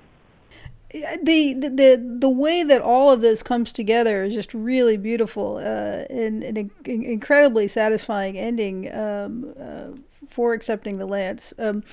The, 0.90 1.54
the 1.54 2.18
the 2.20 2.30
way 2.30 2.64
that 2.64 2.82
all 2.82 3.12
of 3.12 3.20
this 3.20 3.44
comes 3.44 3.74
together 3.74 4.24
is 4.24 4.34
just 4.34 4.54
really 4.54 4.96
beautiful 4.96 5.58
uh, 5.58 6.06
and 6.10 6.46
an 6.46 6.72
incredibly 6.86 7.68
satisfying 7.68 8.38
ending 8.38 8.94
um, 8.94 9.54
uh, 9.60 9.88
for 10.30 10.54
accepting 10.54 10.98
the 10.98 11.06
lance, 11.06 11.54
um, 11.60 11.84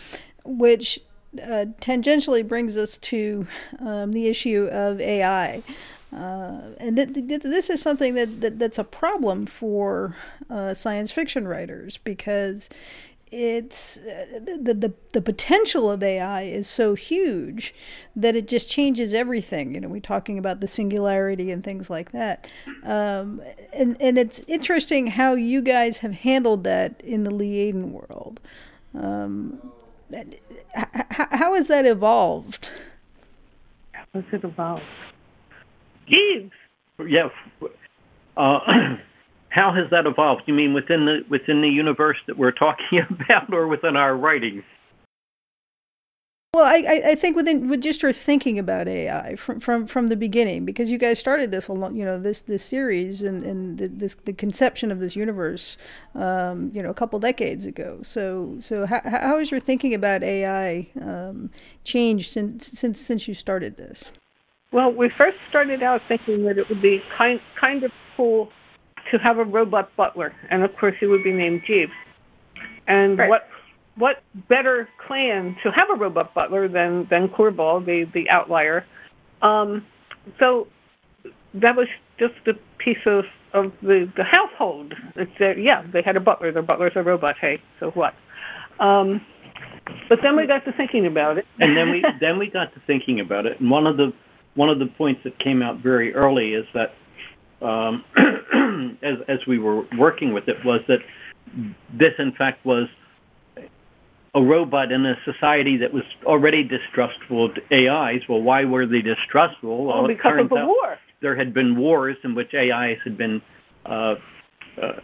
which 0.44 1.00
uh, 1.42 1.66
tangentially 1.80 2.46
brings 2.46 2.76
us 2.76 2.98
to 2.98 3.46
um, 3.80 4.12
the 4.12 4.28
issue 4.28 4.68
of 4.70 5.00
AI. 5.00 5.62
Uh, 6.14 6.60
and 6.78 6.96
th- 6.96 7.12
th- 7.12 7.42
this 7.42 7.68
is 7.68 7.82
something 7.82 8.14
that, 8.14 8.40
that, 8.40 8.58
that's 8.58 8.78
a 8.78 8.84
problem 8.84 9.46
for 9.46 10.16
uh, 10.48 10.72
science 10.72 11.10
fiction 11.10 11.48
writers 11.48 11.98
because 11.98 12.70
it's 13.36 13.98
uh, 13.98 14.38
the, 14.62 14.74
the 14.74 14.92
the 15.12 15.20
potential 15.20 15.90
of 15.90 16.04
AI 16.04 16.42
is 16.42 16.68
so 16.68 16.94
huge 16.94 17.74
that 18.14 18.36
it 18.36 18.46
just 18.46 18.70
changes 18.70 19.12
everything. 19.12 19.74
You 19.74 19.80
know, 19.80 19.88
we're 19.88 20.00
talking 20.00 20.38
about 20.38 20.60
the 20.60 20.68
singularity 20.68 21.50
and 21.50 21.64
things 21.64 21.90
like 21.90 22.12
that. 22.12 22.46
Um, 22.84 23.42
and 23.72 23.96
and 24.00 24.18
it's 24.18 24.44
interesting 24.46 25.08
how 25.08 25.34
you 25.34 25.62
guys 25.62 25.98
have 25.98 26.12
handled 26.12 26.62
that 26.62 27.00
in 27.00 27.24
the 27.24 27.32
Liaden 27.32 27.90
world. 27.90 28.38
Um, 28.94 29.72
how, 30.74 31.28
how 31.30 31.54
has 31.54 31.68
that 31.68 31.86
evolved? 31.86 32.70
How 33.92 34.04
has 34.14 34.24
it 34.32 34.44
evolved? 34.44 34.82
Jeeves. 36.08 36.52
Yeah. 37.06 37.28
Uh, 38.36 38.58
how 39.48 39.72
has 39.72 39.90
that 39.90 40.06
evolved? 40.06 40.42
You 40.46 40.54
mean 40.54 40.74
within 40.74 41.06
the 41.06 41.20
within 41.28 41.62
the 41.62 41.68
universe 41.68 42.18
that 42.26 42.36
we're 42.36 42.52
talking 42.52 43.00
about, 43.10 43.52
or 43.52 43.66
within 43.66 43.96
our 43.96 44.16
writings? 44.16 44.64
Well, 46.54 46.64
I, 46.64 47.02
I 47.04 47.14
think 47.16 47.34
within 47.34 47.66
with 47.68 47.80
just 47.80 48.00
your 48.00 48.12
thinking 48.12 48.60
about 48.60 48.86
AI 48.86 49.34
from 49.34 49.58
from, 49.58 49.88
from 49.88 50.06
the 50.06 50.14
beginning, 50.14 50.64
because 50.64 50.88
you 50.88 50.98
guys 50.98 51.18
started 51.18 51.50
this 51.50 51.66
along, 51.66 51.96
you 51.96 52.04
know, 52.04 52.16
this 52.16 52.42
this 52.42 52.62
series 52.62 53.24
and 53.24 53.42
and 53.42 53.76
the, 53.76 53.88
this 53.88 54.14
the 54.14 54.32
conception 54.32 54.92
of 54.92 55.00
this 55.00 55.16
universe, 55.16 55.76
um, 56.14 56.70
you 56.72 56.80
know, 56.80 56.90
a 56.90 56.94
couple 56.94 57.18
decades 57.18 57.66
ago. 57.66 57.98
So 58.02 58.54
so 58.60 58.86
how 58.86 59.00
how 59.04 59.40
has 59.40 59.50
your 59.50 59.58
thinking 59.58 59.94
about 59.94 60.22
AI 60.22 60.86
um, 61.00 61.50
changed 61.82 62.30
since 62.30 62.68
since 62.68 63.00
since 63.00 63.26
you 63.26 63.34
started 63.34 63.76
this? 63.76 64.04
Well, 64.70 64.92
we 64.92 65.10
first 65.18 65.38
started 65.48 65.82
out 65.82 66.02
thinking 66.06 66.44
that 66.44 66.56
it 66.56 66.68
would 66.68 66.80
be 66.80 67.02
kind 67.18 67.40
kind 67.60 67.82
of 67.82 67.90
cool 68.16 68.50
to 69.10 69.18
have 69.18 69.38
a 69.38 69.44
robot 69.44 69.90
butler, 69.96 70.32
and 70.52 70.62
of 70.62 70.70
course 70.76 70.94
he 71.00 71.06
would 71.06 71.24
be 71.24 71.32
named 71.32 71.62
Jeeves. 71.66 71.90
And 72.86 73.18
Right. 73.18 73.28
what 73.28 73.48
what 73.96 74.22
better 74.48 74.88
clan 75.06 75.56
to 75.62 75.70
have 75.70 75.88
a 75.90 75.98
robot 75.98 76.34
butler 76.34 76.68
than 76.68 77.06
than 77.10 77.28
Korval, 77.28 77.84
the 77.84 78.06
the 78.12 78.28
outlier? 78.30 78.84
Um, 79.42 79.86
so 80.38 80.66
that 81.54 81.76
was 81.76 81.88
just 82.18 82.34
a 82.46 82.54
piece 82.78 82.98
of 83.06 83.24
of 83.52 83.72
the 83.82 84.10
the 84.16 84.24
household. 84.24 84.94
It's 85.16 85.30
uh, 85.40 85.54
yeah, 85.60 85.84
they 85.92 86.02
had 86.02 86.16
a 86.16 86.20
butler. 86.20 86.52
Their 86.52 86.62
butler's 86.62 86.92
a 86.96 87.02
robot. 87.02 87.36
Hey, 87.40 87.60
so 87.80 87.90
what? 87.90 88.14
Um, 88.80 89.20
but 90.08 90.18
then 90.22 90.36
we 90.36 90.46
got 90.46 90.64
to 90.64 90.72
thinking 90.72 91.06
about 91.06 91.38
it, 91.38 91.46
and 91.58 91.76
then 91.76 91.90
we 91.90 92.04
then 92.20 92.38
we 92.38 92.50
got 92.50 92.74
to 92.74 92.80
thinking 92.86 93.20
about 93.20 93.46
it, 93.46 93.60
and 93.60 93.70
one 93.70 93.86
of 93.86 93.96
the 93.96 94.12
one 94.54 94.68
of 94.68 94.78
the 94.78 94.86
points 94.86 95.20
that 95.24 95.38
came 95.38 95.62
out 95.62 95.78
very 95.78 96.14
early 96.14 96.54
is 96.54 96.66
that 96.74 96.94
um, 97.64 98.04
as 99.02 99.18
as 99.28 99.38
we 99.46 99.58
were 99.58 99.84
working 99.98 100.32
with 100.32 100.48
it 100.48 100.56
was 100.64 100.80
that 100.88 100.98
this 101.92 102.12
in 102.18 102.32
fact 102.32 102.64
was 102.66 102.88
a 104.34 104.42
robot 104.42 104.90
in 104.90 105.06
a 105.06 105.14
society 105.24 105.76
that 105.78 105.92
was 105.92 106.02
already 106.24 106.64
distrustful 106.64 107.46
of 107.46 107.52
AIs. 107.72 108.22
Well, 108.28 108.42
why 108.42 108.64
were 108.64 108.86
they 108.86 109.00
distrustful? 109.00 109.86
Well, 109.86 109.98
well, 109.98 110.08
because 110.08 110.40
of 110.40 110.48
the 110.48 110.56
war. 110.56 110.98
there 111.22 111.36
had 111.36 111.54
been 111.54 111.76
wars 111.76 112.16
in 112.24 112.34
which 112.34 112.52
AIs 112.52 112.98
had 113.04 113.16
been 113.16 113.40
uh, 113.86 114.14
uh, 114.82 115.00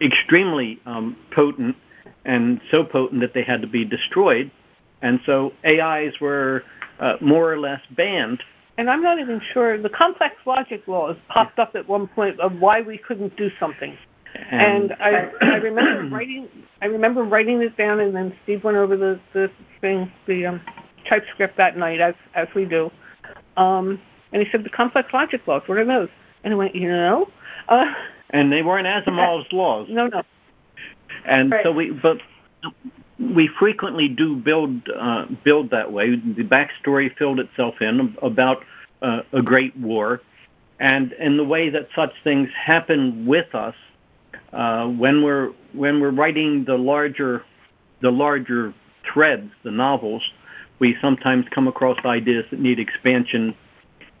extremely 0.00 0.78
um, 0.86 1.16
potent 1.34 1.76
and 2.24 2.60
so 2.70 2.84
potent 2.84 3.20
that 3.20 3.32
they 3.34 3.42
had 3.42 3.62
to 3.62 3.68
be 3.68 3.84
destroyed. 3.84 4.50
And 5.02 5.20
so 5.26 5.50
AIs 5.64 6.12
were 6.20 6.62
uh, 7.00 7.14
more 7.20 7.52
or 7.52 7.58
less 7.58 7.80
banned. 7.96 8.42
And 8.78 8.90
I'm 8.90 9.02
not 9.02 9.18
even 9.18 9.40
sure 9.54 9.80
the 9.80 9.88
complex 9.88 10.34
logic 10.44 10.82
laws 10.86 11.16
popped 11.28 11.58
up 11.58 11.72
at 11.74 11.88
one 11.88 12.08
point 12.08 12.38
of 12.40 12.52
why 12.58 12.82
we 12.82 12.98
couldn't 12.98 13.36
do 13.36 13.48
something. 13.58 13.96
And, 14.50 14.92
I 15.00 15.30
I 15.40 15.56
remember 15.62 16.14
writing 16.16 16.48
I 16.82 16.86
remember 16.86 17.22
writing 17.24 17.62
it 17.62 17.76
down 17.76 18.00
and 18.00 18.14
then 18.14 18.34
Steve 18.42 18.64
went 18.64 18.76
over 18.76 18.96
the 18.96 19.20
the 19.32 19.48
thing 19.80 20.10
the 20.26 20.46
um 20.46 20.60
typescript 21.08 21.56
that 21.56 21.76
night 21.76 22.00
as 22.00 22.14
as 22.34 22.48
we 22.54 22.64
do. 22.64 22.90
Um 23.56 24.00
and 24.32 24.42
he 24.42 24.48
said 24.50 24.64
the 24.64 24.70
complex 24.70 25.08
logic 25.12 25.40
laws, 25.46 25.62
what 25.66 25.78
are 25.78 25.84
those? 25.86 26.08
And 26.44 26.52
I 26.54 26.56
went, 26.56 26.74
you 26.74 26.88
know? 26.88 27.26
Uh 27.68 27.84
and 28.30 28.52
they 28.52 28.62
weren't 28.62 28.86
Asimov's 28.86 29.46
laws. 29.52 29.86
no 29.90 30.06
no. 30.08 30.22
And 31.24 31.50
Right. 31.50 31.64
so 31.64 31.72
we, 31.72 31.90
but 31.90 32.18
we 33.18 33.48
frequently 33.58 34.08
do 34.08 34.36
build 34.36 34.88
uh, 34.88 35.26
build 35.44 35.70
that 35.70 35.92
way. 35.92 36.10
The 36.16 36.42
backstory 36.44 37.08
filled 37.16 37.40
itself 37.40 37.76
in 37.80 38.16
about 38.22 38.58
uh, 39.02 39.20
a 39.32 39.42
great 39.42 39.76
war, 39.76 40.20
and 40.78 41.12
in 41.14 41.36
the 41.36 41.44
way 41.44 41.70
that 41.70 41.88
such 41.96 42.10
things 42.22 42.48
happen 42.64 43.26
with 43.26 43.54
us 43.54 43.74
uh, 44.52 44.86
when 44.86 45.22
we're 45.22 45.50
when 45.72 46.00
we're 46.00 46.10
writing 46.10 46.64
the 46.66 46.76
larger 46.76 47.42
the 48.02 48.10
larger 48.10 48.74
threads, 49.12 49.50
the 49.64 49.70
novels, 49.70 50.22
we 50.78 50.94
sometimes 51.00 51.44
come 51.54 51.68
across 51.68 51.96
ideas 52.04 52.44
that 52.50 52.60
need 52.60 52.78
expansion, 52.78 53.54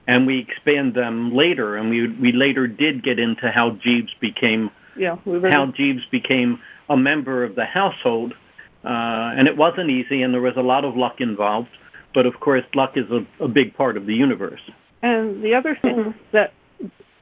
and 0.06 0.26
we 0.26 0.38
expand 0.40 0.94
them 0.94 1.34
later. 1.34 1.76
And 1.76 1.90
we 1.90 2.08
we 2.08 2.32
later 2.32 2.66
did 2.66 3.02
get 3.02 3.18
into 3.18 3.50
how 3.50 3.78
Jeeves 3.82 4.12
became 4.20 4.70
Yeah, 4.96 5.16
how 5.24 5.72
Jeeves 5.76 6.04
became 6.10 6.58
a 6.88 6.96
member 6.96 7.44
of 7.44 7.54
the 7.54 7.64
household. 7.64 8.34
Uh, 8.84 9.34
and 9.36 9.48
it 9.48 9.56
wasn't 9.56 9.90
easy, 9.90 10.22
and 10.22 10.32
there 10.32 10.40
was 10.40 10.56
a 10.56 10.62
lot 10.62 10.84
of 10.84 10.96
luck 10.96 11.16
involved. 11.20 11.68
But 12.14 12.24
of 12.24 12.38
course, 12.38 12.62
luck 12.74 12.92
is 12.96 13.04
a, 13.10 13.44
a 13.44 13.48
big 13.48 13.74
part 13.74 13.96
of 13.96 14.06
the 14.06 14.14
universe. 14.14 14.60
And 15.02 15.42
the 15.42 15.54
other 15.54 15.76
thing 15.80 16.14
that 16.32 16.52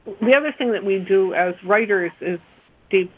the 0.05 0.33
other 0.33 0.53
thing 0.57 0.71
that 0.73 0.83
we 0.83 0.99
do 0.99 1.33
as 1.33 1.55
writers 1.65 2.11
is 2.21 2.39
Steve 2.87 3.09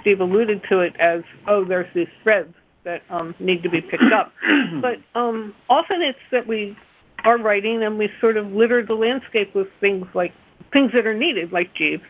Steve 0.00 0.20
alluded 0.20 0.62
to 0.70 0.80
it 0.80 0.94
as 1.00 1.22
oh 1.48 1.64
there's 1.64 1.92
these 1.94 2.08
threads 2.22 2.54
that 2.84 3.02
um, 3.10 3.34
need 3.40 3.62
to 3.62 3.68
be 3.68 3.80
picked 3.80 4.12
up, 4.14 4.32
but 4.80 5.18
um, 5.18 5.54
often 5.68 6.02
it's 6.02 6.18
that 6.30 6.46
we 6.46 6.76
are 7.24 7.38
writing 7.38 7.82
and 7.82 7.98
we 7.98 8.08
sort 8.20 8.36
of 8.36 8.46
litter 8.52 8.84
the 8.86 8.94
landscape 8.94 9.52
with 9.54 9.66
things 9.80 10.06
like 10.14 10.32
things 10.72 10.92
that 10.94 11.06
are 11.06 11.14
needed 11.14 11.52
like 11.52 11.74
Jeeves 11.74 12.02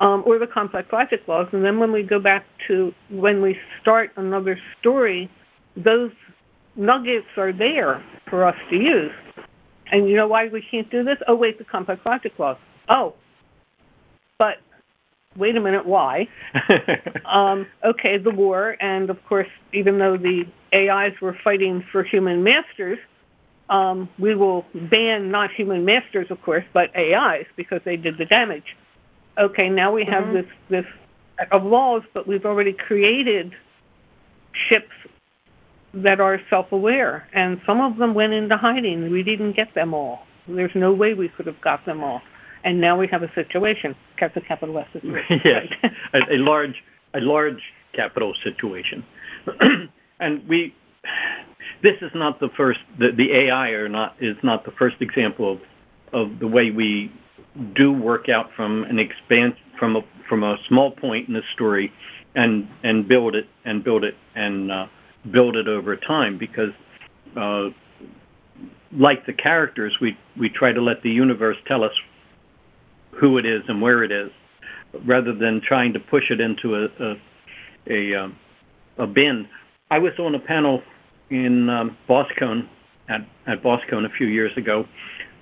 um, 0.00 0.22
or 0.26 0.38
the 0.38 0.46
complex 0.46 0.88
logic 0.92 1.20
laws, 1.28 1.46
and 1.52 1.64
then 1.64 1.78
when 1.78 1.92
we 1.92 2.02
go 2.02 2.18
back 2.18 2.44
to 2.68 2.92
when 3.10 3.42
we 3.42 3.56
start 3.80 4.10
another 4.16 4.58
story, 4.80 5.30
those 5.76 6.10
nuggets 6.76 7.26
are 7.36 7.52
there 7.52 8.04
for 8.28 8.46
us 8.46 8.56
to 8.70 8.76
use. 8.76 9.12
And 9.90 10.08
you 10.08 10.16
know 10.16 10.26
why 10.26 10.48
we 10.48 10.64
can't 10.70 10.90
do 10.90 11.04
this? 11.04 11.16
Oh, 11.28 11.36
wait, 11.36 11.58
the 11.58 11.64
complex 11.64 12.00
logic 12.04 12.32
laws. 12.38 12.56
Oh, 12.88 13.14
but 14.38 14.56
wait 15.36 15.56
a 15.56 15.60
minute, 15.60 15.86
why? 15.86 16.28
Um, 17.24 17.66
okay, 17.84 18.18
the 18.18 18.30
war, 18.30 18.76
and 18.80 19.10
of 19.10 19.16
course, 19.24 19.48
even 19.72 19.98
though 19.98 20.16
the 20.16 20.44
AIs 20.72 21.20
were 21.20 21.36
fighting 21.42 21.82
for 21.90 22.04
human 22.04 22.44
masters, 22.44 22.98
um, 23.70 24.08
we 24.18 24.34
will 24.34 24.64
ban 24.74 25.30
not 25.30 25.50
human 25.50 25.84
masters, 25.84 26.26
of 26.30 26.40
course, 26.42 26.64
but 26.72 26.94
AIs 26.94 27.46
because 27.56 27.80
they 27.84 27.96
did 27.96 28.18
the 28.18 28.26
damage. 28.26 28.76
Okay, 29.38 29.68
now 29.68 29.92
we 29.92 30.04
have 30.04 30.32
this 30.32 30.46
this 30.68 30.84
of 31.50 31.64
laws, 31.64 32.02
but 32.12 32.28
we've 32.28 32.44
already 32.44 32.72
created 32.72 33.52
ships 34.68 34.92
that 35.94 36.20
are 36.20 36.40
self-aware, 36.50 37.26
and 37.32 37.60
some 37.66 37.80
of 37.80 37.96
them 37.96 38.14
went 38.14 38.32
into 38.32 38.56
hiding. 38.56 39.10
We 39.10 39.22
didn't 39.22 39.56
get 39.56 39.74
them 39.74 39.94
all. 39.94 40.20
There's 40.46 40.74
no 40.74 40.92
way 40.92 41.14
we 41.14 41.28
could 41.28 41.46
have 41.46 41.60
got 41.60 41.84
them 41.86 42.02
all, 42.02 42.20
and 42.64 42.80
now 42.80 42.98
we 42.98 43.06
have 43.12 43.22
a 43.22 43.32
situation. 43.34 43.94
Capital 44.18 44.42
capital 44.48 44.78
S. 44.78 44.86
is 44.94 45.02
yes, 45.44 45.66
right. 45.82 45.92
a, 46.14 46.34
a 46.34 46.38
large 46.38 46.74
a 47.14 47.20
large 47.20 47.60
capital 47.94 48.34
situation, 48.42 49.04
and 50.20 50.48
we. 50.48 50.74
This 51.82 51.94
is 52.00 52.10
not 52.14 52.40
the 52.40 52.48
first. 52.56 52.80
The, 52.98 53.08
the 53.14 53.46
AI 53.46 53.68
or 53.70 53.88
not 53.88 54.16
is 54.18 54.36
not 54.42 54.64
the 54.64 54.72
first 54.78 54.96
example 55.00 55.52
of 55.52 55.58
of 56.12 56.38
the 56.38 56.48
way 56.48 56.70
we 56.70 57.12
do 57.76 57.92
work 57.92 58.28
out 58.28 58.46
from 58.56 58.84
an 58.84 58.98
expand 58.98 59.54
from 59.78 59.96
a 59.96 60.00
from 60.28 60.42
a 60.42 60.56
small 60.68 60.90
point 60.92 61.28
in 61.28 61.34
the 61.34 61.42
story, 61.54 61.92
and 62.34 62.66
and 62.82 63.06
build 63.06 63.34
it 63.34 63.44
and 63.66 63.84
build 63.84 64.04
it 64.04 64.14
and 64.34 64.72
uh, 64.72 64.86
build 65.30 65.56
it 65.56 65.68
over 65.68 65.96
time 65.96 66.38
because. 66.38 66.70
Uh, 67.36 67.70
like 68.96 69.26
the 69.26 69.32
characters, 69.32 69.92
we 70.00 70.16
we 70.38 70.48
try 70.48 70.72
to 70.72 70.80
let 70.80 71.02
the 71.02 71.10
universe 71.10 71.56
tell 71.66 71.82
us 71.82 71.90
who 73.20 73.38
it 73.38 73.46
is 73.46 73.62
and 73.68 73.80
where 73.80 74.02
it 74.02 74.12
is, 74.12 74.30
rather 75.04 75.34
than 75.34 75.60
trying 75.66 75.92
to 75.92 76.00
push 76.00 76.24
it 76.30 76.40
into 76.40 76.74
a 76.74 76.88
a 77.00 77.14
a, 77.86 78.24
um, 78.24 78.36
a 78.98 79.06
bin. 79.06 79.46
I 79.90 79.98
was 79.98 80.12
on 80.18 80.34
a 80.34 80.38
panel 80.38 80.82
in 81.30 81.68
um, 81.68 81.96
at 83.08 83.20
at 83.46 83.62
Boscone 83.62 84.06
a 84.06 84.10
few 84.16 84.26
years 84.26 84.52
ago 84.56 84.84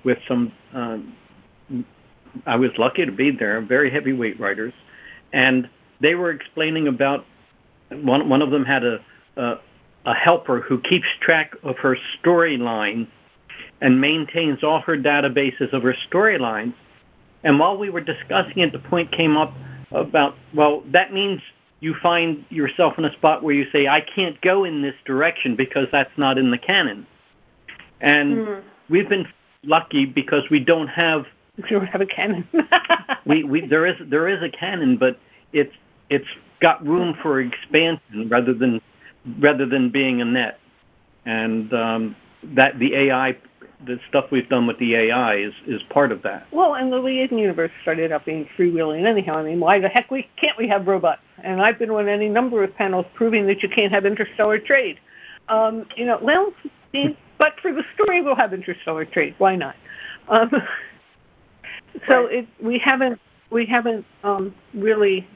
with 0.05 0.19
some. 0.29 0.53
Um, 0.75 1.17
I 2.47 2.57
was 2.57 2.71
lucky 2.79 3.05
to 3.05 3.13
be 3.13 3.31
there, 3.31 3.61
very 3.61 3.91
heavyweight 3.91 4.41
writers, 4.41 4.73
and 5.33 5.69
they 6.01 6.15
were 6.15 6.31
explaining 6.31 6.89
about 6.89 7.25
one. 7.91 8.29
One 8.29 8.43
of 8.43 8.51
them 8.51 8.65
had 8.65 8.85
a 8.85 8.99
a, 9.37 9.55
a 10.07 10.15
helper 10.15 10.61
who 10.61 10.81
keeps 10.81 11.07
track 11.21 11.53
of 11.63 11.77
her 11.79 11.97
storyline 12.19 13.07
and 13.81 14.01
maintains 14.01 14.63
all 14.63 14.81
her 14.81 14.97
databases 14.97 15.73
of 15.73 15.83
her 15.83 15.95
storylines. 16.11 16.75
And 17.45 17.59
while 17.59 17.77
we 17.77 17.91
were 17.91 18.01
discussing 18.01 18.63
it, 18.63 18.73
the 18.73 18.79
point 18.79 19.11
came 19.13 19.37
up 19.37 19.53
about, 19.91 20.37
well, 20.55 20.83
that 20.93 21.13
means 21.13 21.41
you 21.81 21.95
find 22.03 22.45
yourself 22.49 22.95
in 22.99 23.05
a 23.05 23.13
spot 23.15 23.43
where 23.43 23.55
you 23.55 23.65
say, 23.73 23.89
I 23.89 24.01
can't 24.15 24.41
go 24.41 24.65
in 24.65 24.83
this 24.83 24.95
direction 25.05 25.57
because 25.57 25.87
that's 25.91 26.17
not 26.17 26.39
in 26.39 26.51
the 26.51 26.59
canon. 26.59 27.07
And 28.01 28.39
Mhm. 28.39 28.63
we've 28.89 29.09
been 29.09 29.27
lucky 29.65 30.07
because 30.07 30.49
we 30.51 30.61
don't 30.61 30.89
have 30.89 31.27
We 31.63 31.69
don't 31.69 31.87
have 31.87 32.01
a 32.01 32.07
canon. 32.07 32.49
we, 33.27 33.45
we 33.45 33.67
there 33.67 33.87
is 33.87 33.97
there 34.09 34.27
is 34.27 34.43
a 34.43 34.49
canon, 34.49 34.97
but 34.97 35.19
it's 35.53 35.75
it's 36.09 36.27
got 36.61 36.85
room 36.87 37.15
for 37.23 37.41
expansion 37.41 38.29
rather 38.31 38.55
than 38.55 38.81
rather 39.39 39.67
than 39.67 39.91
being 39.91 40.23
a 40.23 40.25
net. 40.25 40.59
And 41.27 41.73
um, 41.75 42.17
that 42.55 42.79
the 42.79 42.95
AI, 42.95 43.37
the 43.87 43.97
stuff 44.09 44.27
we've 44.31 44.49
done 44.49 44.67
with 44.67 44.79
the 44.79 44.95
AI 44.95 45.37
is 45.37 45.53
is 45.67 45.81
part 45.93 46.13
of 46.13 46.23
that. 46.23 46.47
well, 46.53 46.75
and 46.75 46.93
the 46.93 46.97
Liaden 46.97 47.39
universe 47.39 47.71
started 47.83 48.13
out 48.13 48.25
being 48.25 48.47
freewheeling 48.59 49.07
anyhow. 49.11 49.35
I 49.37 49.43
mean, 49.45 49.61
why 49.61 49.81
the 49.81 49.89
heck 49.89 50.11
we 50.11 50.29
can't 50.41 50.57
we 50.59 50.69
have 50.69 50.87
robots? 50.87 51.21
And 51.43 51.61
I've 51.61 51.79
been 51.79 51.91
on 51.91 52.09
any 52.09 52.29
number 52.29 52.63
of 52.63 52.75
panels 52.77 53.07
proving 53.15 53.47
that 53.47 53.63
you 53.63 53.69
can't 53.75 53.93
have 53.93 54.07
interstellar 54.07 54.59
trade. 54.59 54.97
Um, 55.49 55.87
you 55.97 56.07
know, 56.07 56.19
well, 56.23 56.53
15, 56.93 57.17
but 57.39 57.49
for 57.61 57.73
the 57.73 57.83
story, 57.95 58.23
we'll 58.23 58.37
have 58.37 58.53
interstellar 58.55 59.05
trade. 59.05 59.35
Why 59.39 59.57
not? 59.57 59.75
Um, 60.29 60.51
so 62.09 62.27
Right. 62.27 62.35
it 62.35 62.49
we 62.63 62.81
haven't 62.85 63.19
we 63.51 63.67
haven't 63.67 64.05
um, 64.23 64.55
really. 64.75 65.27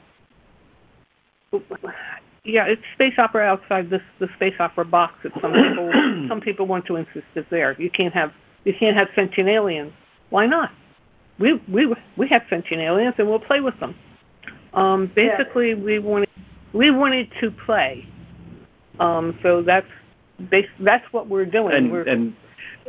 Yeah, 2.47 2.63
it's 2.65 2.81
space 2.93 3.13
opera 3.17 3.43
outside 3.45 3.89
this 3.89 4.01
the 4.19 4.27
space 4.37 4.53
opera 4.59 4.85
box 4.85 5.15
that 5.23 5.33
some 5.41 5.51
people 5.51 5.91
some 6.29 6.39
people 6.39 6.65
want 6.65 6.85
to 6.85 6.95
insist 6.95 7.25
is 7.35 7.45
there. 7.51 7.79
You 7.79 7.89
can't 7.89 8.13
have 8.13 8.31
you 8.63 8.73
can't 8.79 8.95
have 8.95 9.07
sentient 9.15 9.49
aliens. 9.49 9.91
Why 10.29 10.45
not? 10.45 10.69
We 11.39 11.61
we 11.71 11.93
we 12.17 12.27
have 12.29 12.43
sentient 12.49 12.81
aliens 12.81 13.15
and 13.17 13.27
we'll 13.27 13.39
play 13.39 13.59
with 13.59 13.77
them. 13.81 13.95
Um, 14.73 15.11
Yeah. 15.15 15.37
basically, 15.37 15.75
we 15.75 15.99
wanted 15.99 16.29
we 16.73 16.89
wanted 16.89 17.27
to 17.41 17.51
play. 17.65 18.07
Um, 18.99 19.37
so 19.43 19.61
that's 19.61 19.87
bas- 20.39 20.79
that's 20.79 21.05
what 21.11 21.27
we're 21.27 21.45
doing. 21.45 21.75
and 21.75 21.91
we're, 21.91 22.03
and 22.03 22.33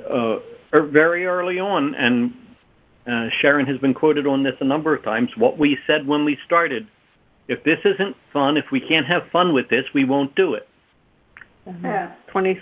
uh, 0.08 0.38
er, 0.72 0.82
very 0.86 1.26
early 1.26 1.58
on, 1.58 1.94
and 1.96 2.32
uh, 3.06 3.28
Sharon 3.40 3.66
has 3.66 3.78
been 3.78 3.94
quoted 3.94 4.26
on 4.26 4.42
this 4.44 4.54
a 4.60 4.64
number 4.64 4.94
of 4.94 5.02
times. 5.02 5.30
What 5.36 5.58
we 5.58 5.76
said 5.86 6.06
when 6.06 6.24
we 6.24 6.38
started: 6.46 6.86
if 7.48 7.64
this 7.64 7.78
isn't 7.84 8.14
fun, 8.32 8.56
if 8.56 8.66
we 8.70 8.80
can't 8.80 9.06
have 9.06 9.22
fun 9.32 9.54
with 9.54 9.68
this, 9.70 9.84
we 9.94 10.04
won't 10.04 10.34
do 10.34 10.54
it. 10.54 10.68
Mm-hmm. 11.66 11.84
Yeah. 11.84 12.14
20, 12.30 12.60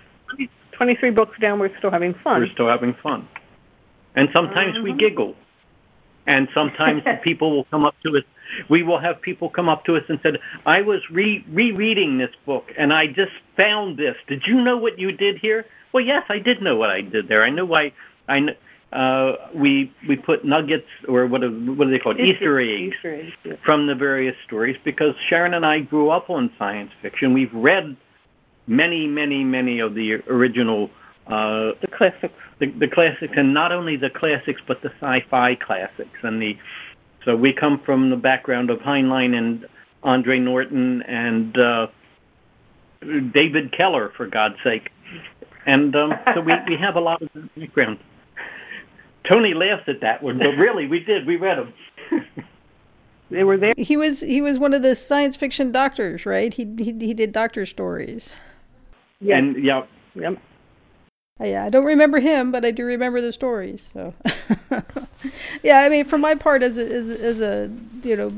23 0.76 1.10
books 1.10 1.38
down, 1.40 1.58
we're 1.58 1.76
still 1.78 1.90
having 1.90 2.14
fun. 2.24 2.40
We're 2.40 2.52
still 2.54 2.68
having 2.68 2.94
fun, 3.02 3.28
and 4.14 4.28
sometimes 4.32 4.74
we 4.82 4.90
mm-hmm. 4.90 4.98
giggle, 4.98 5.34
and 6.26 6.48
sometimes 6.54 7.02
people 7.24 7.54
will 7.54 7.64
come 7.64 7.84
up 7.84 7.94
to 8.04 8.10
us. 8.10 8.24
We 8.70 8.84
will 8.84 9.00
have 9.00 9.20
people 9.20 9.50
come 9.50 9.68
up 9.68 9.84
to 9.86 9.96
us 9.96 10.02
and 10.08 10.18
said, 10.22 10.34
"I 10.64 10.82
was 10.82 11.02
re 11.10 11.44
rereading 11.50 12.18
this 12.18 12.34
book, 12.46 12.64
and 12.78 12.92
I 12.92 13.06
just 13.06 13.32
found 13.56 13.98
this. 13.98 14.14
Did 14.28 14.42
you 14.46 14.62
know 14.62 14.76
what 14.76 14.98
you 14.98 15.12
did 15.12 15.38
here?" 15.40 15.66
Well, 15.92 16.04
yes, 16.04 16.22
I 16.28 16.38
did 16.38 16.62
know 16.62 16.76
what 16.76 16.90
I 16.90 17.00
did 17.00 17.28
there. 17.28 17.44
I 17.44 17.50
know 17.50 17.64
why. 17.64 17.92
I 18.28 18.38
kn- 18.38 18.56
uh, 18.92 19.32
we 19.54 19.92
we 20.08 20.16
put 20.16 20.44
nuggets 20.44 20.86
or 21.08 21.26
what 21.26 21.42
are, 21.42 21.50
what 21.50 21.88
are 21.88 21.90
they 21.90 21.98
called 21.98 22.18
Easter 22.20 22.60
eggs 22.60 22.94
Easter 22.96 23.14
eggs. 23.14 23.32
yeah. 23.44 23.52
from 23.64 23.86
the 23.86 23.94
various 23.94 24.36
stories 24.46 24.76
because 24.84 25.14
Sharon 25.28 25.54
and 25.54 25.66
I 25.66 25.80
grew 25.80 26.10
up 26.10 26.30
on 26.30 26.50
science 26.58 26.92
fiction. 27.02 27.34
We've 27.34 27.52
read 27.52 27.96
many, 28.66 29.06
many, 29.06 29.44
many 29.44 29.80
of 29.80 29.94
the 29.94 30.14
original 30.28 30.90
uh, 31.26 31.74
The 31.80 31.88
classics. 31.96 32.34
the, 32.60 32.66
the 32.78 32.86
classics, 32.92 33.32
and 33.36 33.52
not 33.52 33.72
only 33.72 33.96
the 33.96 34.10
classics 34.10 34.60
but 34.66 34.80
the 34.82 34.90
sci-fi 35.00 35.56
classics. 35.56 36.18
And 36.22 36.40
the 36.40 36.56
so 37.24 37.34
we 37.34 37.52
come 37.52 37.80
from 37.84 38.10
the 38.10 38.16
background 38.16 38.70
of 38.70 38.78
Heinlein 38.78 39.34
and 39.34 39.66
Andre 40.04 40.38
Norton 40.38 41.02
and 41.02 41.58
uh, 41.58 41.86
David 43.00 43.76
Keller, 43.76 44.12
for 44.16 44.28
God's 44.28 44.54
sake. 44.62 44.90
And 45.66 45.94
um, 45.96 46.12
so 46.34 46.40
we 46.40 46.52
we 46.68 46.76
have 46.80 46.94
a 46.94 47.00
lot 47.00 47.20
of 47.20 47.28
background. 47.56 47.98
Toni 49.28 49.54
laughed 49.54 49.88
at 49.88 50.00
that 50.00 50.22
one, 50.22 50.38
but 50.38 50.56
really, 50.58 50.86
we 50.86 51.00
did. 51.00 51.26
We 51.26 51.36
read 51.36 51.58
them. 51.58 51.74
They 53.30 53.42
were 53.42 53.56
there. 53.56 53.72
He 53.76 53.96
was 53.96 54.20
he 54.20 54.40
was 54.40 54.58
one 54.58 54.72
of 54.72 54.82
the 54.82 54.94
science 54.94 55.36
fiction 55.36 55.72
doctors, 55.72 56.26
right? 56.26 56.52
He 56.54 56.64
he, 56.78 56.92
he 56.92 57.14
did 57.14 57.32
doctor 57.32 57.66
stories. 57.66 58.32
Yes. 59.20 59.38
And 59.38 59.64
yeah, 59.64 59.82
Yep. 60.14 60.38
Uh, 61.40 61.44
Yeah, 61.44 61.64
I 61.64 61.70
don't 61.70 61.84
remember 61.84 62.20
him, 62.20 62.52
but 62.52 62.64
I 62.64 62.70
do 62.70 62.84
remember 62.84 63.20
the 63.20 63.32
stories. 63.32 63.90
So, 63.92 64.14
yeah, 65.62 65.80
I 65.80 65.88
mean, 65.88 66.04
for 66.04 66.18
my 66.18 66.34
part, 66.34 66.62
as 66.62 66.76
a, 66.76 66.86
as, 66.86 67.10
as 67.10 67.40
a 67.40 67.70
you 68.04 68.16
know 68.16 68.32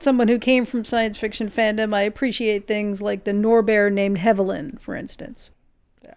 someone 0.00 0.26
who 0.26 0.38
came 0.38 0.64
from 0.64 0.84
science 0.84 1.16
fiction 1.16 1.48
fandom, 1.48 1.94
I 1.94 2.02
appreciate 2.02 2.66
things 2.66 3.00
like 3.00 3.24
the 3.24 3.32
Norbear 3.32 3.92
named 3.92 4.18
Hevelin, 4.18 4.80
for 4.80 4.96
instance. 4.96 5.50
Yeah. 6.02 6.14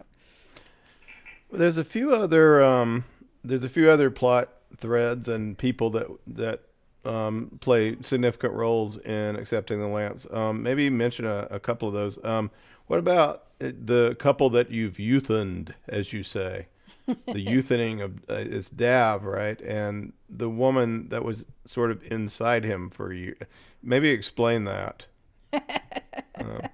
Well, 1.52 1.60
There's 1.60 1.78
a 1.78 1.84
few 1.84 2.16
other 2.16 2.64
um, 2.64 3.06
there's 3.48 3.64
a 3.64 3.70
few 3.70 3.90
other 3.90 4.10
plot 4.10 4.50
threads 4.76 5.28
and 5.28 5.58
people 5.58 5.90
that 5.92 6.08
that 6.28 6.62
um, 7.06 7.58
play 7.62 7.98
significant 8.02 8.54
roles 8.54 8.98
in 8.98 9.36
accepting 9.36 9.80
the 9.80 9.88
lance. 9.88 10.26
Um, 10.32 10.64
maybe 10.64 10.90
mention 10.90 11.26
a, 11.26 11.48
a 11.52 11.60
couple 11.60 11.88
of 11.88 11.94
those. 11.94 12.24
Um, 12.24 12.52
what 12.88 13.00
about 13.00 13.44
uh, 13.62 13.72
the 13.80 14.16
couple 14.16 14.50
that 14.52 14.72
you've 14.72 14.98
euthaned, 14.98 15.74
as 15.88 16.14
you 16.14 16.24
say? 16.24 16.68
The 17.06 17.16
euthanating 17.42 18.02
of 18.02 18.24
uh, 18.30 18.36
is 18.36 18.70
Daav, 18.70 19.24
right? 19.24 19.62
And 19.62 20.14
the 20.30 20.50
woman 20.50 21.10
that 21.10 21.24
was 21.24 21.46
sort 21.66 21.92
of 21.92 22.02
inside 22.12 22.64
him 22.64 22.90
for 22.90 23.14
you. 23.14 23.36
Maybe 23.84 24.10
explain 24.10 24.64
that. 24.64 25.06
Okay. 25.54 26.70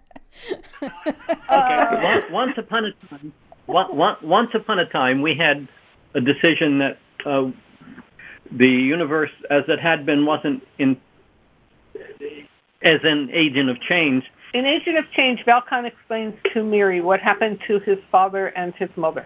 once, 1.52 2.26
once 2.32 2.58
upon 2.58 2.86
a 2.86 2.94
time, 3.08 3.34
one, 3.66 3.96
one, 3.96 4.16
once 4.22 4.50
upon 4.54 4.80
a 4.80 4.86
time, 4.88 5.22
we 5.22 5.36
had 5.36 5.68
a 6.14 6.22
decision 6.22 6.80
that 6.80 6.98
uh, 7.26 7.52
the 8.52 8.68
universe, 8.68 9.32
as 9.50 9.64
it 9.68 9.80
had 9.80 10.06
been, 10.06 10.26
wasn't 10.26 10.64
in 10.78 10.98
as 12.84 13.00
an 13.04 13.30
agent 13.32 13.70
of 13.70 13.78
change. 13.88 14.24
In 14.54 14.66
Agent 14.66 14.98
of 14.98 15.06
Change, 15.16 15.40
Val 15.46 15.62
Con 15.68 15.86
explains 15.86 16.34
to 16.54 16.64
Miri 16.64 17.00
what 17.00 17.20
happened 17.22 17.60
to 17.68 17.80
his 17.80 17.98
father 18.12 18.48
and 18.48 18.74
his 18.76 18.90
mother. 18.98 19.26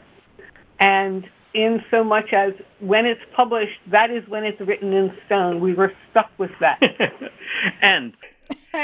And 0.80 1.26
in 1.54 1.82
so 1.90 2.04
much 2.04 2.34
as 2.34 2.54
when 2.80 3.06
it's 3.06 3.22
published, 3.36 3.80
that 3.92 4.12
is 4.12 4.28
when 4.28 4.44
it's 4.44 4.60
written 4.62 4.94
in 4.94 5.12
stone. 5.26 5.62
We 5.62 5.74
were 5.74 5.94
stuck 6.12 6.30
with 6.38 6.52
that. 6.60 6.80
and 7.82 8.14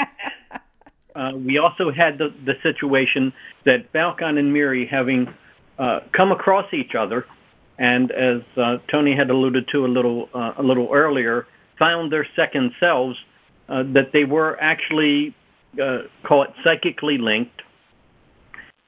uh, 1.15 1.31
we 1.35 1.59
also 1.59 1.91
had 1.91 2.17
the, 2.17 2.33
the 2.45 2.53
situation 2.63 3.33
that 3.65 3.91
Val 3.93 4.15
Con 4.17 4.37
and 4.37 4.51
Miri, 4.51 4.87
having 4.89 5.31
uh, 5.77 5.99
come 6.15 6.31
across 6.31 6.73
each 6.73 6.95
other, 6.97 7.25
and 7.81 8.11
as 8.11 8.41
uh, 8.57 8.77
Toni 8.91 9.15
had 9.17 9.31
alluded 9.31 9.67
to 9.71 9.85
a 9.85 9.89
little 9.89 10.29
uh, 10.35 10.53
a 10.59 10.61
little 10.61 10.89
earlier, 10.93 11.47
found 11.79 12.11
their 12.11 12.27
second 12.35 12.73
selves, 12.79 13.17
uh, 13.67 13.81
that 13.93 14.11
they 14.13 14.23
were 14.23 14.55
actually 14.61 15.35
uh, 15.81 16.03
call 16.23 16.43
it 16.43 16.51
psychically 16.63 17.17
linked, 17.17 17.59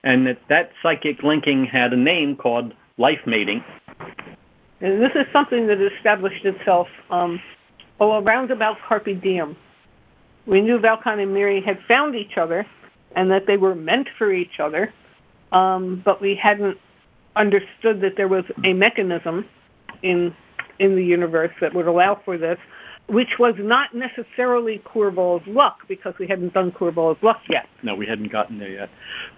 and 0.04 0.28
that 0.28 0.38
that 0.50 0.70
psychic 0.84 1.24
linking 1.24 1.66
had 1.66 1.92
a 1.92 1.98
name 1.98 2.36
called 2.36 2.72
life 3.00 3.26
mating. 3.26 3.64
And 4.80 5.02
this 5.02 5.12
is 5.16 5.26
something 5.34 5.66
that 5.68 5.78
established 5.98 6.46
itself 6.46 6.88
um, 7.10 7.42
oh, 8.00 8.22
around 8.22 8.52
about 8.52 8.78
Carpe 8.88 9.20
Diem. 9.24 9.58
We 10.46 10.62
knew 10.62 10.78
Val 10.78 11.00
Con 11.04 11.20
and 11.20 11.34
Miri 11.34 11.64
had 11.66 11.80
found 11.88 12.14
each 12.16 12.38
other 12.38 12.68
and 13.16 13.32
that 13.32 13.48
they 13.48 13.58
were 13.58 13.74
meant 13.74 14.08
for 14.18 14.32
each 14.32 14.60
other, 14.62 14.94
um, 15.52 16.02
but 16.04 16.22
we 16.22 16.38
hadn't 16.42 16.78
understood 17.36 18.02
that 18.02 18.14
there 18.18 18.28
was 18.28 18.44
a 18.64 18.74
mechanism 18.74 19.46
in 20.02 20.36
in 20.80 20.96
the 20.96 21.04
universe 21.04 21.52
that 21.62 21.74
would 21.76 21.88
allow 21.88 22.20
for 22.26 22.38
this, 22.38 22.58
which 23.08 23.28
was 23.40 23.54
not 23.60 23.90
necessarily 23.94 24.82
Korval's 24.94 25.46
luck 25.48 25.78
because 25.88 26.14
we 26.20 26.28
hadn't 26.28 26.54
done 26.54 26.72
Korval's 26.72 27.22
luck 27.22 27.42
yet. 27.50 27.66
No, 27.84 27.96
we 27.96 28.08
hadn't 28.08 28.32
gotten 28.32 28.58
there 28.60 28.72
yet. 28.72 28.90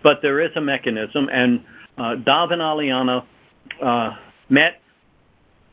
But 0.02 0.20
there 0.22 0.43
is 0.43 0.52
a 0.56 0.62
mechanism, 0.62 1.28
and 1.32 1.60
uh, 1.98 2.16
Daav 2.26 2.54
and 2.54 2.62
Aelliana 2.62 3.24
uh, 3.84 4.16
met. 4.50 4.82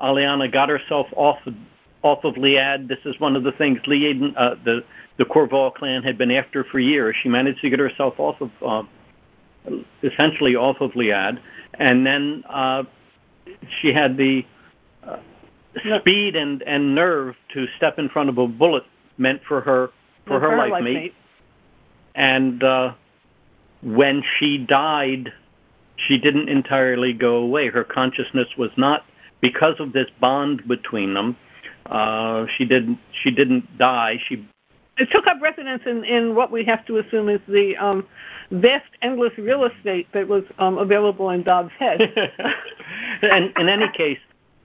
Aelliana 0.01 0.53
got 0.53 0.69
herself 0.69 1.07
off 1.15 1.39
of, 1.47 1.55
off 2.03 2.25
of 2.25 2.35
Liad. 2.35 2.89
This 2.89 2.99
is 3.05 3.15
one 3.21 3.37
of 3.37 3.45
the 3.45 3.53
things 3.57 3.79
Liad, 3.87 4.33
uh, 4.37 4.57
the 4.65 4.81
the 5.19 5.25
Korval 5.25 5.73
clan 5.75 6.03
had 6.03 6.19
been 6.19 6.31
after 6.31 6.65
for 6.71 6.81
years. 6.81 7.15
She 7.23 7.29
managed 7.29 7.61
to 7.61 7.71
get 7.71 7.79
herself 7.79 8.15
off 8.19 8.37
of, 8.41 8.51
uh, 8.67 9.73
essentially 10.03 10.57
off 10.57 10.77
of 10.81 10.93
Liad, 10.93 11.39
and 11.79 12.07
then 12.07 12.45
uh, 12.49 12.83
she 13.81 13.93
had 13.93 14.17
the 14.17 14.43
uh, 15.07 15.17
speed 16.01 16.37
and 16.37 16.63
and 16.63 16.95
nerve 16.95 17.35
to 17.55 17.67
step 17.77 17.99
in 17.99 18.09
front 18.09 18.29
of 18.29 18.39
a 18.39 18.47
bullet 18.47 18.85
meant 19.19 19.41
for 19.47 19.61
her 19.61 19.91
for 20.27 20.39
her, 20.39 20.57
life, 20.57 20.83
mate 20.83 21.15
and 22.15 22.63
uh, 22.63 22.93
when 23.83 24.23
she 24.39 24.59
died, 24.59 25.33
she 26.09 26.19
didn't 26.19 26.49
entirely 26.49 27.13
go 27.13 27.37
away. 27.37 27.69
Her 27.69 27.85
consciousness 27.85 28.49
was 28.59 28.71
not 28.77 29.05
because 29.41 29.75
of 29.81 29.93
this 29.93 30.07
bond 30.21 30.63
between 30.69 31.15
them. 31.15 31.37
Uh, 31.87 32.47
she 32.57 32.65
didn't. 32.65 32.99
She 33.25 33.31
didn't 33.31 33.79
die. 33.79 34.15
She 34.29 34.47
it 34.99 35.09
took 35.13 35.27
up 35.27 35.41
residence 35.43 35.83
in, 35.87 36.05
in 36.05 36.35
what 36.35 36.51
we 36.51 36.65
have 36.65 36.85
to 36.87 36.99
assume 36.99 37.29
is 37.29 37.41
the 37.49 37.73
um, 37.81 38.07
vast, 38.51 38.85
endless 39.03 39.33
real 39.39 39.65
estate 39.65 40.07
that 40.13 40.29
was 40.29 40.45
um, 40.59 40.79
available 40.79 41.31
in 41.31 41.43
Daav's 41.43 41.73
Head. 41.79 42.01
and 43.23 43.53
in 43.59 43.69
any 43.69 43.87
case, 43.97 44.19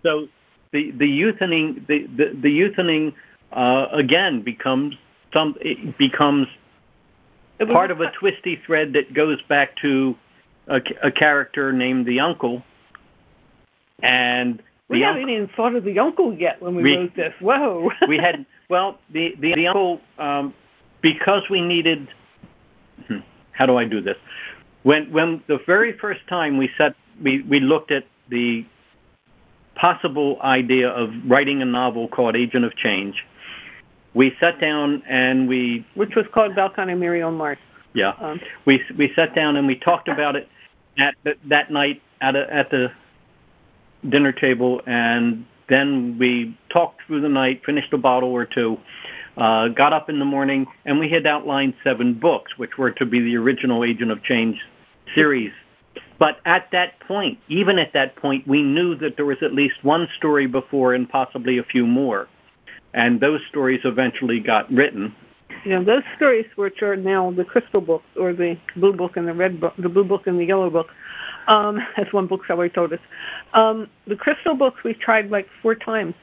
so 0.04 0.28
the 0.74 0.92
the 0.92 1.06
euthaning 1.06 1.86
the 1.88 2.08
the, 2.18 2.40
the 2.42 2.50
euthaning 2.50 3.14
uh, 3.52 3.86
again 3.98 4.42
becomes 4.44 4.96
some 5.34 5.56
it 5.62 5.98
becomes 5.98 6.48
It 7.60 7.70
part 7.70 7.92
of 7.92 8.02
a 8.02 8.12
twisty 8.20 8.60
thread 8.66 8.94
that 8.94 9.14
goes 9.14 9.42
back 9.48 9.76
to 9.82 10.16
a, 10.68 10.78
a 11.08 11.12
character 11.12 11.72
named 11.72 12.06
the 12.06 12.20
uncle, 12.20 12.64
and 14.02 14.62
We 14.90 15.02
haven't 15.02 15.30
even 15.30 15.50
thought 15.56 15.76
of 15.76 15.86
the 15.86 16.00
uncle 16.00 16.34
yet 16.38 16.62
when 16.62 16.76
we, 16.76 16.84
We- 16.84 16.96
wrote 16.98 17.16
this. 17.16 17.34
Whoa. 17.40 17.90
we 18.10 18.18
had 18.18 18.46
well 18.70 19.00
the 19.12 19.30
the, 19.40 19.54
the 19.56 19.68
uncle 19.68 20.00
um, 20.18 20.54
because 21.02 21.44
we 21.50 21.62
needed 21.62 22.08
hmm, 23.08 23.20
how 23.52 23.66
do 23.66 23.78
I 23.78 23.86
do 23.86 24.02
this 24.02 24.16
when 24.84 25.12
when 25.12 25.44
the 25.48 25.58
very 25.66 25.98
first 26.00 26.22
time 26.30 26.58
we 26.58 26.70
set 26.78 26.96
we 27.24 27.44
we 27.44 27.60
looked 27.60 27.92
at 27.92 28.04
the 28.30 28.66
possible 29.76 30.38
idea 30.42 30.90
of 30.90 31.10
writing 31.28 31.62
a 31.62 31.66
novel 31.66 32.08
called 32.08 32.36
Agent 32.36 32.66
of 32.66 32.76
Change. 32.76 33.16
We 34.14 34.32
sat 34.40 34.60
down 34.60 35.04
and 35.08 35.48
we 35.48 35.86
which 35.96 36.12
was 36.16 36.26
called 36.34 36.56
Val 36.56 36.70
Con 36.70 36.90
and 36.90 37.00
Mary 37.00 37.22
on 37.22 37.36
Mars. 37.36 37.58
yeah 37.94 38.14
Um, 38.20 38.40
we 38.66 38.82
we 38.98 39.12
sat 39.16 39.36
down 39.36 39.56
and 39.56 39.68
we 39.68 39.76
talked 39.76 40.08
about 40.08 40.36
it 40.36 40.48
at 40.98 41.14
the, 41.24 41.34
that 41.50 41.72
night 41.72 42.02
at 42.22 42.36
a, 42.36 42.52
at 42.52 42.70
the 42.72 42.88
dinner 44.08 44.32
table, 44.32 44.82
and 44.86 45.46
then 45.70 46.18
we 46.20 46.58
talked 46.72 47.02
through 47.08 47.22
the 47.22 47.30
night, 47.30 47.62
finished 47.66 47.94
a 47.94 47.98
bottle 47.98 48.32
or 48.32 48.46
two, 48.46 48.78
uh, 49.38 49.68
got 49.70 49.94
up 49.94 50.10
in 50.10 50.20
the 50.20 50.26
morning, 50.26 50.66
and 50.86 51.00
we 51.00 51.10
had 51.10 51.28
outlined 51.28 51.74
seven 51.84 52.18
books, 52.20 52.52
which 52.58 52.72
were 52.78 52.92
to 52.92 53.06
be 53.06 53.20
the 53.20 53.36
original 53.36 53.84
Agent 53.84 54.12
of 54.12 54.24
Change 54.24 54.56
series. 55.14 55.52
But 56.20 56.40
at 56.46 56.70
that 56.72 57.00
point, 57.08 57.38
even 57.48 57.78
at 57.78 57.94
that 57.94 58.16
point, 58.16 58.48
we 58.48 58.64
knew 58.64 58.96
that 58.98 59.16
there 59.16 59.26
was 59.26 59.38
at 59.44 59.54
least 59.54 59.76
one 59.84 60.08
story 60.18 60.48
before 60.48 60.94
and 60.94 61.08
possibly 61.08 61.60
a 61.60 61.64
few 61.64 61.86
more. 61.86 62.28
And 62.94 63.20
those 63.20 63.42
stories 63.50 63.82
eventually 63.84 64.40
got 64.40 64.72
written. 64.72 65.16
You 65.66 65.72
know, 65.72 65.84
those 65.84 66.04
stories, 66.16 66.46
which 66.56 66.82
are 66.82 66.96
now 66.96 67.32
the 67.32 67.44
crystal 67.44 67.82
books 67.82 68.06
or 68.20 68.34
the 68.34 68.56
blue 68.76 68.94
book 68.94 69.12
and 69.16 69.28
the 69.28 69.34
red 69.34 69.60
book, 69.60 69.74
the 69.82 69.90
blue 69.90 70.04
book 70.04 70.22
and 70.26 70.40
the 70.40 70.46
yellow 70.46 70.70
book, 70.70 70.88
um, 71.48 71.78
as 71.98 72.06
one 72.12 72.28
bookseller 72.28 72.70
told 72.70 72.94
us. 72.94 73.00
Um, 73.54 73.88
the 74.08 74.16
crystal 74.16 74.56
books 74.56 74.78
we 74.84 74.94
tried 74.94 75.30
like 75.30 75.48
four 75.62 75.76
times 75.76 76.16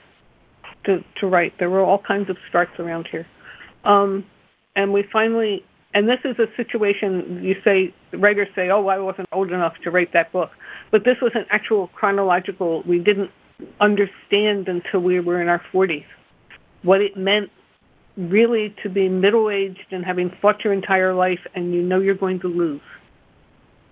to 0.86 0.98
to 1.20 1.26
write. 1.26 1.52
There 1.58 1.70
were 1.70 1.82
all 1.82 2.00
kinds 2.06 2.30
of 2.30 2.36
starts 2.48 2.72
around 2.78 3.08
here, 3.10 3.26
um, 3.84 4.24
and 4.76 4.92
we 4.92 5.04
finally. 5.12 5.64
And 5.96 6.08
this 6.08 6.18
is 6.24 6.36
a 6.40 6.46
situation 6.56 7.40
you 7.44 7.54
say 7.64 7.94
writers 8.18 8.48
say, 8.56 8.68
"Oh, 8.68 8.88
I 8.88 8.98
wasn't 8.98 9.28
old 9.30 9.52
enough 9.52 9.74
to 9.84 9.92
write 9.92 10.12
that 10.12 10.32
book," 10.32 10.50
but 10.90 11.04
this 11.04 11.16
was 11.22 11.30
an 11.36 11.44
actual 11.50 11.88
chronological. 11.94 12.82
We 12.82 12.98
didn't 12.98 13.30
understand 13.80 14.66
until 14.68 15.00
we 15.00 15.20
were 15.20 15.40
in 15.40 15.48
our 15.48 15.62
40s 15.72 16.04
what 16.82 17.00
it 17.00 17.16
meant 17.16 17.50
really 18.16 18.74
to 18.82 18.88
be 18.88 19.08
middle 19.08 19.50
aged 19.50 19.86
and 19.90 20.04
having 20.04 20.30
fought 20.40 20.62
your 20.64 20.72
entire 20.72 21.14
life 21.14 21.40
and 21.54 21.74
you 21.74 21.82
know 21.82 21.98
you're 22.00 22.14
going 22.14 22.40
to 22.40 22.48
lose. 22.48 22.80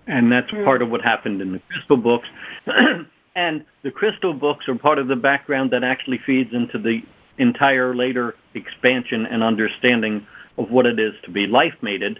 and 0.07 0.31
that's 0.31 0.49
part 0.65 0.81
of 0.81 0.89
what 0.89 1.01
happened 1.01 1.41
in 1.41 1.53
the 1.53 1.61
crystal 1.69 1.97
books. 1.97 2.27
And 3.35 3.65
the 3.83 3.91
crystal 3.91 4.33
books 4.33 4.67
are 4.67 4.75
part 4.75 4.99
of 4.99 5.07
the 5.07 5.15
background 5.15 5.71
that 5.71 5.83
actually 5.83 6.19
feeds 6.23 6.51
into 6.53 6.77
the 6.77 6.99
entire 7.37 7.95
later 7.95 8.35
expansion 8.53 9.25
and 9.25 9.41
understanding 9.41 10.27
of 10.57 10.69
what 10.69 10.85
it 10.85 10.99
is 10.99 11.13
to 11.25 11.31
be 11.31 11.47
life 11.47 11.73
mated 11.81 12.19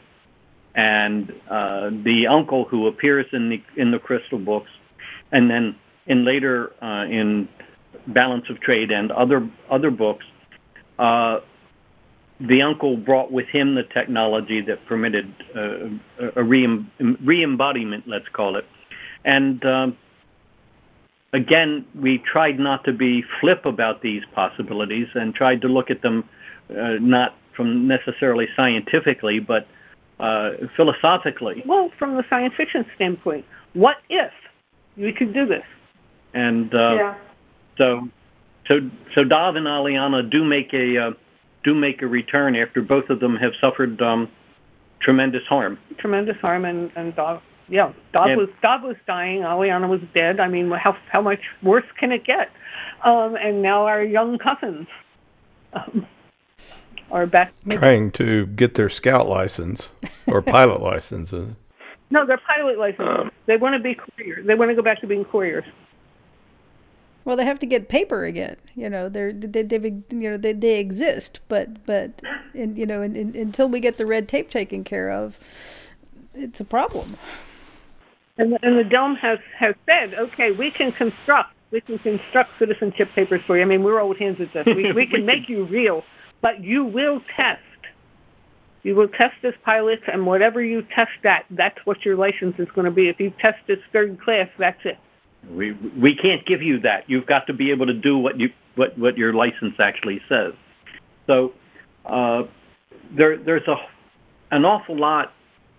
and 0.76 1.30
uh, 1.51 1.89
the 2.04 2.26
uncle 2.28 2.66
who 2.66 2.88
appears 2.88 3.28
in 3.32 3.49
the 3.49 3.82
in 3.82 3.91
the 3.91 3.99
crystal 3.99 4.39
books 4.39 4.72
and 5.32 5.51
then 5.51 5.76
in 6.08 6.26
later 6.26 6.72
uh, 6.82 7.06
in 7.06 7.47
balance 8.08 8.45
of 8.49 8.60
trade 8.60 8.89
and 8.89 9.12
other 9.12 9.47
other 9.70 9.91
books 9.91 10.26
uh, 10.97 11.38
the 12.39 12.61
uncle 12.61 12.97
brought 12.97 13.31
with 13.31 13.47
him 13.47 13.75
the 13.75 13.84
technology 13.84 14.61
that 14.61 14.86
permitted 14.88 15.34
uh, 15.55 16.29
a 16.36 16.43
re- 16.43 16.86
re-embodiment, 16.99 18.05
let's 18.07 18.27
call 18.34 18.57
it. 18.57 18.65
And 19.23 19.63
um, 19.65 19.97
again, 21.34 21.86
we 21.99 22.21
tried 22.31 22.59
not 22.59 22.84
to 22.86 22.93
be 22.93 23.23
flip 23.39 23.65
about 23.65 24.01
these 24.01 24.23
possibilities 24.34 25.07
and 25.13 25.34
tried 25.34 25.61
to 25.61 25.67
look 25.67 25.89
at 25.89 26.01
them 26.01 26.27
uh, 26.69 26.95
not 26.99 27.36
from 27.55 27.88
necessarily 27.88 28.47
scientifically, 28.55 29.39
but 29.39 29.67
uh, 30.19 30.51
philosophically. 30.75 31.63
Well, 31.65 31.91
from 31.99 32.15
the 32.15 32.23
science 32.29 32.53
fiction 32.57 32.86
standpoint, 32.95 33.45
what 33.73 33.97
if 34.09 34.31
we 34.97 35.13
could 35.13 35.34
do 35.34 35.45
this? 35.45 35.63
And 36.34 36.73
uh, 36.73 36.95
yeah. 36.95 37.15
so, 37.77 38.09
so, 38.67 38.79
so 39.15 39.21
Daav 39.21 39.55
and 39.55 39.67
Aelliana 39.67 40.29
do 40.29 40.43
make 40.43 40.73
a 40.73 40.97
uh, 40.97 41.11
do 41.64 41.74
make 41.74 42.01
a 42.01 42.07
return 42.07 42.55
after 42.55 42.82
both 42.82 43.09
of 43.09 43.20
them 43.20 43.36
have 43.38 43.51
suffered 43.61 44.01
um, 44.01 44.30
tremendous 45.01 45.43
harm. 45.47 45.78
Tremendous 45.97 46.38
harm 46.38 46.66
and 46.66 46.91
and 46.95 47.16
Daav. 47.16 47.41
Yeah, 47.70 47.93
Daav 48.14 48.30
And- 48.32 48.38
was 48.38 48.49
Daav 48.64 48.84
was 48.84 48.97
dying. 49.07 49.41
Aelliana 49.41 49.88
was 49.89 50.01
dead. 50.14 50.39
I 50.39 50.47
mean, 50.47 50.70
how 50.72 50.95
how 51.11 51.22
much 51.22 51.39
worse 51.61 51.86
can 51.99 52.11
it 52.11 52.26
get? 52.26 52.49
Um, 53.03 53.36
and 53.36 53.61
now 53.61 53.86
our 53.86 54.03
young 54.03 54.38
cousins 54.38 54.88
um, 55.74 56.05
are 57.11 57.26
back. 57.26 57.53
Trying 57.70 58.11
to 58.11 58.45
get 58.47 58.76
their 58.76 58.89
scout 58.89 59.28
license 59.28 59.89
or 60.28 60.41
pilot 60.57 60.82
license. 60.82 61.32
No, 62.09 62.26
they're 62.26 62.39
pilot 62.47 62.78
licenses. 62.78 63.32
they 63.45 63.57
want 63.57 63.74
to 63.76 63.80
be 63.80 63.95
couriers. 63.95 64.45
They 64.45 64.55
want 64.55 64.70
to 64.72 64.76
go 64.76 64.82
back 64.82 65.01
to 65.01 65.07
being 65.07 65.26
couriers. 65.26 65.66
Well, 67.26 67.38
they 67.38 67.45
have 67.45 67.59
to 67.59 67.65
get 67.65 67.88
paper 67.88 68.26
again. 68.26 68.57
You 68.76 68.89
know, 68.89 69.07
they're 69.07 69.32
they, 69.32 69.63
they've 69.63 69.86
you 69.86 70.03
know 70.09 70.38
they, 70.38 70.53
they 70.53 70.80
exist, 70.80 71.39
but 71.47 71.86
but 71.86 72.21
and 72.53 72.78
you 72.78 72.86
know 72.86 73.01
and, 73.01 73.15
and, 73.15 73.36
until 73.36 73.69
we 73.69 73.80
get 73.80 73.97
the 73.97 74.05
red 74.05 74.28
tape 74.28 74.49
taken 74.49 74.84
care 74.84 75.09
of, 75.09 75.39
it's 76.34 76.59
a 76.59 76.65
problem. 76.65 77.15
And 78.38 78.53
the, 78.53 78.59
and 78.63 78.78
the 78.78 78.84
delm 78.84 79.17
has 79.19 79.39
has 79.57 79.76
said, 79.86 80.13
okay, 80.15 80.51
we 80.51 80.71
can 80.71 80.91
construct 80.91 81.53
we 81.71 81.82
can 81.82 81.97
construct 81.99 82.51
citizenship 82.59 83.09
papers 83.15 83.41
for 83.47 83.57
you. 83.57 83.63
I 83.63 83.65
mean, 83.65 83.84
we're 83.84 83.99
old 83.99 84.17
hands 84.17 84.38
at 84.41 84.53
this. 84.53 84.65
We 84.65 84.91
we 84.91 85.07
can 85.11 85.26
make 85.26 85.47
you 85.47 85.65
real, 85.65 86.03
but 86.41 86.61
you 86.61 86.84
will 86.84 87.21
test. 87.36 87.61
You 88.84 88.95
will 88.95 89.07
test 89.07 89.36
as 89.43 89.53
pilots, 89.63 90.03
and 90.11 90.26
whatever 90.26 90.61
you 90.61 90.82
test 90.82 91.24
at, 91.24 91.45
that's 91.49 91.78
what 91.86 92.03
your 92.03 92.17
license 92.17 92.55
is 92.59 92.67
going 92.76 92.84
to 92.84 92.91
be. 92.91 93.07
If 93.07 93.17
you 93.17 93.32
test 93.39 93.61
as 93.69 93.78
third 93.93 94.19
class, 94.21 94.49
that's 94.59 94.80
it. 94.84 94.97
We 95.51 95.73
we 95.73 96.15
can't 96.15 96.45
give 96.45 96.61
you 96.61 96.79
that. 96.81 97.03
You've 97.07 97.25
got 97.25 97.47
to 97.47 97.53
be 97.53 97.71
able 97.71 97.87
to 97.87 97.93
do 97.93 98.17
what 98.17 98.39
you 98.39 98.49
what 98.75 98.97
what 98.97 99.17
your 99.17 99.33
license 99.33 99.75
actually 99.79 100.21
says. 100.29 100.53
So 101.27 101.53
uh, 102.05 102.43
there 103.15 103.37
there's 103.37 103.67
a 103.67 103.75
an 104.51 104.65
awful 104.65 104.97
lot 104.97 105.33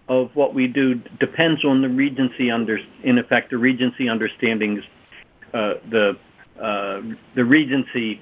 of 0.09 0.31
what 0.35 0.55
we 0.55 0.67
do 0.67 0.95
depends 1.19 1.65
on 1.65 1.81
the 1.81 1.89
regency 1.89 2.51
under 2.51 2.79
in 3.03 3.19
effect 3.19 3.51
the 3.51 3.57
regency 3.57 4.09
understandings 4.09 4.83
uh, 5.55 5.75
the 5.91 6.13
uh, 6.61 7.01
the 7.35 7.45
regency 7.45 8.21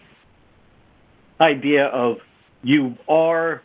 idea 1.40 1.86
of 1.86 2.18
you 2.62 2.96
are 3.08 3.62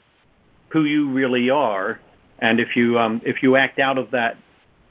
who 0.70 0.84
you 0.86 1.12
really 1.12 1.50
are 1.50 2.00
and 2.40 2.60
if 2.60 2.70
you 2.76 2.98
um, 2.98 3.22
if 3.24 3.38
you 3.44 3.56
act 3.56 3.80
out 3.80 3.98
of 3.98 4.12
that 4.12 4.38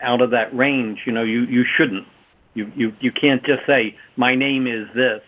out 0.01 0.21
of 0.21 0.31
that 0.31 0.55
range 0.55 1.01
you 1.05 1.13
know 1.13 1.25
you 1.25 1.43
you 1.43 1.65
shouldn't 1.77 2.07
you 2.57 2.73
you 2.75 2.93
you 3.01 3.13
can't 3.13 3.45
just 3.45 3.65
say 3.67 3.97
my 4.17 4.35
name 4.35 4.67
is 4.67 4.89
this 4.95 5.23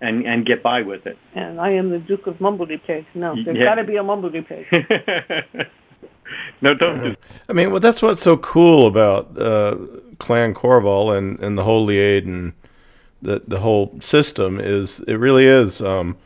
and 0.00 0.24
and 0.26 0.46
get 0.46 0.62
by 0.62 0.82
with 0.82 1.06
it. 1.06 1.18
And 1.34 1.60
I 1.60 1.70
am 1.72 1.90
the 1.90 1.98
Duke 1.98 2.26
of 2.26 2.36
Mumbledy 2.38 2.80
Pig. 2.86 3.04
No, 3.14 3.34
there's 3.44 3.56
Yeah. 3.56 3.64
got 3.64 3.74
to 3.76 3.84
be 3.84 3.96
a 3.96 4.02
Mumbledy 4.02 4.46
Pig. 4.46 4.66
no, 6.62 6.74
don't 6.74 7.02
do. 7.02 7.16
I 7.48 7.52
mean, 7.52 7.70
well, 7.70 7.80
that's 7.80 8.00
what's 8.00 8.22
so 8.22 8.36
cool 8.36 8.86
about 8.86 9.36
uh, 9.38 9.76
Clan 10.18 10.54
Korval 10.54 11.16
and, 11.16 11.38
and 11.40 11.58
the 11.58 11.64
Holy 11.64 11.98
Aid 11.98 12.24
and 12.26 12.52
the 13.20 13.42
the 13.46 13.58
whole 13.60 13.98
system 14.00 14.60
is 14.60 15.00
it 15.00 15.14
really 15.16 15.46
is 15.46 15.80
um, 15.80 16.16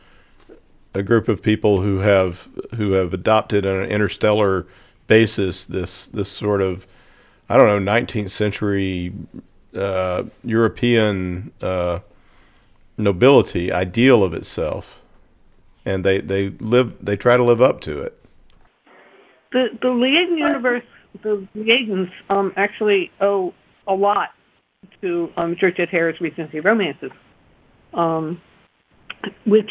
a 0.93 1.01
group 1.01 1.27
of 1.27 1.41
people 1.41 1.81
who 1.81 1.99
have 1.99 2.47
who 2.75 2.91
have 2.91 3.13
adopted 3.13 3.65
on 3.65 3.77
an 3.77 3.89
interstellar 3.89 4.67
basis 5.07 5.65
this 5.65 6.05
this 6.07 6.29
sort 6.29 6.61
of 6.61 6.85
I 7.49 7.57
don't 7.57 7.83
know 7.85 7.91
19th 7.91 8.29
century 8.29 9.11
uh, 9.75 10.23
European 10.43 11.51
uh, 11.61 11.99
nobility 12.97 13.71
ideal 13.71 14.23
of 14.23 14.33
itself, 14.33 15.01
and 15.85 16.03
they 16.03 16.19
they 16.21 16.49
live 16.49 17.03
they 17.03 17.15
try 17.15 17.37
to 17.37 17.43
live 17.43 17.61
up 17.61 17.81
to 17.81 17.99
it. 18.01 18.19
the 19.51 19.67
the 19.81 19.87
Liaden 19.87 20.37
universe, 20.37 20.83
the 21.21 21.47
Liadens 21.55 22.09
um, 22.29 22.51
actually 22.57 23.11
owe 23.21 23.53
a 23.87 23.93
lot 23.93 24.29
to 25.01 25.29
um, 25.37 25.55
Georgette 25.59 25.89
Heyer's 25.89 26.19
Regency 26.19 26.59
romances, 26.59 27.11
um, 27.93 28.41
which 29.45 29.69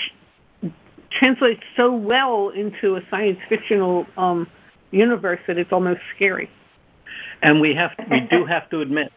translates 1.19 1.63
so 1.77 1.93
well 1.93 2.51
into 2.51 2.97
a 2.97 3.01
science 3.11 3.39
fictional 3.49 4.07
um, 4.17 4.47
universe 4.91 5.41
that 5.47 5.59
it's 5.59 5.73
almost 5.73 6.01
scary. 6.17 6.49
And 7.43 7.61
we 7.61 7.75
have 7.75 7.91
we 8.11 8.21
do 8.31 8.47
have 8.47 8.71
to 8.71 8.81
admit 8.81 9.13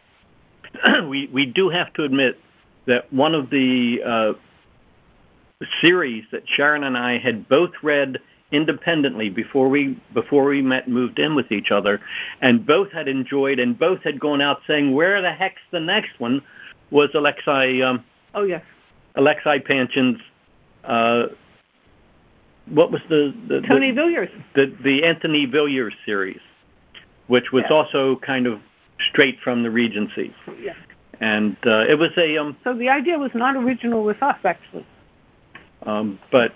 we 1.08 1.28
we 1.32 1.46
do 1.46 1.68
have 1.70 1.92
to 1.94 2.04
admit 2.04 2.38
that 2.86 3.12
one 3.12 3.34
of 3.34 3.50
the 3.50 3.96
uh, 4.06 5.64
series 5.82 6.24
that 6.32 6.42
Sharon 6.56 6.84
and 6.84 6.96
I 6.96 7.18
had 7.18 7.48
both 7.48 7.70
read 7.82 8.18
independently 8.52 9.28
before 9.28 9.68
we 9.68 10.00
before 10.14 10.44
we 10.44 10.62
met 10.62 10.88
moved 10.88 11.18
in 11.18 11.34
with 11.34 11.50
each 11.50 11.68
other, 11.72 12.00
and 12.40 12.64
both 12.66 12.92
had 12.92 13.08
enjoyed 13.08 13.58
and 13.58 13.78
both 13.78 14.00
had 14.04 14.20
gone 14.20 14.40
out 14.40 14.58
saying, 14.68 14.94
"Where 14.94 15.20
the 15.22 15.32
heck's 15.32 15.62
the 15.72 15.80
next 15.80 16.18
one?" 16.18 16.42
Was 16.90 17.10
Alexei 17.14 17.82
um, 17.82 18.04
Oh 18.34 18.44
yes, 18.44 18.62
Alexei 19.16 19.58
Panshin's. 19.58 20.20
Uh, 20.84 21.32
what 22.68 22.90
was 22.90 23.00
the, 23.08 23.32
the 23.48 23.60
Tony 23.68 23.90
the, 23.90 23.94
Villiers. 23.96 24.28
the 24.54 24.66
the 24.82 25.04
Anthony 25.04 25.46
Villiers 25.46 25.94
series, 26.04 26.40
which 27.26 27.46
was 27.52 27.64
Yeah. 27.68 27.76
also 27.76 28.16
kind 28.24 28.46
of 28.46 28.60
straight 29.10 29.36
from 29.42 29.62
the 29.62 29.70
Regency. 29.70 30.34
Yeah. 30.60 30.72
and 31.20 31.56
uh, 31.66 31.80
it 31.90 31.98
was 31.98 32.10
a 32.16 32.38
um. 32.38 32.56
So 32.64 32.74
the 32.76 32.88
idea 32.88 33.18
was 33.18 33.30
not 33.34 33.56
original 33.56 34.04
with 34.04 34.22
us, 34.22 34.36
actually. 34.44 34.86
Um, 35.84 36.18
but 36.32 36.52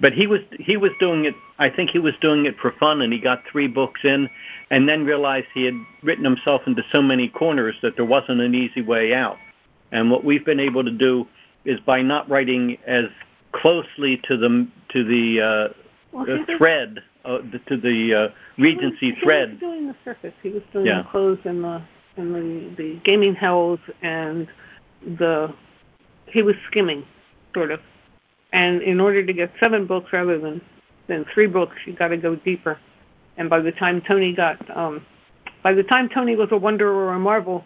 but 0.00 0.12
he 0.12 0.26
was 0.26 0.40
he 0.58 0.76
was 0.76 0.90
doing 0.98 1.24
it. 1.24 1.34
I 1.58 1.68
think 1.70 1.90
he 1.92 1.98
was 1.98 2.14
doing 2.20 2.46
it 2.46 2.54
for 2.60 2.72
fun, 2.78 3.00
and 3.00 3.12
he 3.12 3.18
got 3.20 3.42
three 3.50 3.68
books 3.68 4.00
in, 4.04 4.28
and 4.70 4.88
then 4.88 5.04
realized 5.04 5.46
he 5.54 5.64
had 5.64 5.74
written 6.02 6.24
himself 6.24 6.62
into 6.66 6.82
so 6.92 7.00
many 7.02 7.28
corners 7.28 7.74
that 7.82 7.92
there 7.96 8.04
wasn't 8.04 8.40
an 8.40 8.54
easy 8.54 8.82
way 8.82 9.12
out. 9.14 9.36
And 9.92 10.10
what 10.10 10.24
we've 10.24 10.44
been 10.44 10.60
able 10.60 10.84
to 10.84 10.90
do 10.90 11.26
is 11.64 11.78
by 11.86 12.02
not 12.02 12.28
writing 12.28 12.78
as 12.86 13.04
closely 13.52 14.20
to 14.28 14.36
the 14.36 14.66
to 14.92 15.04
the 15.04 15.68
uh, 15.70 15.74
Well, 16.12 16.26
thread 16.58 16.98
uh, 17.26 17.38
the, 17.52 17.58
to 17.68 17.80
the 17.80 18.28
uh, 18.30 18.62
Regency 18.62 18.96
he 19.00 19.06
was, 19.12 19.18
thread. 19.22 19.48
He 19.48 19.54
was 19.54 19.60
doing 19.60 19.86
the 19.88 19.96
surface. 20.04 20.34
He 20.42 20.50
was 20.50 20.62
doing 20.72 20.86
Yeah. 20.86 21.02
the 21.02 21.08
clothes 21.10 21.38
and 21.44 21.64
the 21.64 21.82
and 22.16 22.34
the 22.34 22.74
the 22.76 23.00
gaming 23.04 23.34
hells 23.34 23.78
and 24.02 24.46
the 25.18 25.48
he 26.32 26.42
was 26.42 26.54
skimming, 26.70 27.04
sort 27.54 27.70
of. 27.70 27.80
And 28.52 28.82
in 28.82 29.00
order 29.00 29.24
to 29.24 29.32
get 29.32 29.50
seven 29.60 29.86
books 29.86 30.06
rather 30.12 30.38
than 30.38 30.60
than 31.08 31.24
three 31.34 31.46
books, 31.46 31.74
you 31.86 31.94
got 31.94 32.08
to 32.08 32.16
go 32.16 32.36
deeper. 32.36 32.78
And 33.36 33.50
by 33.50 33.60
the 33.60 33.72
time 33.72 34.02
Tony 34.08 34.34
got, 34.34 34.56
um, 34.76 35.04
by 35.62 35.74
the 35.74 35.82
time 35.82 36.08
Tony 36.12 36.36
was 36.36 36.48
a 36.52 36.56
Wonder 36.56 36.90
or 36.90 37.12
a 37.12 37.18
Marvel, 37.18 37.64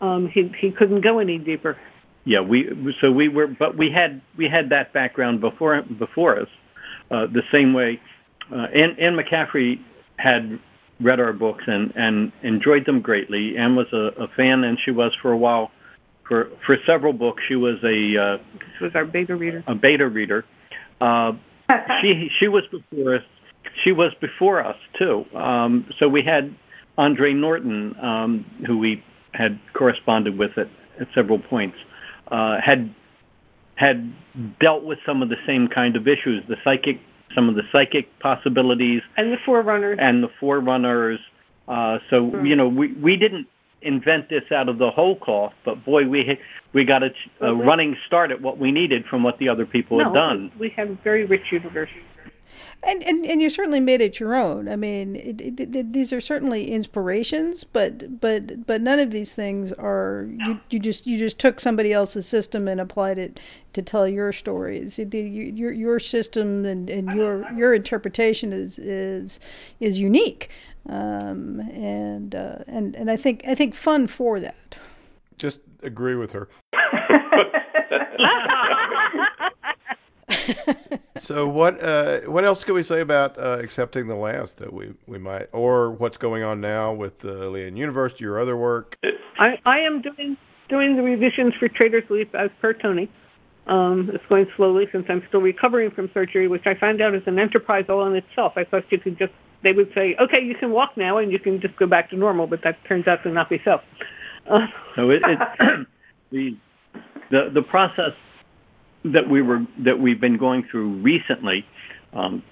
um, 0.00 0.30
he 0.32 0.50
he 0.60 0.70
couldn't 0.70 1.02
go 1.02 1.18
any 1.18 1.38
deeper. 1.38 1.76
Yeah, 2.24 2.42
we 2.42 2.68
so 3.00 3.10
we 3.10 3.28
were, 3.28 3.46
but 3.46 3.76
we 3.76 3.90
had 3.90 4.20
we 4.36 4.44
had 4.48 4.70
that 4.70 4.92
background 4.92 5.40
before 5.40 5.82
before 5.98 6.38
us. 6.38 6.48
Uh, 7.10 7.26
the 7.26 7.42
same 7.52 7.74
way, 7.74 7.98
uh, 8.52 8.66
Anne, 8.74 8.96
Anne 9.00 9.16
McCaffrey 9.16 9.76
had 10.16 10.58
read 11.00 11.18
our 11.20 11.32
books 11.32 11.64
and 11.66 11.92
and 11.96 12.32
enjoyed 12.42 12.84
them 12.86 13.00
greatly. 13.00 13.54
Anne 13.58 13.76
was 13.76 13.86
a, 13.92 14.22
a 14.22 14.28
fan, 14.36 14.64
and 14.64 14.78
she 14.84 14.90
was 14.90 15.12
for 15.22 15.32
a 15.32 15.36
while. 15.36 15.70
For 16.28 16.50
for 16.66 16.76
several 16.86 17.12
books, 17.12 17.42
she 17.48 17.56
was 17.56 17.76
a 17.82 18.20
uh, 18.20 18.36
This 18.58 18.80
was 18.80 18.92
our 18.94 19.04
beta 19.04 19.34
reader. 19.34 19.64
a 19.66 19.74
beta 19.74 20.08
reader. 20.08 20.44
Uh, 21.00 21.32
she 22.02 22.28
she 22.38 22.48
was 22.48 22.64
before 22.70 23.16
us. 23.16 23.22
She 23.84 23.92
was 23.92 24.12
before 24.20 24.64
us 24.64 24.76
too. 24.98 25.24
Um, 25.36 25.86
so 25.98 26.08
we 26.08 26.22
had 26.22 26.54
Andre 26.98 27.32
Norton, 27.32 27.94
um, 28.02 28.44
who 28.66 28.78
we 28.78 29.02
had 29.32 29.58
corresponded 29.74 30.38
with 30.38 30.50
at, 30.58 30.66
at 31.00 31.06
several 31.14 31.38
points, 31.38 31.76
uh, 32.30 32.56
had 32.64 32.94
had 33.76 34.12
dealt 34.60 34.84
with 34.84 34.98
some 35.06 35.22
of 35.22 35.30
the 35.30 35.36
same 35.46 35.66
kind 35.66 35.96
of 35.96 36.02
issues, 36.06 36.42
the 36.48 36.56
psychic, 36.62 37.00
some 37.34 37.48
of 37.48 37.54
the 37.54 37.62
psychic 37.72 38.06
possibilities, 38.20 39.02
And 39.16 39.32
the 39.32 39.38
Forerunners. 39.44 39.98
and 40.00 40.22
the 40.22 40.28
forerunners. 40.40 41.20
Uh, 41.68 41.98
so 42.10 42.30
Hmm. 42.30 42.44
you 42.46 42.56
know, 42.56 42.68
we 42.68 42.88
we 42.94 43.16
didn't 43.16 43.46
invent 43.82 44.28
this 44.28 44.42
out 44.52 44.68
of 44.68 44.76
the 44.78 44.90
whole 44.90 45.16
cloth, 45.16 45.54
but 45.64 45.84
boy, 45.84 46.06
we 46.06 46.24
had- 46.24 46.38
we 46.74 46.84
got 46.84 47.02
a, 47.02 47.10
a 47.40 47.54
we- 47.54 47.64
running 47.64 47.96
start 48.06 48.30
at 48.30 48.40
what 48.42 48.58
we 48.58 48.70
needed 48.72 49.06
from 49.06 49.22
what 49.22 49.38
the 49.38 49.48
other 49.48 49.64
people 49.64 49.98
no, 49.98 50.04
had 50.04 50.12
done. 50.14 50.50
we 50.58 50.68
have 50.70 50.90
a 50.90 50.94
very 51.02 51.24
rich 51.24 51.50
universe. 51.50 51.88
And, 52.82 53.02
and 53.04 53.26
and 53.26 53.42
you 53.42 53.50
certainly 53.50 53.80
made 53.80 54.00
it 54.00 54.18
your 54.18 54.34
own. 54.34 54.68
I 54.68 54.76
mean, 54.76 55.16
it, 55.16 55.40
it, 55.40 55.60
it, 55.76 55.92
these 55.92 56.12
are 56.12 56.20
certainly 56.20 56.70
inspirations, 56.70 57.62
but 57.62 58.20
but 58.20 58.66
but 58.66 58.80
none 58.80 58.98
of 58.98 59.10
these 59.10 59.32
things 59.34 59.72
are 59.74 60.28
you, 60.38 60.58
you 60.70 60.78
just 60.78 61.06
you 61.06 61.18
just 61.18 61.38
took 61.38 61.60
somebody 61.60 61.92
else's 61.92 62.26
system 62.26 62.68
and 62.68 62.80
applied 62.80 63.18
it 63.18 63.38
to 63.74 63.82
tell 63.82 64.08
your 64.08 64.32
stories. 64.32 64.98
It- 64.98 65.12
Your 65.14 65.72
your 65.72 65.98
system 65.98 66.64
and, 66.64 66.88
and 66.88 67.10
your 67.14 67.50
your 67.52 67.74
interpretation 67.74 68.52
is 68.52 68.78
is 68.78 69.40
is 69.80 69.98
unique, 69.98 70.48
um, 70.88 71.60
and 71.72 72.34
uh, 72.34 72.58
and 72.66 72.96
and 72.96 73.10
I 73.10 73.16
think 73.16 73.42
I 73.46 73.54
think 73.54 73.74
fun 73.74 74.06
for 74.06 74.40
that. 74.40 74.76
Just 75.36 75.60
agree 75.82 76.14
with 76.14 76.32
her. 76.32 76.48
So 81.20 81.46
what 81.46 81.82
uh, 81.82 82.20
what 82.20 82.44
else 82.44 82.64
can 82.64 82.74
we 82.74 82.82
say 82.82 83.00
about 83.00 83.38
uh, 83.38 83.58
accepting 83.60 84.08
the 84.08 84.14
last 84.14 84.58
that 84.58 84.72
we, 84.72 84.94
we 85.06 85.18
might 85.18 85.48
or 85.52 85.90
what's 85.90 86.16
going 86.16 86.42
on 86.42 86.60
now 86.60 86.94
with 86.94 87.18
the 87.18 87.44
Liaden 87.44 87.76
Universe, 87.76 88.18
your 88.18 88.40
other 88.40 88.56
work? 88.56 88.98
I, 89.38 89.58
I 89.66 89.80
am 89.80 90.00
doing 90.00 90.36
doing 90.68 90.96
the 90.96 91.02
revisions 91.02 91.54
for 91.58 91.68
Trader's 91.68 92.08
Leap 92.08 92.34
as 92.34 92.50
per 92.60 92.72
Toni. 92.72 93.10
Um, 93.66 94.10
it's 94.14 94.24
going 94.28 94.46
slowly 94.56 94.88
since 94.90 95.06
I'm 95.08 95.22
still 95.28 95.40
recovering 95.40 95.90
from 95.90 96.10
surgery, 96.14 96.48
which 96.48 96.66
I 96.66 96.74
found 96.74 97.02
out 97.02 97.14
is 97.14 97.22
an 97.26 97.38
enterprise 97.38 97.84
all 97.88 98.06
in 98.06 98.16
itself. 98.16 98.54
I 98.56 98.64
thought 98.64 98.84
you 98.90 98.98
could 98.98 99.18
just 99.18 99.32
they 99.62 99.72
would 99.72 99.92
say, 99.94 100.16
okay, 100.18 100.42
you 100.42 100.54
can 100.54 100.70
walk 100.70 100.96
now 100.96 101.18
and 101.18 101.30
you 101.30 101.38
can 101.38 101.60
just 101.60 101.76
go 101.76 101.86
back 101.86 102.08
to 102.10 102.16
normal, 102.16 102.46
but 102.46 102.62
that 102.64 102.78
turns 102.88 103.06
out 103.06 103.22
to 103.24 103.30
not 103.30 103.50
be 103.50 103.60
so. 103.62 103.78
Uh, 104.50 104.66
So 104.96 105.10
it, 105.10 105.22
it 105.22 105.38
the 106.30 106.56
the 107.30 107.50
the 107.52 107.62
process 107.62 108.14
that 109.04 109.28
we 109.30 109.42
were 109.42 109.66
that 109.84 109.98
we've 109.98 110.20
been 110.20 110.38
going 110.38 110.64
through 110.70 111.00
recently, 111.02 111.64
um, 112.12 112.42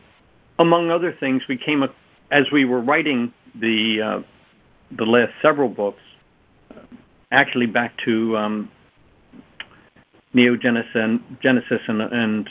among 0.59 0.91
other 0.91 1.15
things, 1.19 1.43
we 1.49 1.59
came 1.59 1.83
up 1.83 1.95
as 2.31 2.45
we 2.53 2.65
were 2.65 2.81
writing 2.81 3.33
the 3.55 4.21
uh, 4.21 4.23
the 4.97 5.05
last 5.05 5.33
several 5.43 5.69
books, 5.69 6.03
actually 7.31 7.67
back 7.67 7.95
to 8.05 8.37
um, 8.37 8.71
Neogenesis 10.35 10.95
and 10.95 11.21
Genesis 11.43 11.81
and, 11.89 12.01
and 12.01 12.49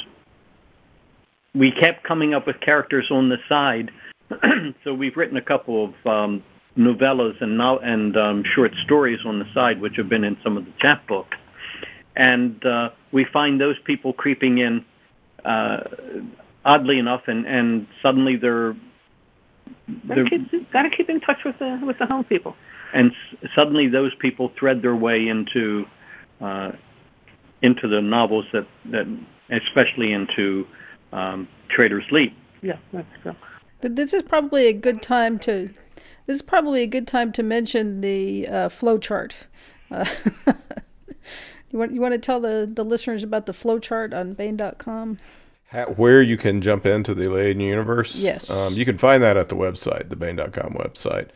we 1.56 1.72
kept 1.72 2.04
coming 2.04 2.34
up 2.34 2.46
with 2.46 2.60
characters 2.60 3.08
on 3.12 3.30
the 3.30 3.38
side. 3.50 3.92
so 4.84 4.94
we've 4.94 5.16
written 5.16 5.38
a 5.38 5.42
couple 5.42 5.86
of 5.86 6.08
um, 6.08 6.44
novellas 6.78 7.42
and 7.42 7.58
no- 7.58 7.80
and 7.80 8.16
um, 8.18 8.44
short 8.56 8.72
stories 8.86 9.20
on 9.26 9.40
the 9.40 9.46
side, 9.54 9.82
which 9.82 9.94
have 9.98 10.10
been 10.10 10.24
in 10.24 10.38
some 10.44 10.58
of 10.58 10.66
the 10.66 10.72
chapbooks. 10.82 11.38
And 12.16 12.64
uh, 12.66 12.90
we 13.12 13.26
find 13.32 13.60
those 13.60 13.78
people 13.86 14.14
creeping 14.14 14.58
in, 14.58 14.86
uh, 15.46 15.84
oddly 16.66 17.00
enough, 17.00 17.24
and, 17.28 17.46
and 17.46 17.88
suddenly 18.02 18.36
they're 18.36 18.74
gotta 20.08 20.24
they're 20.24 20.26
keep, 20.26 20.72
gotta 20.72 20.90
keep 20.90 21.10
in 21.10 21.20
touch 21.22 21.40
with 21.46 21.58
the 21.60 21.80
with 21.86 21.98
the 22.00 22.06
home 22.06 22.24
people. 22.24 22.56
and 22.94 23.12
s- 23.12 23.50
suddenly 23.56 23.88
those 23.88 24.14
people 24.16 24.52
thread 24.60 24.82
their 24.82 24.96
way 24.96 25.28
into 25.28 25.86
uh, 26.42 26.72
into 27.62 27.88
the 27.88 28.02
novels 28.02 28.46
that 28.54 28.68
that 28.86 29.06
especially 29.50 30.12
into 30.12 30.68
um, 31.14 31.48
Trader's 31.70 32.06
Leap. 32.12 32.34
Yeah, 32.62 32.78
that's 32.92 33.08
true. 33.24 33.36
This 33.82 34.14
is 34.14 34.24
probably 34.24 34.68
a 34.68 34.74
good 34.74 35.02
time 35.02 35.40
to. 35.40 35.70
This 36.26 36.36
is 36.36 36.42
probably 36.42 36.82
a 36.82 36.88
good 36.88 37.08
time 37.08 37.32
to 37.34 37.44
mention 37.44 38.02
the 38.02 38.48
uh, 38.48 38.70
flow 38.70 38.98
chart. 38.98 39.36
Uh, 39.90 40.06
you 41.78 41.80
want 41.80 41.94
you 41.94 42.02
want 42.02 42.14
to 42.14 42.20
tell 42.20 42.40
the, 42.40 42.70
the 42.72 42.84
listeners 42.84 43.24
about 43.24 43.46
the 43.46 43.54
flowchart 43.54 44.14
on 44.14 44.34
Baen.com? 44.34 45.20
Where 45.96 46.22
you 46.22 46.38
can 46.38 46.62
jump 46.62 46.86
into 46.86 47.14
the 47.14 47.26
Liaden 47.26 47.62
Universe? 47.62 48.16
Yes. 48.16 48.50
Um, 48.50 48.74
you 48.74 48.86
can 48.86 48.98
find 48.98 49.22
that 49.22 49.38
at 49.38 49.50
the 49.50 49.56
website, 49.56 50.10
the 50.10 50.16
Baen.com 50.16 50.74
website. 50.74 51.30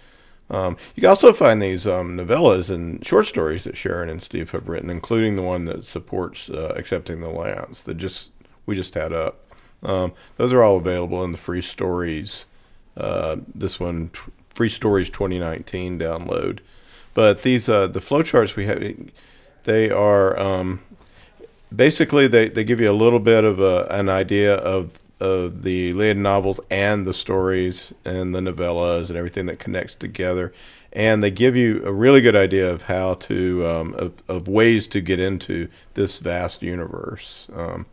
Um, 0.50 0.78
you 0.96 1.02
can 1.02 1.10
also 1.10 1.34
find 1.34 1.62
these 1.62 1.86
um, 1.86 2.18
novellas 2.18 2.70
and 2.70 3.06
short 3.06 3.26
stories 3.28 3.66
that 3.66 3.78
Sharon 3.78 4.10
and 4.10 4.24
Steve 4.24 4.52
have 4.52 4.68
written, 4.68 4.90
including 4.90 5.36
the 5.36 5.42
one 5.42 5.66
that 5.66 5.86
supports 5.86 6.50
uh, 6.50 6.74
accepting 6.76 7.20
the 7.22 7.30
lance 7.30 7.84
that 7.84 7.96
just 7.96 8.32
we 8.66 8.76
just 8.76 8.94
had 8.94 9.14
up. 9.14 9.46
Um, 9.84 10.14
those 10.38 10.54
are 10.54 10.64
all 10.64 10.78
available 10.78 11.24
in 11.24 11.34
the 11.34 11.38
free 11.38 11.62
stories. 11.62 12.46
Uh, 12.98 13.38
this 13.54 13.80
one, 13.80 14.10
t- 14.10 14.20
free 14.50 14.70
stories 14.70 15.10
2019 15.10 16.00
download. 16.00 16.60
But 17.14 17.42
these 17.42 17.68
uh, 17.68 17.88
the 17.88 18.00
flowcharts 18.00 18.56
we 18.56 18.66
have, 18.66 18.82
they 19.64 19.90
are 19.90 20.38
um, 20.40 20.82
basically 21.74 22.28
they, 22.28 22.50
they 22.50 22.64
give 22.64 22.80
you 22.80 22.90
a 22.90 22.94
little 22.94 23.20
bit 23.20 23.44
of 23.44 23.60
a, 23.60 23.86
an 23.90 24.10
idea 24.10 24.56
of 24.56 24.98
of 25.20 25.62
the 25.62 25.94
Liaden 25.94 26.18
novels 26.18 26.60
and 26.72 27.06
the 27.06 27.14
stories 27.14 27.94
and 28.04 28.34
the 28.34 28.40
novellas 28.40 29.10
and 29.10 29.18
everything 29.18 29.46
that 29.46 29.60
connects 29.60 29.94
together, 29.94 30.52
and 30.92 31.24
they 31.24 31.30
give 31.30 31.56
you 31.56 31.86
a 31.86 31.92
really 31.92 32.22
good 32.22 32.36
idea 32.36 32.68
of 32.68 32.84
how 32.84 33.14
to 33.14 33.68
um, 33.68 33.94
of, 33.94 34.24
of 34.28 34.48
ways 34.48 34.88
to 34.88 35.00
get 35.00 35.20
into 35.20 35.70
this 35.94 36.18
vast 36.20 36.64
universe, 36.64 37.48
um, 37.56 37.86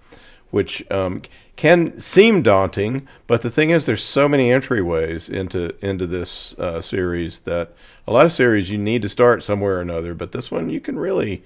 which 0.50 0.90
um, 0.90 1.20
can 1.56 2.00
seem 2.00 2.42
daunting. 2.42 3.06
But 3.26 3.42
the 3.42 3.50
thing 3.50 3.70
is, 3.70 3.84
there's 3.84 4.02
so 4.02 4.26
many 4.26 4.48
entryways 4.48 5.28
into 5.28 5.74
into 5.84 6.06
this 6.06 6.58
uh, 6.58 6.80
series 6.80 7.40
that 7.40 7.72
a 8.06 8.12
lot 8.12 8.24
of 8.24 8.32
series 8.32 8.70
you 8.70 8.78
need 8.78 9.02
to 9.02 9.08
start 9.10 9.42
somewhere 9.42 9.76
or 9.76 9.80
another. 9.82 10.14
But 10.14 10.32
this 10.32 10.50
one 10.50 10.70
you 10.70 10.80
can 10.80 10.98
really 10.98 11.42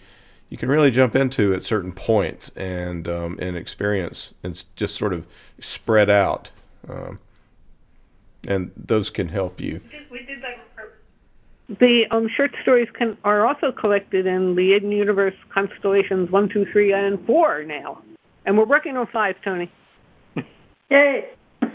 you 0.53 0.59
can 0.59 0.69
really 0.69 0.91
jump 0.91 1.17
into 1.17 1.55
at 1.55 1.65
certain 1.65 1.93
points 1.93 2.51
and 2.51 3.09
um, 3.09 3.39
and 3.41 3.57
experience 3.57 4.35
and 4.43 4.63
just 4.77 4.97
sort 4.97 5.15
of 5.15 5.27
spread 5.59 6.11
out, 6.11 6.51
um, 6.91 7.19
and 8.47 8.71
those 8.77 9.09
can 9.09 9.31
help 9.31 9.63
you. 9.63 9.81
The 11.81 12.03
um, 12.11 12.29
short 12.37 12.51
stories 12.61 12.89
can 12.93 13.17
are 13.25 13.47
also 13.47 13.73
collected 13.73 14.27
in 14.27 14.55
the 14.55 14.61
Liaden 14.61 14.95
Universe 14.95 15.33
constellations 15.49 16.31
one, 16.31 16.51
two, 16.51 16.67
three, 16.71 16.93
and 16.93 17.25
four 17.25 17.65
now, 17.65 18.03
and 18.45 18.59
we're 18.59 18.67
working 18.67 18.99
on 18.99 19.07
five, 19.07 19.37
Toni. 19.43 19.73
Yay! 20.91 21.31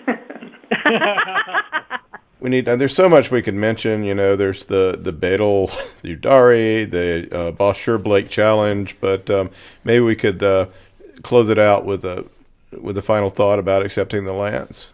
we 2.39 2.49
need. 2.49 2.65
There's 2.65 2.95
so 2.95 3.09
much 3.09 3.31
we 3.31 3.41
could 3.41 3.53
mention. 3.53 4.03
You 4.03 4.15
know, 4.15 4.35
there's 4.35 4.65
the 4.65 4.97
the 4.99 5.13
Badal 5.13 5.69
Udari, 6.03 6.89
the 6.89 7.38
uh, 7.38 7.51
Boss 7.51 7.85
Blake 7.85 8.29
challenge, 8.29 8.97
but 8.99 9.29
um, 9.29 9.49
maybe 9.83 10.01
we 10.01 10.15
could 10.15 10.43
uh, 10.43 10.67
close 11.23 11.49
it 11.49 11.59
out 11.59 11.85
with 11.85 12.05
a 12.05 12.25
with 12.81 12.97
a 12.97 13.01
final 13.01 13.29
thought 13.29 13.59
about 13.59 13.85
accepting 13.85 14.25
the 14.25 14.33
lance. 14.33 14.88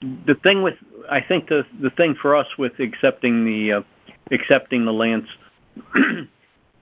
The 0.00 0.34
thing 0.42 0.62
with 0.62 0.76
I 1.10 1.20
think 1.20 1.48
the 1.48 1.64
the 1.80 1.90
thing 1.90 2.14
for 2.20 2.36
us 2.36 2.46
with 2.58 2.78
accepting 2.78 3.44
the 3.44 3.72
uh, 3.78 3.82
accepting 4.30 4.84
the 4.84 4.92
lance. 4.92 5.28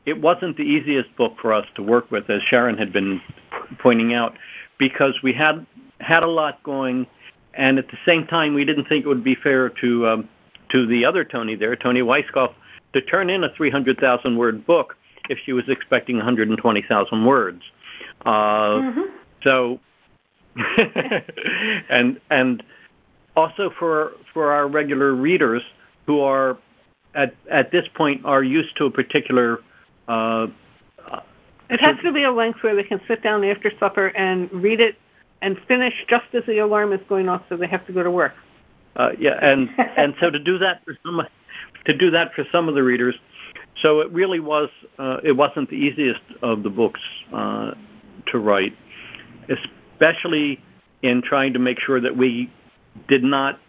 it 0.06 0.20
wasn't 0.20 0.56
the 0.56 0.62
easiest 0.62 1.14
book 1.16 1.34
for 1.40 1.52
us 1.52 1.66
to 1.74 1.82
work 1.82 2.10
with, 2.10 2.30
as 2.30 2.40
Sharon 2.48 2.78
had 2.78 2.92
been 2.92 3.20
pointing 3.80 4.14
out, 4.14 4.36
because 4.78 5.20
we 5.22 5.32
had 5.32 5.66
had 6.00 6.22
a 6.22 6.28
lot 6.28 6.62
going, 6.62 7.06
and 7.56 7.78
at 7.78 7.86
the 7.88 7.98
same 8.06 8.26
time, 8.26 8.54
we 8.54 8.64
didn't 8.64 8.88
think 8.88 9.04
it 9.04 9.08
would 9.08 9.24
be 9.24 9.36
fair 9.42 9.70
to 9.80 10.06
um, 10.06 10.28
to 10.70 10.86
the 10.86 11.04
other 11.04 11.24
Toni 11.24 11.56
there, 11.56 11.76
Toni 11.76 12.00
Weisskopf, 12.00 12.52
to 12.92 13.00
turn 13.00 13.30
in 13.30 13.44
a 13.44 13.48
300,000 13.56 14.36
word 14.36 14.66
book 14.66 14.96
if 15.28 15.38
she 15.44 15.52
was 15.52 15.64
expecting 15.68 16.16
120,000 16.16 17.24
words. 17.24 17.62
Uh, 18.24 18.28
mm-hmm. 18.28 19.00
So, 19.44 19.80
and 21.90 22.20
and 22.30 22.62
also 23.36 23.70
for 23.78 24.12
for 24.32 24.52
our 24.52 24.66
regular 24.66 25.14
readers 25.14 25.62
who 26.06 26.20
are 26.20 26.58
at 27.14 27.34
at 27.50 27.70
this 27.70 27.84
point 27.94 28.24
are 28.24 28.42
used 28.42 28.76
to 28.78 28.86
a 28.86 28.90
particular 28.90 29.58
uh, 30.08 30.46
it 31.68 31.80
has 31.80 31.96
to 32.04 32.12
be 32.12 32.22
a 32.22 32.30
length 32.30 32.62
where 32.62 32.76
they 32.76 32.84
can 32.84 33.00
sit 33.08 33.22
down 33.22 33.44
after 33.44 33.72
supper 33.80 34.06
and 34.08 34.50
read 34.52 34.80
it 34.80 34.96
and 35.42 35.56
finish 35.68 35.92
just 36.08 36.24
as 36.34 36.42
the 36.46 36.58
alarm 36.58 36.92
is 36.92 37.00
going 37.08 37.28
off, 37.28 37.42
so 37.48 37.56
they 37.56 37.66
have 37.66 37.86
to 37.86 37.92
go 37.92 38.02
to 38.02 38.10
work. 38.10 38.32
Uh, 38.96 39.10
yeah, 39.18 39.38
and 39.40 39.68
and 39.96 40.14
so 40.20 40.30
to 40.30 40.38
do 40.38 40.58
that 40.58 40.84
for 40.84 40.96
some 41.02 41.20
to 41.84 41.96
do 41.96 42.10
that 42.10 42.32
for 42.34 42.44
some 42.50 42.68
of 42.68 42.74
the 42.74 42.82
readers, 42.82 43.14
so 43.82 44.00
it 44.00 44.10
really 44.12 44.40
was 44.40 44.68
uh, 44.98 45.18
it 45.22 45.32
wasn't 45.32 45.68
the 45.70 45.76
easiest 45.76 46.20
of 46.42 46.62
the 46.62 46.70
books 46.70 47.00
uh, 47.34 47.72
to 48.32 48.38
write, 48.38 48.72
especially 49.48 50.58
in 51.02 51.22
trying 51.26 51.52
to 51.52 51.58
make 51.58 51.78
sure 51.84 52.00
that 52.00 52.16
we 52.16 52.50
did 53.08 53.22
not 53.22 53.60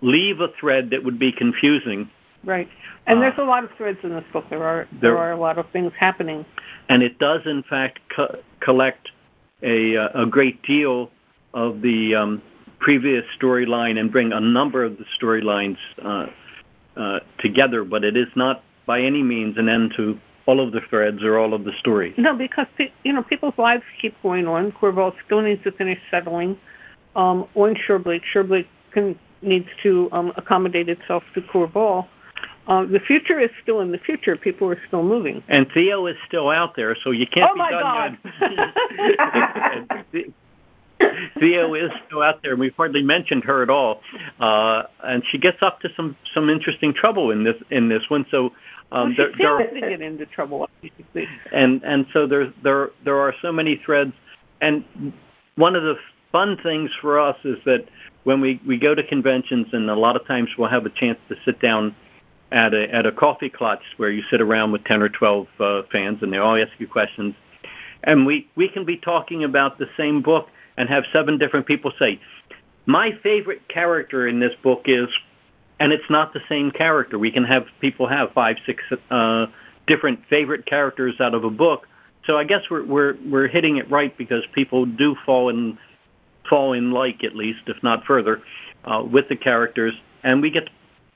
leave 0.00 0.40
a 0.40 0.48
thread 0.60 0.90
that 0.90 1.04
would 1.04 1.18
be 1.18 1.32
confusing. 1.36 2.08
Right. 2.44 2.68
And 3.06 3.18
uh, 3.18 3.22
there's 3.22 3.38
a 3.38 3.42
lot 3.42 3.64
of 3.64 3.70
threads 3.76 3.98
in 4.02 4.10
this 4.10 4.24
book. 4.32 4.44
There 4.48 4.62
are 4.62 4.86
there, 4.92 5.12
there 5.12 5.18
are 5.18 5.32
a 5.32 5.40
lot 5.40 5.58
of 5.58 5.66
things 5.72 5.92
happening. 5.98 6.44
And 6.88 7.02
it 7.02 7.18
does, 7.18 7.40
in 7.44 7.64
fact, 7.68 7.98
co- 8.14 8.38
collect 8.60 9.08
a 9.62 9.96
uh, 9.96 10.22
a 10.22 10.26
great 10.26 10.62
deal 10.62 11.10
of 11.54 11.80
the 11.80 12.14
um, 12.14 12.42
previous 12.78 13.24
storyline 13.40 13.98
and 13.98 14.12
bring 14.12 14.32
a 14.32 14.40
number 14.40 14.84
of 14.84 14.96
the 14.98 15.04
storylines 15.20 15.76
uh, 16.04 16.26
uh, 17.00 17.18
together. 17.40 17.84
But 17.84 18.04
it 18.04 18.16
is 18.16 18.28
not 18.36 18.62
by 18.86 19.00
any 19.00 19.22
means 19.22 19.56
an 19.58 19.68
end 19.68 19.92
to 19.96 20.18
all 20.46 20.64
of 20.64 20.72
the 20.72 20.80
threads 20.88 21.22
or 21.22 21.38
all 21.38 21.52
of 21.52 21.64
the 21.64 21.72
stories. 21.78 22.14
No, 22.16 22.36
because 22.36 22.66
you 23.04 23.12
know 23.12 23.22
people's 23.22 23.58
lives 23.58 23.82
keep 24.00 24.14
going 24.22 24.46
on. 24.46 24.72
Korval 24.72 25.12
still 25.26 25.42
needs 25.42 25.62
to 25.64 25.72
finish 25.72 25.98
settling. 26.10 26.58
Um, 27.16 27.48
on 27.54 27.74
Surebleak, 27.86 28.20
Surebleak 28.34 28.66
can, 28.92 29.18
needs 29.42 29.66
to 29.82 30.08
um, 30.12 30.32
accommodate 30.36 30.88
itself 30.88 31.22
to 31.34 31.40
Korval 31.40 32.06
uh, 32.68 32.82
the 32.84 33.00
future 33.06 33.40
is 33.40 33.50
still 33.62 33.80
in 33.80 33.92
the 33.92 33.98
future. 33.98 34.36
People 34.36 34.68
are 34.68 34.80
still 34.86 35.02
moving. 35.02 35.42
And 35.48 35.66
Theo 35.72 36.06
is 36.06 36.16
still 36.26 36.50
out 36.50 36.76
there, 36.76 36.96
so 37.02 37.10
you 37.10 37.24
can't 37.26 37.50
oh 37.50 37.54
be 37.54 37.58
my 37.58 37.70
done 37.70 38.18
God. 38.22 38.36
yet. 40.12 40.26
Theo 41.40 41.74
is 41.74 41.90
still 42.06 42.22
out 42.22 42.42
there, 42.42 42.52
and 42.52 42.60
we've 42.60 42.74
hardly 42.76 43.02
mentioned 43.02 43.44
her 43.44 43.62
at 43.62 43.70
all. 43.70 44.00
Uh, 44.38 44.82
and 45.02 45.22
she 45.32 45.38
gets 45.38 45.58
up 45.62 45.80
to 45.80 45.88
some 45.96 46.16
some 46.34 46.50
interesting 46.50 46.92
trouble 46.92 47.30
in 47.30 47.44
this 47.44 47.54
in 47.70 47.88
this 47.88 48.02
one. 48.08 48.26
So 48.30 48.50
um, 48.90 49.14
well, 49.16 49.28
there, 49.38 49.58
there 49.58 49.70
to 49.70 49.80
get 49.80 50.02
into 50.02 50.26
trouble. 50.26 50.68
And 51.52 51.82
and 51.82 52.06
so 52.12 52.26
there 52.26 52.52
there 52.62 52.90
there 53.04 53.18
are 53.18 53.34
so 53.40 53.52
many 53.52 53.80
threads. 53.84 54.12
And 54.60 54.84
one 55.54 55.74
of 55.74 55.82
the 55.82 55.94
fun 56.32 56.58
things 56.62 56.90
for 57.00 57.20
us 57.20 57.36
is 57.44 57.56
that 57.64 57.86
when 58.24 58.40
we 58.40 58.60
we 58.66 58.76
go 58.76 58.94
to 58.94 59.02
conventions, 59.02 59.68
and 59.72 59.88
a 59.88 59.94
lot 59.94 60.16
of 60.16 60.26
times 60.26 60.48
we'll 60.58 60.70
have 60.70 60.84
a 60.84 60.90
chance 60.90 61.18
to 61.28 61.36
sit 61.46 61.60
down 61.60 61.94
at 62.50 62.72
a 62.74 62.86
at 62.92 63.06
a 63.06 63.12
coffee 63.12 63.50
klatch 63.50 63.82
where 63.96 64.10
you 64.10 64.22
sit 64.30 64.40
around 64.40 64.72
with 64.72 64.84
ten 64.84 65.02
or 65.02 65.08
twelve 65.08 65.46
uh, 65.60 65.82
fans 65.92 66.18
and 66.22 66.32
they 66.32 66.38
all 66.38 66.56
ask 66.56 66.72
you 66.78 66.86
questions, 66.86 67.34
and 68.02 68.26
we 68.26 68.48
we 68.56 68.68
can 68.68 68.84
be 68.84 68.96
talking 68.96 69.44
about 69.44 69.78
the 69.78 69.86
same 69.96 70.22
book 70.22 70.48
and 70.76 70.88
have 70.88 71.04
seven 71.12 71.38
different 71.38 71.66
people 71.66 71.92
say, 71.98 72.20
my 72.86 73.10
favorite 73.22 73.68
character 73.68 74.26
in 74.26 74.40
this 74.40 74.52
book 74.62 74.82
is, 74.86 75.08
and 75.78 75.92
it's 75.92 76.08
not 76.08 76.32
the 76.32 76.40
same 76.48 76.70
character. 76.70 77.18
We 77.18 77.30
can 77.30 77.44
have 77.44 77.64
people 77.80 78.08
have 78.08 78.32
five 78.32 78.56
six 78.64 78.82
uh, 79.10 79.46
different 79.86 80.20
favorite 80.30 80.66
characters 80.66 81.16
out 81.20 81.34
of 81.34 81.44
a 81.44 81.50
book. 81.50 81.86
So 82.26 82.38
I 82.38 82.44
guess 82.44 82.60
we're 82.70 82.84
we're 82.84 83.14
we're 83.26 83.48
hitting 83.48 83.76
it 83.76 83.90
right 83.90 84.16
because 84.16 84.42
people 84.54 84.86
do 84.86 85.16
fall 85.26 85.50
in 85.50 85.78
fall 86.48 86.72
in 86.72 86.92
like 86.92 87.24
at 87.24 87.36
least 87.36 87.60
if 87.66 87.76
not 87.82 88.04
further 88.06 88.40
uh, 88.84 89.02
with 89.02 89.28
the 89.28 89.36
characters, 89.36 89.94
and 90.22 90.40
we 90.40 90.50
get 90.50 90.64
to 90.66 90.72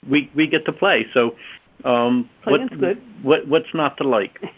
we 0.08 0.30
we 0.34 0.46
get 0.46 0.64
to 0.66 0.72
play. 0.72 1.06
So, 1.14 1.36
um, 1.84 2.28
what, 2.44 2.68
good. 2.78 3.00
what 3.22 3.46
what's 3.48 3.74
not 3.74 3.96
to 3.98 4.04
like? 4.08 4.38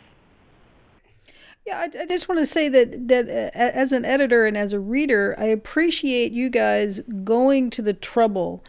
Yeah, 1.67 1.79
I, 1.79 2.03
I, 2.03 2.07
just 2.07 2.29
want 2.29 2.41
to 2.41 2.47
say 2.47 2.69
that 2.69 3.09
that 3.09 3.27
uh, 3.27 3.51
as 3.57 3.91
an 3.93 4.05
editor 4.05 4.45
and 4.45 4.55
as 4.55 4.75
a 4.75 4.79
reader, 4.79 5.35
I 5.39 5.45
appreciate 5.45 6.31
you 6.31 6.51
guys 6.51 7.01
going 7.25 7.71
to 7.71 7.81
the 7.81 7.95
trouble 7.95 8.63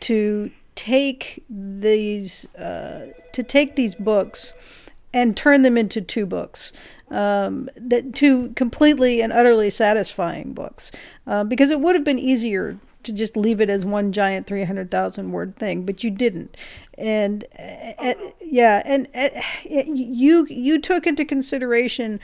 to 0.00 0.50
take 0.74 1.42
these 1.48 2.44
uh, 2.56 3.06
to 3.32 3.42
take 3.42 3.76
these 3.76 3.94
books 3.94 4.52
and 5.14 5.34
turn 5.34 5.62
them 5.62 5.78
into 5.78 6.02
two 6.02 6.26
books 6.26 6.72
um, 7.10 7.70
that 7.74 8.14
two 8.14 8.50
completely 8.50 9.22
and 9.22 9.32
utterly 9.32 9.70
satisfying 9.70 10.52
books 10.52 10.92
uh, 11.26 11.42
because 11.42 11.70
it 11.70 11.80
would 11.80 11.94
have 11.94 12.04
been 12.04 12.18
easier 12.18 12.78
to 13.06 13.12
just 13.12 13.36
leave 13.36 13.60
it 13.60 13.70
as 13.70 13.84
one 13.84 14.12
giant 14.12 14.46
300,000 14.46 15.32
word 15.32 15.56
thing, 15.56 15.84
but 15.84 16.04
you 16.04 16.10
didn't. 16.10 16.56
And 16.98 17.44
uh, 17.58 18.14
yeah, 18.40 18.82
and 18.84 19.08
uh, 19.14 19.28
you 19.64 20.46
you 20.46 20.80
took 20.80 21.06
into 21.06 21.24
consideration 21.24 22.20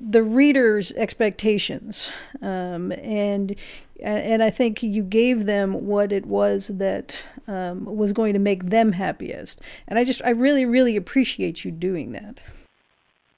the 0.00 0.22
reader's 0.22 0.92
expectations, 0.92 2.10
um, 2.42 2.92
and 2.92 3.54
and 4.02 4.42
I 4.42 4.50
think 4.50 4.82
you 4.82 5.02
gave 5.02 5.46
them 5.46 5.86
what 5.86 6.12
it 6.12 6.26
was 6.26 6.68
that 6.74 7.24
um, 7.46 7.84
was 7.84 8.12
going 8.12 8.32
to 8.32 8.38
make 8.38 8.66
them 8.66 8.92
happiest. 8.92 9.60
And 9.88 9.98
I 9.98 10.04
just 10.04 10.20
I 10.24 10.30
really 10.30 10.66
really 10.66 10.96
appreciate 10.96 11.64
you 11.64 11.70
doing 11.70 12.12
that. 12.12 12.40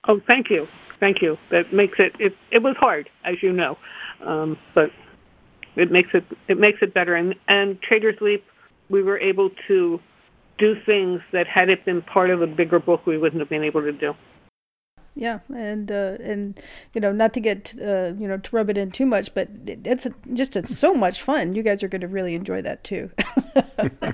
Oh, 0.09 0.21
thank 0.27 0.49
you, 0.49 0.67
thank 1.01 1.21
you. 1.21 1.37
That 1.51 1.73
makes 1.73 1.99
it 1.99 2.13
it 2.19 2.35
it 2.51 2.63
was 2.63 2.77
hard, 2.79 3.11
as 3.25 3.43
you 3.43 3.53
know, 3.53 3.77
um, 4.25 4.59
but 4.75 4.91
it 5.77 5.91
makes 5.91 6.11
it 6.15 6.25
it 6.49 6.59
makes 6.59 6.79
it 6.83 6.95
better. 6.95 7.15
And 7.15 7.35
and 7.47 7.81
Traders 7.83 8.17
Leap, 8.21 8.45
we 8.89 9.03
were 9.03 9.19
able 9.19 9.51
to 9.69 10.01
do 10.59 10.75
things 10.85 11.21
that 11.33 11.47
had 11.47 11.69
it 11.69 11.85
been 11.85 12.03
part 12.03 12.31
of 12.31 12.43
a 12.43 12.47
bigger 12.47 12.79
book, 12.79 13.07
we 13.07 13.17
wouldn't 13.17 13.41
have 13.41 13.49
been 13.49 13.65
able 13.65 13.83
to 13.83 13.93
do. 13.93 14.15
Yeah, 15.15 15.41
and 15.57 15.91
uh, 15.91 16.17
and 16.21 16.61
you 16.95 17.01
know, 17.01 17.11
not 17.11 17.33
to 17.35 17.41
get 17.41 17.75
uh, 17.81 18.13
you 18.19 18.29
know 18.29 18.37
to 18.37 18.57
rub 18.57 18.71
it 18.71 18.79
in 18.79 18.93
too 18.93 19.07
much, 19.07 19.35
but 19.35 19.49
it's 19.67 20.07
a, 20.07 20.15
just 20.33 20.55
a, 20.55 20.65
so 20.67 20.95
much 20.95 21.23
fun. 21.23 21.55
You 21.55 21.63
guys 21.65 21.83
are 21.83 21.89
going 21.89 22.03
to 22.03 22.09
really 22.09 22.37
enjoy 22.37 22.63
that 22.63 22.85
too. 22.85 23.11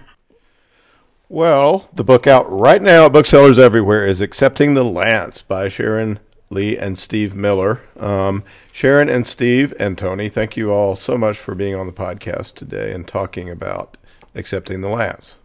well, 1.29 1.91
the 1.93 2.05
book 2.05 2.27
out 2.27 2.51
right 2.51 2.81
now 2.81 3.07
at 3.07 3.13
booksellers 3.13 3.59
everywhere 3.59 4.07
is 4.07 4.23
"Accepting 4.23 4.73
the 4.73 4.85
Lance" 4.85 5.43
by 5.43 5.69
Sharon 5.69 6.21
Lee 6.51 6.77
and 6.77 6.99
Steve 6.99 7.35
Miller. 7.35 7.81
Um, 7.99 8.45
Sharon 8.73 9.09
and 9.09 9.27
Steve 9.27 9.75
and 9.79 9.97
Toni, 9.99 10.29
thank 10.29 10.57
you 10.57 10.71
all 10.71 10.97
so 10.97 11.17
much 11.17 11.37
for 11.37 11.55
being 11.55 11.75
on 11.75 11.87
the 11.87 11.93
podcast 11.93 12.55
today 12.55 12.93
and 12.93 13.07
talking 13.07 13.51
about 13.51 13.97
accepting 14.35 14.81
the 14.81 14.89
lance. 14.89 15.37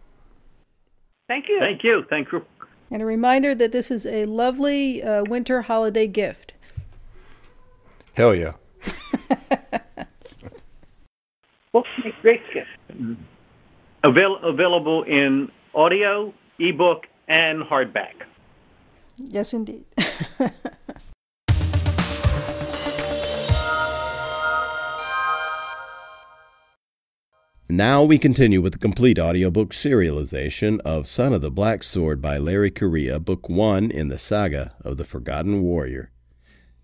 Thank 1.28 1.48
you. 1.48 1.58
Thank 1.60 1.84
you. 1.84 2.04
Thank 2.10 2.32
you. 2.32 2.44
And 2.90 3.02
a 3.02 3.06
reminder 3.06 3.54
that 3.54 3.70
this 3.70 3.90
is 3.90 4.04
a 4.04 4.24
lovely 4.26 5.02
uh, 5.02 5.22
winter 5.24 5.62
holiday 5.62 6.08
gift. 6.08 6.54
Hell 8.14 8.34
yeah. 8.34 8.54
well, 11.72 11.84
great 12.22 12.42
gift. 12.52 12.68
Avail- 14.02 14.40
available 14.42 15.04
in 15.04 15.52
audio, 15.74 16.34
ebook, 16.58 17.06
and 17.28 17.62
hardback. 17.62 18.14
Yes, 19.16 19.54
indeed. 19.54 19.84
Now 27.70 28.02
we 28.02 28.18
continue 28.18 28.60
with 28.60 28.72
the 28.72 28.80
complete 28.80 29.16
audiobook 29.16 29.70
serialization 29.70 30.80
of 30.80 31.06
Son 31.06 31.32
of 31.32 31.40
the 31.40 31.52
Black 31.52 31.84
Sword 31.84 32.20
by 32.20 32.36
Larry 32.36 32.72
Correia, 32.72 33.20
Book 33.20 33.48
1 33.48 33.92
in 33.92 34.08
the 34.08 34.18
saga 34.18 34.74
of 34.80 34.96
the 34.96 35.04
Forgotten 35.04 35.62
Warrior. 35.62 36.10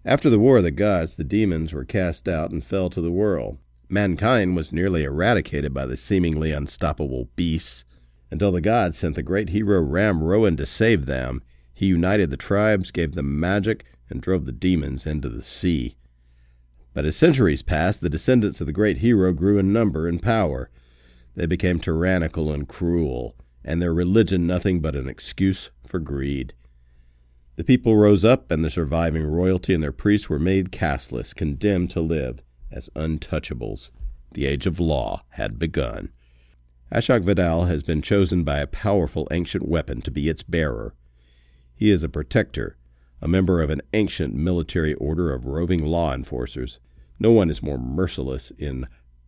After 0.05 0.31
the 0.31 0.39
War 0.39 0.59
of 0.59 0.63
the 0.63 0.71
Gods, 0.71 1.17
the 1.17 1.25
demons 1.25 1.75
were 1.75 1.85
cast 1.85 2.29
out 2.29 2.53
and 2.53 2.65
fell 2.65 2.89
to 2.91 3.01
the 3.01 3.11
world. 3.11 3.59
Mankind 3.89 4.55
was 4.55 4.71
nearly 4.71 5.03
eradicated 5.03 5.75
by 5.75 5.87
the 5.87 5.97
seemingly 5.97 6.53
unstoppable 6.53 7.31
beasts, 7.35 7.85
until 8.31 8.53
the 8.53 8.61
gods 8.61 8.97
sent 8.97 9.17
the 9.17 9.25
great 9.25 9.49
hero 9.49 9.83
Ramrowan 9.83 10.57
to 10.57 10.67
save 10.67 11.07
them. 11.07 11.43
He 11.75 11.87
united 11.87 12.31
the 12.31 12.37
tribes, 12.37 12.93
gave 12.93 13.17
them 13.17 13.41
magic, 13.41 13.85
and 14.09 14.23
drove 14.23 14.45
the 14.45 14.53
demons 14.53 15.05
into 15.05 15.29
the 15.29 15.43
sea. 15.43 15.97
But 16.97 17.05
as 17.05 17.15
centuries 17.15 17.61
passed, 17.61 18.01
the 18.01 18.09
descendants 18.09 18.59
of 18.63 18.67
the 18.67 18.73
great 18.73 18.97
hero 18.97 19.35
grew 19.35 19.59
in 19.59 19.71
number 19.71 20.09
and 20.09 20.23
power. 20.23 20.71
They 21.35 21.45
became 21.45 21.79
tyrannical 21.79 22.51
and 22.51 22.67
cruel, 22.67 23.37
and 23.63 23.83
their 23.83 23.93
religion 23.93 24.47
nothing 24.47 24.81
but 24.81 24.97
an 24.97 25.07
excuse 25.07 25.69
for 25.87 26.01
greed. 26.01 26.55
The 27.57 27.65
people 27.65 27.99
rose 27.99 28.25
up, 28.25 28.51
and 28.51 28.65
the 28.65 28.71
surviving 28.71 29.25
royalty 29.25 29.75
and 29.75 29.83
their 29.83 29.93
priests 29.93 30.31
were 30.31 30.39
made 30.39 30.73
casteless, 30.73 31.35
condemned 31.35 31.91
to 31.91 32.01
live 32.01 32.43
as 32.73 32.89
untouchables. 32.97 33.91
The 34.33 34.47
age 34.47 34.65
of 34.65 34.81
law 34.81 35.23
had 35.33 35.59
begun. 35.59 36.13
Ashok 36.91 37.25
Vadal 37.25 37.69
has 37.69 37.83
been 37.83 38.01
chosen 38.01 38.43
by 38.43 38.61
a 38.61 38.67
powerful 38.67 39.29
ancient 39.31 39.69
weapon 39.69 40.01
to 40.01 40.11
be 40.11 40.31
its 40.31 40.43
bearer. 40.43 40.95
He 41.75 41.91
is 41.91 42.03
a 42.03 42.09
protector, 42.09 42.79
a 43.21 43.29
member 43.29 43.63
of 43.63 43.71
an 43.71 43.83
ancient 43.93 44.35
military 44.35 44.95
order 44.95 45.33
of 45.33 45.47
roving 45.47 45.85
law 45.85 46.13
enforcers. 46.13 46.81
No 47.19 47.31
one 47.31 47.51
is 47.51 47.63
more 47.63 47.79
merciless 47.79 48.53
in 48.59 48.87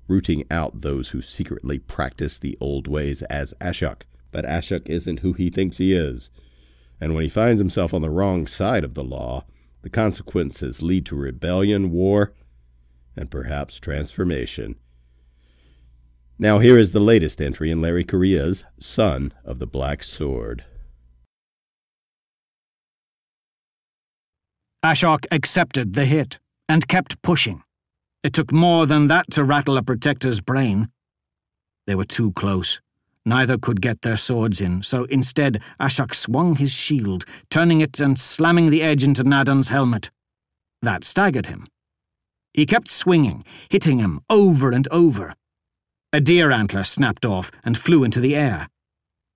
rooting 0.09 0.45
out 0.51 0.81
those 0.81 1.09
who 1.09 1.23
secretly 1.23 1.79
practice 1.79 2.39
the 2.39 2.57
old 2.61 2.87
ways 2.87 3.23
as 3.23 3.55
Ashok. 3.61 4.03
But 4.31 4.45
Ashok 4.45 4.89
isn't 4.89 5.21
who 5.21 5.33
he 5.33 5.51
thinks 5.51 5.79
he 5.79 5.95
is. 5.95 6.31
And 7.01 7.15
when 7.15 7.23
he 7.23 7.31
finds 7.31 7.61
himself 7.61 7.95
on 7.95 8.03
the 8.03 8.11
wrong 8.11 8.47
side 8.47 8.85
of 8.85 8.95
the 8.95 9.05
law, 9.05 9.45
the 9.83 9.91
consequences 9.91 10.83
lead 10.83 11.07
to 11.07 11.17
rebellion, 11.17 11.91
war, 11.93 12.35
and 13.17 13.31
perhaps 13.31 13.79
transformation. 13.79 14.77
Now, 16.39 16.59
here 16.59 16.79
is 16.79 16.93
the 16.93 17.01
latest 17.01 17.41
entry 17.41 17.71
in 17.71 17.81
Larry 17.81 18.05
Correia's 18.05 18.65
Son 18.79 19.33
of 19.45 19.59
the 19.59 19.67
Black 19.67 20.03
Sword. 20.03 20.65
Ashok 24.85 25.27
accepted 25.33 25.95
the 25.95 26.05
hit 26.05 26.39
and 26.69 26.87
kept 26.87 27.21
pushing. 27.23 27.63
It 28.23 28.33
took 28.33 28.53
more 28.53 28.87
than 28.87 29.09
that 29.09 29.31
to 29.33 29.43
rattle 29.43 29.77
a 29.77 29.83
protector's 29.83 30.41
brain. 30.41 30.89
They 31.87 31.97
were 31.97 32.05
too 32.05 32.33
close. 32.33 32.81
Neither 33.25 33.59
could 33.59 33.83
get 33.83 34.03
their 34.03 34.17
swords 34.17 34.61
in, 34.61 34.83
so 34.83 35.05
instead 35.05 35.63
Ashok 35.81 36.15
swung 36.15 36.55
his 36.55 36.73
shield, 36.73 37.25
turning 37.51 37.81
it 37.81 37.99
and 37.99 38.19
slamming 38.19 38.71
the 38.71 38.83
edge 38.83 39.03
into 39.03 39.25
Nadan's 39.25 39.69
helmet. 39.69 40.11
That 40.83 41.05
staggered 41.05 41.47
him. 41.47 41.67
He 42.55 42.65
kept 42.65 42.89
swinging, 42.89 43.45
hitting 43.69 43.99
him 43.99 44.21
over 44.31 44.71
and 44.71 44.87
over. 44.93 45.35
A 46.13 46.21
deer 46.21 46.51
antler 46.53 46.85
snapped 46.85 47.27
off 47.27 47.51
and 47.65 47.77
flew 47.77 48.05
into 48.05 48.21
the 48.21 48.37
air. 48.37 48.69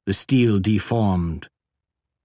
The 0.07 0.13
steel 0.13 0.61
deformed. 0.61 1.49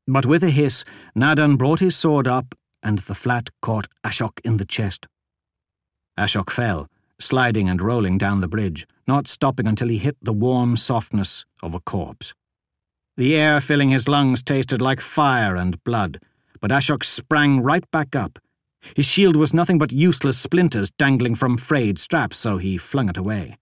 But 0.08 0.26
with 0.26 0.44
a 0.44 0.52
hiss, 0.52 0.86
Nadan 1.18 1.58
brought 1.58 1.80
his 1.80 1.96
sword 1.96 2.28
up, 2.28 2.56
and 2.84 3.00
the 3.00 3.16
flat 3.16 3.50
caught 3.62 3.88
Ashok 4.04 4.40
in 4.44 4.58
the 4.58 4.66
chest. 4.66 5.08
Ashok 6.18 6.50
fell, 6.50 6.88
sliding 7.20 7.70
and 7.70 7.82
rolling 7.82 8.18
down 8.18 8.42
the 8.42 8.48
bridge, 8.48 8.88
not 9.08 9.28
stopping 9.28 9.68
until 9.68 9.90
he 9.90 9.98
hit 9.98 10.18
the 10.22 10.34
warm 10.34 10.78
softness 10.78 11.46
of 11.62 11.74
a 11.74 11.80
corpse. 11.80 12.34
The 13.18 13.36
air 13.36 13.60
filling 13.60 13.90
his 13.90 14.08
lungs 14.08 14.44
tasted 14.44 14.82
like 14.82 15.02
fire 15.02 15.56
and 15.56 15.84
blood, 15.84 16.20
but 16.62 16.72
Ashok 16.72 17.04
sprang 17.04 17.62
right 17.62 17.90
back 17.92 18.16
up. 18.16 18.40
His 18.96 19.06
shield 19.06 19.36
was 19.36 19.54
nothing 19.54 19.78
but 19.78 19.92
useless 19.92 20.38
splinters 20.38 20.92
dangling 20.92 21.36
from 21.36 21.58
frayed 21.58 22.00
straps, 22.00 22.38
so 22.38 22.58
he 22.58 22.78
flung 22.78 23.10
it 23.10 23.18
away. 23.18 23.58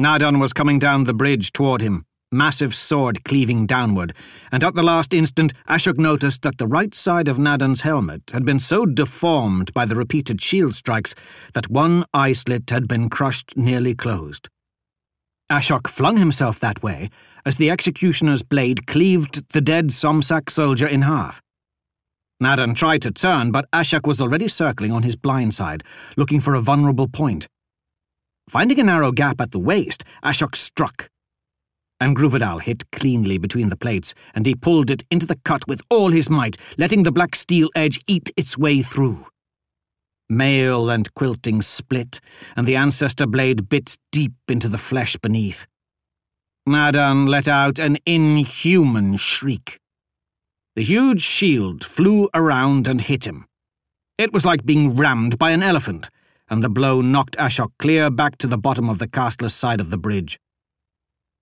Nadan 0.00 0.40
was 0.40 0.52
coming 0.52 0.78
down 0.78 1.04
the 1.04 1.14
bridge 1.14 1.52
toward 1.52 1.80
him, 1.80 2.06
massive 2.32 2.74
sword 2.74 3.22
cleaving 3.24 3.66
downward, 3.66 4.14
and 4.50 4.64
at 4.64 4.74
the 4.74 4.82
last 4.82 5.14
instant 5.14 5.52
Ashok 5.68 5.98
noticed 5.98 6.42
that 6.42 6.58
the 6.58 6.66
right 6.66 6.94
side 6.94 7.28
of 7.28 7.36
Nadan's 7.36 7.82
helmet 7.82 8.30
had 8.32 8.44
been 8.44 8.58
so 8.58 8.86
deformed 8.86 9.72
by 9.74 9.84
the 9.84 9.94
repeated 9.94 10.40
shield 10.40 10.74
strikes 10.74 11.14
that 11.54 11.68
one 11.68 12.04
eye 12.14 12.32
slit 12.32 12.70
had 12.70 12.88
been 12.88 13.08
crushed 13.08 13.56
nearly 13.56 13.94
closed. 13.94 14.48
Ashok 15.50 15.86
flung 15.86 16.16
himself 16.16 16.58
that 16.60 16.82
way 16.82 17.10
as 17.44 17.56
the 17.56 17.70
executioner's 17.70 18.42
blade 18.42 18.86
cleaved 18.86 19.48
the 19.52 19.60
dead 19.60 19.88
Somsak 19.88 20.48
soldier 20.50 20.86
in 20.86 21.02
half. 21.02 21.42
Nadan 22.42 22.74
tried 22.74 23.02
to 23.02 23.10
turn, 23.10 23.52
but 23.52 23.70
Ashok 23.70 24.06
was 24.06 24.20
already 24.20 24.48
circling 24.48 24.92
on 24.92 25.02
his 25.02 25.14
blind 25.14 25.54
side, 25.54 25.84
looking 26.16 26.40
for 26.40 26.54
a 26.54 26.60
vulnerable 26.60 27.06
point. 27.06 27.46
Finding 28.48 28.80
a 28.80 28.84
narrow 28.84 29.12
gap 29.12 29.40
at 29.40 29.52
the 29.52 29.60
waist, 29.60 30.04
Ashok 30.24 30.56
struck. 30.56 31.08
Angruvadal 32.02 32.60
hit 32.60 32.90
cleanly 32.90 33.38
between 33.38 33.68
the 33.68 33.76
plates, 33.76 34.14
and 34.34 34.44
he 34.44 34.54
pulled 34.54 34.90
it 34.90 35.02
into 35.10 35.26
the 35.26 35.38
cut 35.44 35.66
with 35.68 35.80
all 35.88 36.10
his 36.10 36.28
might, 36.28 36.56
letting 36.76 37.04
the 37.04 37.12
black 37.12 37.34
steel 37.34 37.70
edge 37.74 38.00
eat 38.06 38.30
its 38.36 38.58
way 38.58 38.82
through. 38.82 39.24
Mail 40.28 40.90
and 40.90 41.14
quilting 41.14 41.62
split, 41.62 42.20
and 42.56 42.66
the 42.66 42.76
ancestor 42.76 43.26
blade 43.26 43.68
bit 43.68 43.96
deep 44.10 44.32
into 44.48 44.68
the 44.68 44.78
flesh 44.78 45.16
beneath. 45.16 45.66
Nadan 46.68 47.28
let 47.28 47.48
out 47.48 47.78
an 47.78 47.98
inhuman 48.04 49.16
shriek. 49.16 49.78
The 50.74 50.82
huge 50.82 51.22
shield 51.22 51.84
flew 51.84 52.28
around 52.34 52.88
and 52.88 53.00
hit 53.00 53.26
him. 53.26 53.46
It 54.18 54.32
was 54.32 54.44
like 54.44 54.66
being 54.66 54.96
rammed 54.96 55.38
by 55.38 55.52
an 55.52 55.62
elephant 55.62 56.10
and 56.52 56.62
the 56.62 56.68
blow 56.68 57.00
knocked 57.00 57.34
Ashok 57.38 57.70
clear 57.78 58.10
back 58.10 58.36
to 58.36 58.46
the 58.46 58.58
bottom 58.58 58.90
of 58.90 58.98
the 58.98 59.08
casteless 59.08 59.54
side 59.54 59.80
of 59.80 59.88
the 59.88 59.96
bridge. 59.96 60.38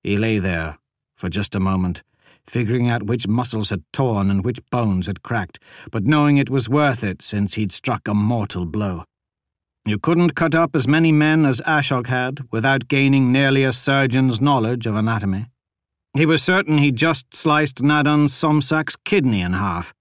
He 0.02 0.16
lay 0.16 0.38
there 0.38 0.78
for 1.16 1.28
just 1.28 1.54
a 1.54 1.60
moment, 1.60 2.02
figuring 2.46 2.88
out 2.88 3.02
which 3.02 3.28
muscles 3.28 3.70
had 3.70 3.84
torn 3.92 4.30
and 4.30 4.44
which 4.44 4.58
bones 4.70 5.06
had 5.06 5.22
cracked, 5.22 5.62
but 5.90 6.04
knowing 6.04 6.38
it 6.38 6.48
was 6.48 6.68
worth 6.68 7.04
it 7.04 7.20
since 7.20 7.54
he'd 7.54 7.72
struck 7.72 8.08
a 8.08 8.14
mortal 8.14 8.64
blow. 8.64 9.04
You 9.84 9.98
couldn't 9.98 10.34
cut 10.34 10.54
up 10.54 10.74
as 10.74 10.88
many 10.88 11.12
men 11.12 11.44
as 11.44 11.60
Ashok 11.62 12.06
had 12.06 12.40
without 12.50 12.88
gaining 12.88 13.32
nearly 13.32 13.64
a 13.64 13.72
surgeon's 13.72 14.40
knowledge 14.40 14.86
of 14.86 14.96
anatomy. 14.96 15.46
He 16.14 16.26
was 16.26 16.42
certain 16.42 16.78
he'd 16.78 16.96
just 16.96 17.34
sliced 17.34 17.82
Nadan 17.82 18.28
Somsak's 18.28 18.96
kidney 19.04 19.42
in 19.42 19.52
half. 19.52 19.94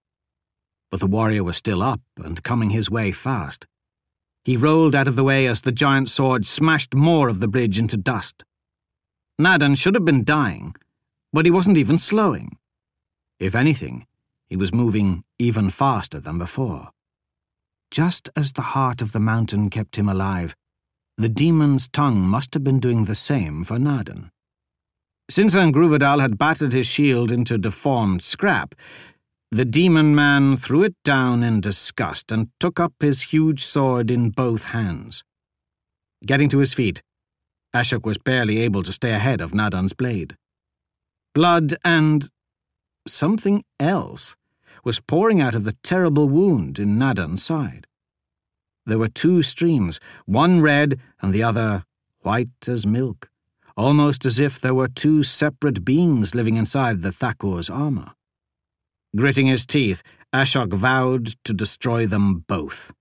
But 0.92 1.02
the 1.02 1.08
warrior 1.08 1.44
was 1.44 1.58
still 1.58 1.84
up 1.84 2.02
and 2.18 2.42
coming 2.44 2.72
his 2.72 2.90
way 2.90 3.12
fast. 3.12 3.68
He 4.44 4.58
rolled 4.58 4.96
out 4.96 5.08
of 5.08 5.16
the 5.16 5.24
way 5.24 5.46
as 5.46 5.62
the 5.62 5.72
giant 5.72 6.10
sword 6.10 6.46
smashed 6.46 6.96
more 6.96 7.30
of 7.30 7.40
the 7.40 7.48
bridge 7.48 7.78
into 7.78 7.98
dust. 7.98 8.44
Nadan 9.40 9.78
should 9.78 9.96
have 9.96 10.04
been 10.04 10.26
dying, 10.26 10.76
but 11.32 11.46
he 11.46 11.52
wasn't 11.52 11.78
even 11.78 11.98
slowing. 11.98 12.58
If 13.40 13.56
anything, 13.56 14.06
he 14.48 14.58
was 14.58 14.74
moving 14.74 15.24
even 15.40 15.70
faster 15.70 16.20
than 16.20 16.38
before. 16.38 16.90
Just 17.90 18.30
as 18.36 18.52
the 18.52 18.74
heart 18.74 19.02
of 19.02 19.14
the 19.14 19.20
mountain 19.20 19.70
kept 19.70 19.96
him 19.96 20.10
alive, 20.10 20.56
the 21.18 21.30
demon's 21.30 21.88
tongue 21.88 22.22
must 22.22 22.54
have 22.54 22.66
been 22.66 22.82
doing 22.82 23.06
the 23.06 23.16
same 23.16 23.64
for 23.64 23.78
Nadan. 23.78 24.30
Since 25.30 25.56
Angruvadal 25.56 26.20
had 26.20 26.38
battered 26.38 26.74
his 26.74 26.88
shield 26.88 27.32
into 27.32 27.58
deformed 27.58 28.22
scrap, 28.22 28.76
the 29.52 29.66
demon 29.66 30.14
man 30.14 30.58
threw 30.58 30.84
it 30.84 30.96
down 31.04 31.44
in 31.44 31.62
disgust 31.62 32.32
and 32.32 32.50
took 32.60 32.80
up 32.80 32.94
his 33.00 33.22
huge 33.22 33.64
sword 33.64 34.12
in 34.12 34.32
both 34.32 34.66
hands. 34.66 35.24
Getting 36.26 36.50
to 36.50 36.58
his 36.58 36.74
feet, 36.74 37.02
Ashok 37.74 38.06
was 38.06 38.18
barely 38.18 38.60
able 38.60 38.84
to 38.84 38.94
stay 38.94 39.12
ahead 39.12 39.42
of 39.42 39.54
Nadan's 39.54 39.94
blade. 39.94 40.36
Blood 41.34 41.76
and 41.86 42.30
something 43.08 43.64
else 43.80 44.36
was 44.84 45.00
pouring 45.00 45.42
out 45.42 45.56
of 45.56 45.66
the 45.66 45.76
terrible 45.84 46.28
wound 46.28 46.80
in 46.80 46.98
Nadan's 46.98 47.44
side. 47.44 47.86
There 48.86 48.98
were 48.98 49.08
two 49.08 49.44
streams, 49.44 50.00
one 50.26 50.62
red 50.62 51.00
and 51.22 51.34
the 51.34 51.44
other 51.44 51.84
white 52.22 52.68
as 52.68 52.88
milk, 52.88 53.30
almost 53.78 54.26
as 54.26 54.40
if 54.40 54.60
there 54.60 54.74
were 54.74 54.88
two 54.88 55.22
separate 55.22 55.86
beings 55.86 56.34
living 56.34 56.58
inside 56.58 57.02
the 57.02 57.12
Thakur's 57.12 57.70
armour. 57.70 58.14
Gritting 59.16 59.48
his 59.48 59.66
teeth, 59.66 60.02
Ashok 60.34 60.74
vowed 60.74 61.34
to 61.44 61.54
destroy 61.54 62.08
them 62.08 62.46
both. 62.48 62.92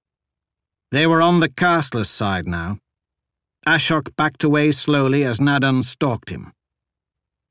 They 0.91 1.07
were 1.07 1.21
on 1.21 1.41
the 1.41 1.49
casteless 1.49 2.09
side 2.09 2.47
now. 2.47 2.79
Ashok 3.69 4.17
backed 4.17 4.45
away 4.45 4.73
slowly 4.73 5.25
as 5.25 5.39
Nadan 5.39 5.85
stalked 5.85 6.31
him. 6.31 6.53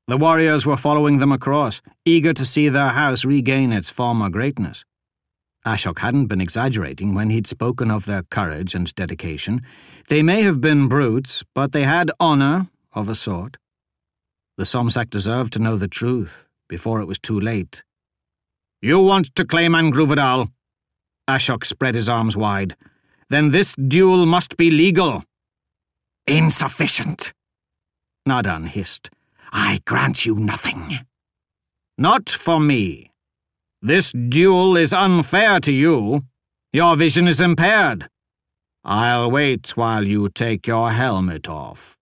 The 0.08 0.18
warriors 0.18 0.66
were 0.66 0.78
following 0.78 1.20
them 1.20 1.32
across, 1.32 1.82
eager 2.06 2.34
to 2.34 2.46
see 2.46 2.70
their 2.70 2.90
house 2.90 3.24
regain 3.24 3.72
its 3.72 3.90
former 3.90 4.30
greatness. 4.30 4.84
Ashok 5.66 6.00
hadn't 6.00 6.28
been 6.28 6.42
exaggerating 6.42 7.14
when 7.14 7.30
he'd 7.30 7.46
spoken 7.46 7.92
of 7.92 8.06
their 8.06 8.24
courage 8.24 8.74
and 8.74 8.94
dedication. 8.96 9.62
They 10.10 10.24
may 10.24 10.42
have 10.42 10.60
been 10.60 10.88
brutes, 10.88 11.44
but 11.54 11.72
they 11.72 11.84
had 11.84 12.10
honour, 12.20 12.68
of 12.94 13.10
a 13.10 13.16
sort. 13.16 13.58
The 14.58 14.64
Somsak 14.64 15.12
deserved 15.12 15.54
to 15.54 15.60
know 15.60 15.78
the 15.78 15.88
truth 15.88 16.48
before 16.68 17.00
it 17.02 17.06
was 17.06 17.20
too 17.20 17.40
late 17.40 17.84
you 18.82 19.00
want 19.00 19.34
to 19.36 19.44
claim 19.44 19.72
Angruvadal? 19.72 20.50
Ashok 21.28 21.66
spread 21.66 21.96
his 21.96 22.08
arms 22.08 22.38
wide. 22.38 22.76
Then 23.30 23.50
this 23.50 23.74
duel 23.74 24.28
must 24.28 24.56
be 24.56 24.70
legal. 24.70 25.24
Insufficient. 26.28 27.34
Nadan 28.28 28.68
hissed. 28.68 29.10
I 29.54 29.80
grant 29.86 30.26
you 30.26 30.36
nothing. 30.36 31.00
Not 31.98 32.30
for 32.30 32.60
me. 32.60 33.12
This 33.82 34.12
duel 34.12 34.76
is 34.76 34.92
unfair 34.92 35.62
to 35.62 35.72
you. 35.72 36.26
Your 36.74 36.98
vision 36.98 37.30
is 37.30 37.40
impaired. 37.40 38.10
I'll 38.84 39.32
wait 39.32 39.78
while 39.78 40.06
you 40.06 40.28
take 40.28 40.68
your 40.68 40.92
helmet 40.92 41.48
off. 41.48 41.98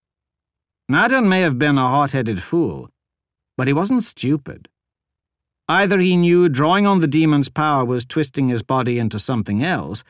Nadan 0.90 1.28
may 1.28 1.42
have 1.42 1.58
been 1.58 1.78
a 1.78 1.88
hot 1.88 2.10
headed 2.10 2.42
fool, 2.42 2.90
but 3.56 3.68
he 3.68 3.72
wasn't 3.72 4.02
stupid. 4.02 4.68
Either 5.68 5.98
he 5.98 6.16
knew 6.16 6.48
drawing 6.48 6.86
on 6.86 6.98
the 6.98 7.06
demon's 7.06 7.48
power 7.48 7.84
was 7.84 8.04
twisting 8.04 8.48
his 8.48 8.62
body 8.62 8.98
into 8.98 9.20
something 9.20 9.62
else, 9.62 10.02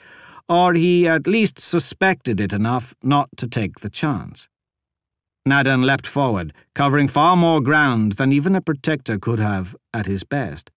or 0.48 0.74
he 0.74 1.08
at 1.08 1.26
least 1.26 1.58
suspected 1.58 2.40
it 2.40 2.52
enough 2.52 2.94
not 3.02 3.28
to 3.36 3.48
take 3.48 3.80
the 3.80 3.90
chance. 3.90 4.48
Nadan 5.46 5.84
leapt 5.84 6.06
forward, 6.06 6.52
covering 6.74 7.08
far 7.08 7.36
more 7.36 7.60
ground 7.60 8.12
than 8.12 8.32
even 8.32 8.56
a 8.56 8.60
protector 8.60 9.18
could 9.18 9.38
have 9.38 9.76
at 9.94 10.06
his 10.06 10.24
best. 10.24 10.70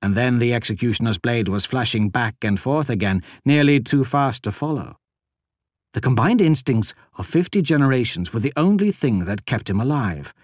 And 0.00 0.16
then 0.16 0.38
the 0.38 0.54
executioner's 0.54 1.18
blade 1.18 1.48
was 1.48 1.64
flashing 1.64 2.08
back 2.08 2.36
and 2.42 2.60
forth 2.60 2.90
again, 2.90 3.22
nearly 3.44 3.80
too 3.80 4.04
fast 4.04 4.42
to 4.44 4.52
follow. 4.52 4.96
The 5.94 6.00
combined 6.00 6.40
instincts 6.40 6.92
of 7.18 7.26
fifty 7.26 7.62
generations 7.62 8.32
were 8.32 8.40
the 8.40 8.52
only 8.56 8.90
thing 8.90 9.20
that 9.20 9.46
kept 9.46 9.70
him 9.70 9.80
alive. 9.80 10.34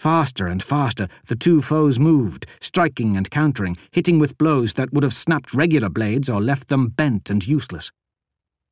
Faster 0.00 0.46
and 0.46 0.62
faster, 0.62 1.08
the 1.26 1.36
two 1.36 1.60
foes 1.60 1.98
moved, 1.98 2.46
striking 2.62 3.18
and 3.18 3.30
countering, 3.30 3.76
hitting 3.90 4.18
with 4.18 4.38
blows 4.38 4.72
that 4.72 4.90
would 4.94 5.02
have 5.02 5.12
snapped 5.12 5.52
regular 5.52 5.90
blades 5.90 6.30
or 6.30 6.40
left 6.40 6.68
them 6.68 6.88
bent 6.88 7.28
and 7.28 7.46
useless. 7.46 7.92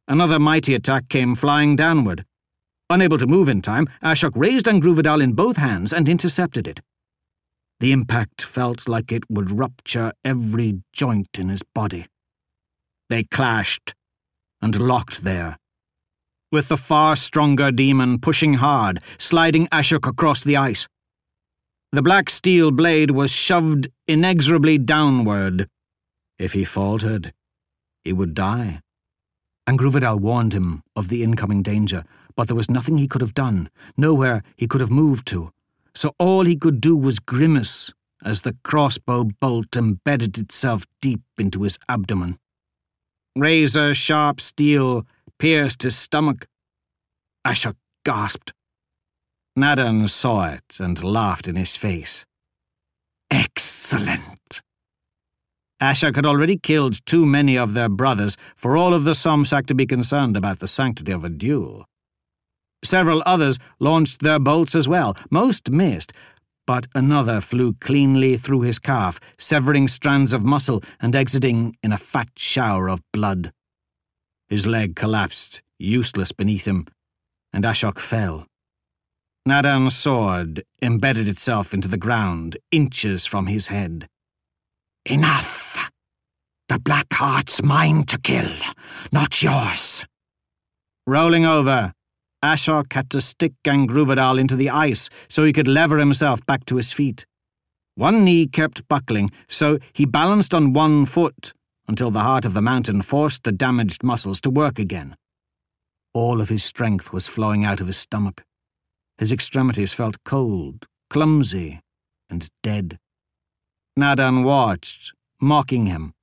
Another 0.08 0.38
mighty 0.38 0.72
attack 0.72 1.10
came 1.10 1.34
flying 1.34 1.76
downward. 1.76 2.24
Unable 2.88 3.18
to 3.18 3.26
move 3.26 3.50
in 3.50 3.60
time, 3.60 3.88
Ashok 4.02 4.32
raised 4.36 4.64
Angruvidal 4.64 5.22
in 5.22 5.34
both 5.34 5.58
hands 5.58 5.92
and 5.92 6.08
intercepted 6.08 6.66
it. 6.66 6.80
The 7.80 7.92
impact 7.92 8.40
felt 8.40 8.88
like 8.88 9.12
it 9.12 9.24
would 9.28 9.50
rupture 9.50 10.12
every 10.24 10.82
joint 10.94 11.38
in 11.38 11.50
his 11.50 11.62
body. 11.74 12.06
They 13.10 13.24
clashed 13.24 13.94
and 14.62 14.80
locked 14.80 15.24
there, 15.24 15.58
with 16.50 16.68
the 16.68 16.78
far 16.78 17.16
stronger 17.16 17.70
demon 17.70 18.18
pushing 18.18 18.54
hard, 18.54 19.02
sliding 19.18 19.66
Ashok 19.66 20.08
across 20.08 20.42
the 20.42 20.56
ice. 20.56 20.88
The 21.90 22.02
black 22.02 22.28
steel 22.28 22.70
blade 22.70 23.12
was 23.12 23.30
shoved 23.30 23.88
inexorably 24.06 24.76
downward. 24.76 25.68
If 26.38 26.52
he 26.52 26.64
faltered, 26.64 27.32
he 28.04 28.12
would 28.12 28.34
die. 28.34 28.82
Angruvidal 29.66 30.20
warned 30.20 30.52
him 30.52 30.82
of 30.94 31.08
the 31.08 31.22
incoming 31.22 31.62
danger, 31.62 32.04
but 32.36 32.46
there 32.46 32.56
was 32.56 32.70
nothing 32.70 32.98
he 32.98 33.08
could 33.08 33.22
have 33.22 33.32
done, 33.32 33.70
nowhere 33.96 34.42
he 34.56 34.66
could 34.66 34.82
have 34.82 34.90
moved 34.90 35.26
to, 35.28 35.50
so 35.94 36.14
all 36.18 36.44
he 36.44 36.56
could 36.56 36.80
do 36.80 36.94
was 36.94 37.18
grimace 37.20 37.92
as 38.22 38.42
the 38.42 38.56
crossbow 38.64 39.24
bolt 39.40 39.74
embedded 39.74 40.36
itself 40.36 40.84
deep 41.00 41.22
into 41.38 41.62
his 41.62 41.78
abdomen. 41.88 42.38
Razor 43.34 43.94
sharp 43.94 44.42
steel 44.42 45.06
pierced 45.38 45.84
his 45.84 45.96
stomach. 45.96 46.46
Ashok 47.46 47.76
gasped. 48.04 48.52
Nadan 49.58 50.08
saw 50.08 50.50
it 50.50 50.78
and 50.78 51.02
laughed 51.02 51.48
in 51.48 51.56
his 51.56 51.74
face. 51.74 52.24
Excellent. 53.28 54.62
Ashok 55.82 56.14
had 56.14 56.26
already 56.26 56.56
killed 56.56 57.04
too 57.06 57.26
many 57.26 57.58
of 57.58 57.74
their 57.74 57.88
brothers 57.88 58.36
for 58.56 58.76
all 58.76 58.94
of 58.94 59.02
the 59.02 59.14
Somsak 59.14 59.66
to 59.66 59.74
be 59.74 59.84
concerned 59.84 60.36
about 60.36 60.60
the 60.60 60.68
sanctity 60.68 61.10
of 61.10 61.24
a 61.24 61.28
duel. 61.28 61.84
Several 62.84 63.20
others 63.26 63.58
launched 63.80 64.20
their 64.20 64.38
bolts 64.38 64.76
as 64.76 64.86
well. 64.86 65.16
Most 65.30 65.70
missed, 65.70 66.12
but 66.64 66.86
another 66.94 67.40
flew 67.40 67.72
cleanly 67.74 68.36
through 68.36 68.60
his 68.60 68.78
calf, 68.78 69.18
severing 69.38 69.88
strands 69.88 70.32
of 70.32 70.44
muscle 70.44 70.84
and 71.00 71.16
exiting 71.16 71.76
in 71.82 71.92
a 71.92 71.98
fat 71.98 72.28
shower 72.36 72.88
of 72.88 73.00
blood. 73.12 73.52
His 74.48 74.66
leg 74.66 74.94
collapsed, 74.94 75.62
useless 75.78 76.30
beneath 76.30 76.66
him, 76.66 76.86
and 77.52 77.64
Ashok 77.64 77.98
fell. 77.98 78.46
Nadan's 79.48 79.96
sword 79.96 80.62
embedded 80.82 81.26
itself 81.26 81.72
into 81.72 81.88
the 81.88 81.96
ground, 81.96 82.58
inches 82.70 83.24
from 83.24 83.46
his 83.46 83.68
head. 83.68 84.06
Enough! 85.06 85.90
The 86.68 86.78
Black 86.78 87.06
Heart's 87.10 87.62
mine 87.62 88.02
to 88.08 88.18
kill, 88.18 88.52
not 89.10 89.42
yours. 89.42 90.04
Rolling 91.06 91.46
over, 91.46 91.94
Ashok 92.44 92.92
had 92.92 93.08
to 93.08 93.22
stick 93.22 93.54
Angruvidal 93.64 94.38
into 94.38 94.54
the 94.54 94.68
ice 94.68 95.08
so 95.30 95.44
he 95.44 95.54
could 95.54 95.66
lever 95.66 95.96
himself 95.96 96.44
back 96.44 96.66
to 96.66 96.76
his 96.76 96.92
feet. 96.92 97.24
One 97.94 98.24
knee 98.24 98.46
kept 98.48 98.86
buckling, 98.86 99.30
so 99.48 99.78
he 99.94 100.04
balanced 100.04 100.52
on 100.52 100.74
one 100.74 101.06
foot 101.06 101.54
until 101.88 102.10
the 102.10 102.20
heart 102.20 102.44
of 102.44 102.52
the 102.52 102.60
mountain 102.60 103.00
forced 103.00 103.44
the 103.44 103.52
damaged 103.52 104.02
muscles 104.02 104.42
to 104.42 104.50
work 104.50 104.78
again. 104.78 105.16
All 106.12 106.42
of 106.42 106.50
his 106.50 106.62
strength 106.62 107.14
was 107.14 107.28
flowing 107.28 107.64
out 107.64 107.80
of 107.80 107.86
his 107.86 107.96
stomach. 107.96 108.44
His 109.18 109.32
extremities 109.32 109.92
felt 109.92 110.22
cold, 110.24 110.86
clumsy, 111.10 111.80
and 112.30 112.48
dead. 112.62 112.98
Nadan 113.98 114.44
watched, 114.44 115.12
mocking 115.40 115.86
him, 115.86 116.14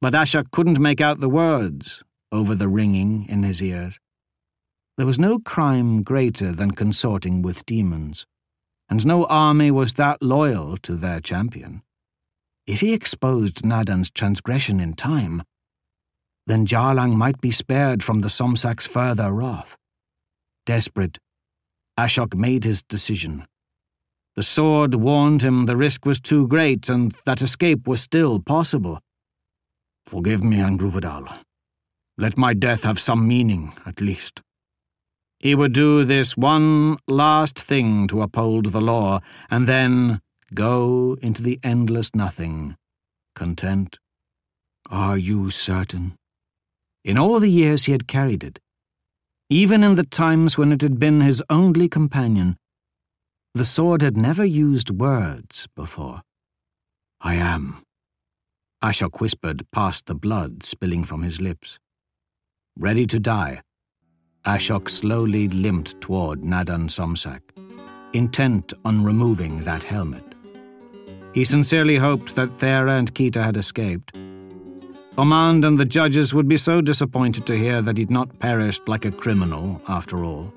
but 0.00 0.14
Ashok 0.14 0.50
couldn't 0.50 0.80
make 0.80 1.00
out 1.00 1.20
the 1.20 1.28
words 1.28 2.02
over 2.32 2.54
the 2.54 2.68
ringing 2.68 3.26
in 3.28 3.44
his 3.44 3.62
ears. 3.62 4.00
There 4.96 5.06
was 5.06 5.18
no 5.18 5.38
crime 5.38 6.02
greater 6.02 6.50
than 6.52 6.72
consorting 6.72 7.42
with 7.42 7.64
demons, 7.64 8.26
and 8.88 9.06
no 9.06 9.24
army 9.26 9.70
was 9.70 9.94
that 9.94 10.20
loyal 10.20 10.76
to 10.78 10.96
their 10.96 11.20
champion. 11.20 11.82
If 12.66 12.80
he 12.80 12.92
exposed 12.92 13.62
Nadan's 13.62 14.10
transgression 14.10 14.80
in 14.80 14.94
time, 14.94 15.42
then 16.46 16.66
Jarlang 16.66 17.14
might 17.16 17.40
be 17.40 17.52
spared 17.52 18.02
from 18.02 18.20
the 18.20 18.28
Somsak's 18.28 18.86
further 18.86 19.32
wrath. 19.32 19.76
Desperate, 20.66 21.18
Ashok 21.98 22.34
made 22.34 22.64
his 22.64 22.82
decision. 22.82 23.46
The 24.34 24.42
sword 24.42 24.94
warned 24.94 25.42
him 25.42 25.66
the 25.66 25.76
risk 25.76 26.06
was 26.06 26.20
too 26.20 26.48
great 26.48 26.88
and 26.88 27.14
that 27.26 27.42
escape 27.42 27.86
was 27.86 28.00
still 28.00 28.40
possible. 28.40 29.00
Forgive 30.06 30.42
me, 30.42 30.56
Angruvidal. 30.56 31.44
Let 32.16 32.38
my 32.38 32.54
death 32.54 32.84
have 32.84 32.98
some 32.98 33.28
meaning, 33.28 33.74
at 33.86 34.00
least. 34.00 34.42
He 35.38 35.54
would 35.54 35.72
do 35.72 36.04
this 36.04 36.36
one 36.36 36.98
last 37.08 37.58
thing 37.58 38.06
to 38.08 38.22
uphold 38.22 38.66
the 38.66 38.80
law, 38.80 39.20
and 39.50 39.66
then 39.66 40.20
go 40.54 41.16
into 41.20 41.42
the 41.42 41.58
endless 41.62 42.14
nothing, 42.14 42.76
content. 43.34 43.98
Are 44.88 45.18
you 45.18 45.50
certain? 45.50 46.14
In 47.04 47.18
all 47.18 47.40
the 47.40 47.50
years 47.50 47.86
he 47.86 47.92
had 47.92 48.06
carried 48.06 48.44
it, 48.44 48.60
even 49.52 49.84
in 49.84 49.96
the 49.96 50.04
times 50.04 50.56
when 50.56 50.72
it 50.72 50.80
had 50.80 50.98
been 50.98 51.20
his 51.20 51.42
only 51.50 51.86
companion. 51.86 52.56
The 53.54 53.66
sword 53.66 54.00
had 54.00 54.16
never 54.16 54.46
used 54.46 54.88
words 54.88 55.68
before. 55.76 56.22
I 57.20 57.34
am. 57.34 57.82
Ashok 58.82 59.20
whispered 59.20 59.62
past 59.70 60.06
the 60.06 60.14
blood 60.14 60.62
spilling 60.62 61.04
from 61.04 61.22
his 61.22 61.38
lips. 61.38 61.78
Ready 62.78 63.06
to 63.06 63.20
die, 63.20 63.60
Ashok 64.46 64.88
slowly 64.88 65.48
limped 65.48 66.00
toward 66.00 66.40
Nadan 66.40 66.88
Somsak, 66.88 67.42
intent 68.14 68.72
on 68.86 69.04
removing 69.04 69.58
that 69.64 69.84
helmet. 69.84 70.24
He 71.34 71.44
sincerely 71.44 71.96
hoped 71.96 72.34
that 72.36 72.48
Thera 72.48 72.98
and 72.98 73.14
Kita 73.14 73.44
had 73.44 73.58
escaped 73.58 74.16
Omand 75.18 75.66
and 75.66 75.78
the 75.78 75.84
judges 75.84 76.32
would 76.32 76.48
be 76.48 76.56
so 76.56 76.80
disappointed 76.80 77.44
to 77.46 77.58
hear 77.58 77.82
that 77.82 77.98
he'd 77.98 78.10
not 78.10 78.38
perished 78.38 78.88
like 78.88 79.04
a 79.04 79.10
criminal, 79.10 79.80
after 79.86 80.24
all. 80.24 80.52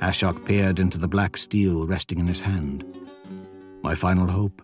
Ashok 0.00 0.44
peered 0.44 0.80
into 0.80 0.98
the 0.98 1.06
black 1.06 1.36
steel 1.36 1.86
resting 1.86 2.18
in 2.18 2.26
his 2.26 2.42
hand. 2.42 2.84
My 3.82 3.94
final 3.94 4.26
hope 4.26 4.62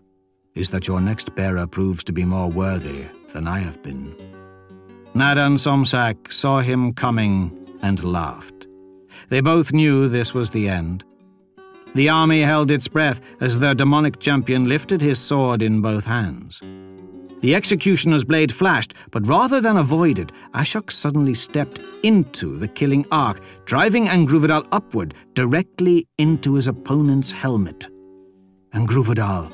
is 0.53 0.69
that 0.71 0.85
your 0.85 0.99
next 0.99 1.33
bearer 1.33 1.65
proves 1.65 2.03
to 2.03 2.11
be 2.11 2.25
more 2.25 2.49
worthy 2.49 3.05
than 3.31 3.47
I 3.47 3.59
have 3.59 3.81
been. 3.81 4.13
Nadan 5.15 5.57
Somsak 5.57 6.31
saw 6.31 6.59
him 6.59 6.93
coming 6.93 7.57
and 7.81 8.03
laughed. 8.03 8.67
They 9.29 9.39
both 9.39 9.71
knew 9.71 10.09
this 10.09 10.33
was 10.33 10.49
the 10.49 10.67
end. 10.67 11.05
The 11.95 12.09
army 12.09 12.41
held 12.41 12.69
its 12.69 12.89
breath 12.89 13.21
as 13.39 13.59
their 13.59 13.73
demonic 13.73 14.19
champion 14.19 14.67
lifted 14.67 15.01
his 15.01 15.19
sword 15.19 15.61
in 15.61 15.81
both 15.81 16.05
hands. 16.05 16.61
The 17.41 17.55
executioner's 17.55 18.25
blade 18.25 18.51
flashed, 18.51 18.93
but 19.11 19.25
rather 19.25 19.61
than 19.61 19.77
avoid 19.77 20.19
it, 20.19 20.31
Ashok 20.53 20.91
suddenly 20.91 21.33
stepped 21.33 21.79
into 22.03 22.57
the 22.57 22.67
killing 22.67 23.05
arc, 23.11 23.39
driving 23.65 24.07
Angruvidal 24.07 24.67
upward, 24.71 25.13
directly 25.35 26.07
into 26.17 26.55
his 26.55 26.67
opponent's 26.67 27.31
helmet. 27.31 27.87
Angruvidal 28.73 29.51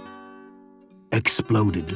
exploded. 1.11 1.95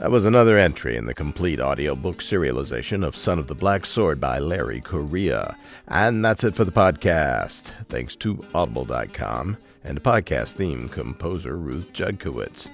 That 0.00 0.10
was 0.10 0.24
another 0.24 0.56
entry 0.56 0.96
in 0.96 1.04
the 1.04 1.12
complete 1.12 1.60
audiobook 1.60 2.20
serialization 2.20 3.04
of 3.06 3.14
Son 3.14 3.38
of 3.38 3.48
the 3.48 3.54
Black 3.54 3.84
Sword 3.84 4.18
by 4.18 4.38
Larry 4.38 4.80
Correia. 4.80 5.54
And 5.88 6.24
that's 6.24 6.42
it 6.42 6.54
for 6.54 6.64
the 6.64 6.72
podcast. 6.72 7.64
Thanks 7.90 8.16
to 8.16 8.42
Audible.com 8.54 9.58
and 9.84 10.02
podcast 10.02 10.54
theme 10.54 10.88
composer 10.88 11.58
Ruth 11.58 11.92
Judkowitz. 11.92 12.68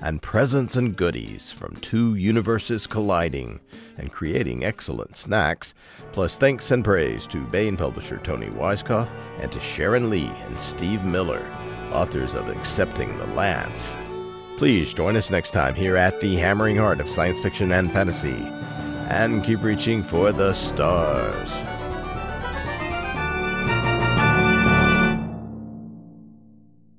And 0.00 0.22
presents 0.22 0.76
and 0.76 0.96
goodies 0.96 1.52
from 1.52 1.76
two 1.76 2.14
universes 2.14 2.86
colliding 2.86 3.60
and 3.98 4.10
creating 4.10 4.64
excellent 4.64 5.18
snacks, 5.18 5.74
plus 6.12 6.38
thanks 6.38 6.70
and 6.70 6.82
praise 6.82 7.26
to 7.26 7.44
Baen 7.48 7.76
publisher 7.76 8.16
Toni 8.16 8.48
Weisskopf 8.48 9.14
and 9.38 9.52
to 9.52 9.60
Sharon 9.60 10.08
Lee 10.08 10.32
and 10.46 10.58
Steve 10.58 11.04
Miller, 11.04 11.44
authors 11.92 12.34
of 12.34 12.48
Accepting 12.48 13.18
the 13.18 13.26
Lance. 13.26 13.94
Please 14.56 14.94
join 14.94 15.16
us 15.16 15.30
next 15.30 15.50
time 15.50 15.74
here 15.74 15.96
at 15.96 16.20
the 16.20 16.36
hammering 16.36 16.76
heart 16.76 17.00
of 17.00 17.10
science 17.10 17.40
fiction 17.40 17.72
and 17.72 17.92
fantasy. 17.92 18.46
And 19.08 19.42
keep 19.44 19.62
reaching 19.62 20.02
for 20.02 20.32
the 20.32 20.52
stars. 20.52 21.60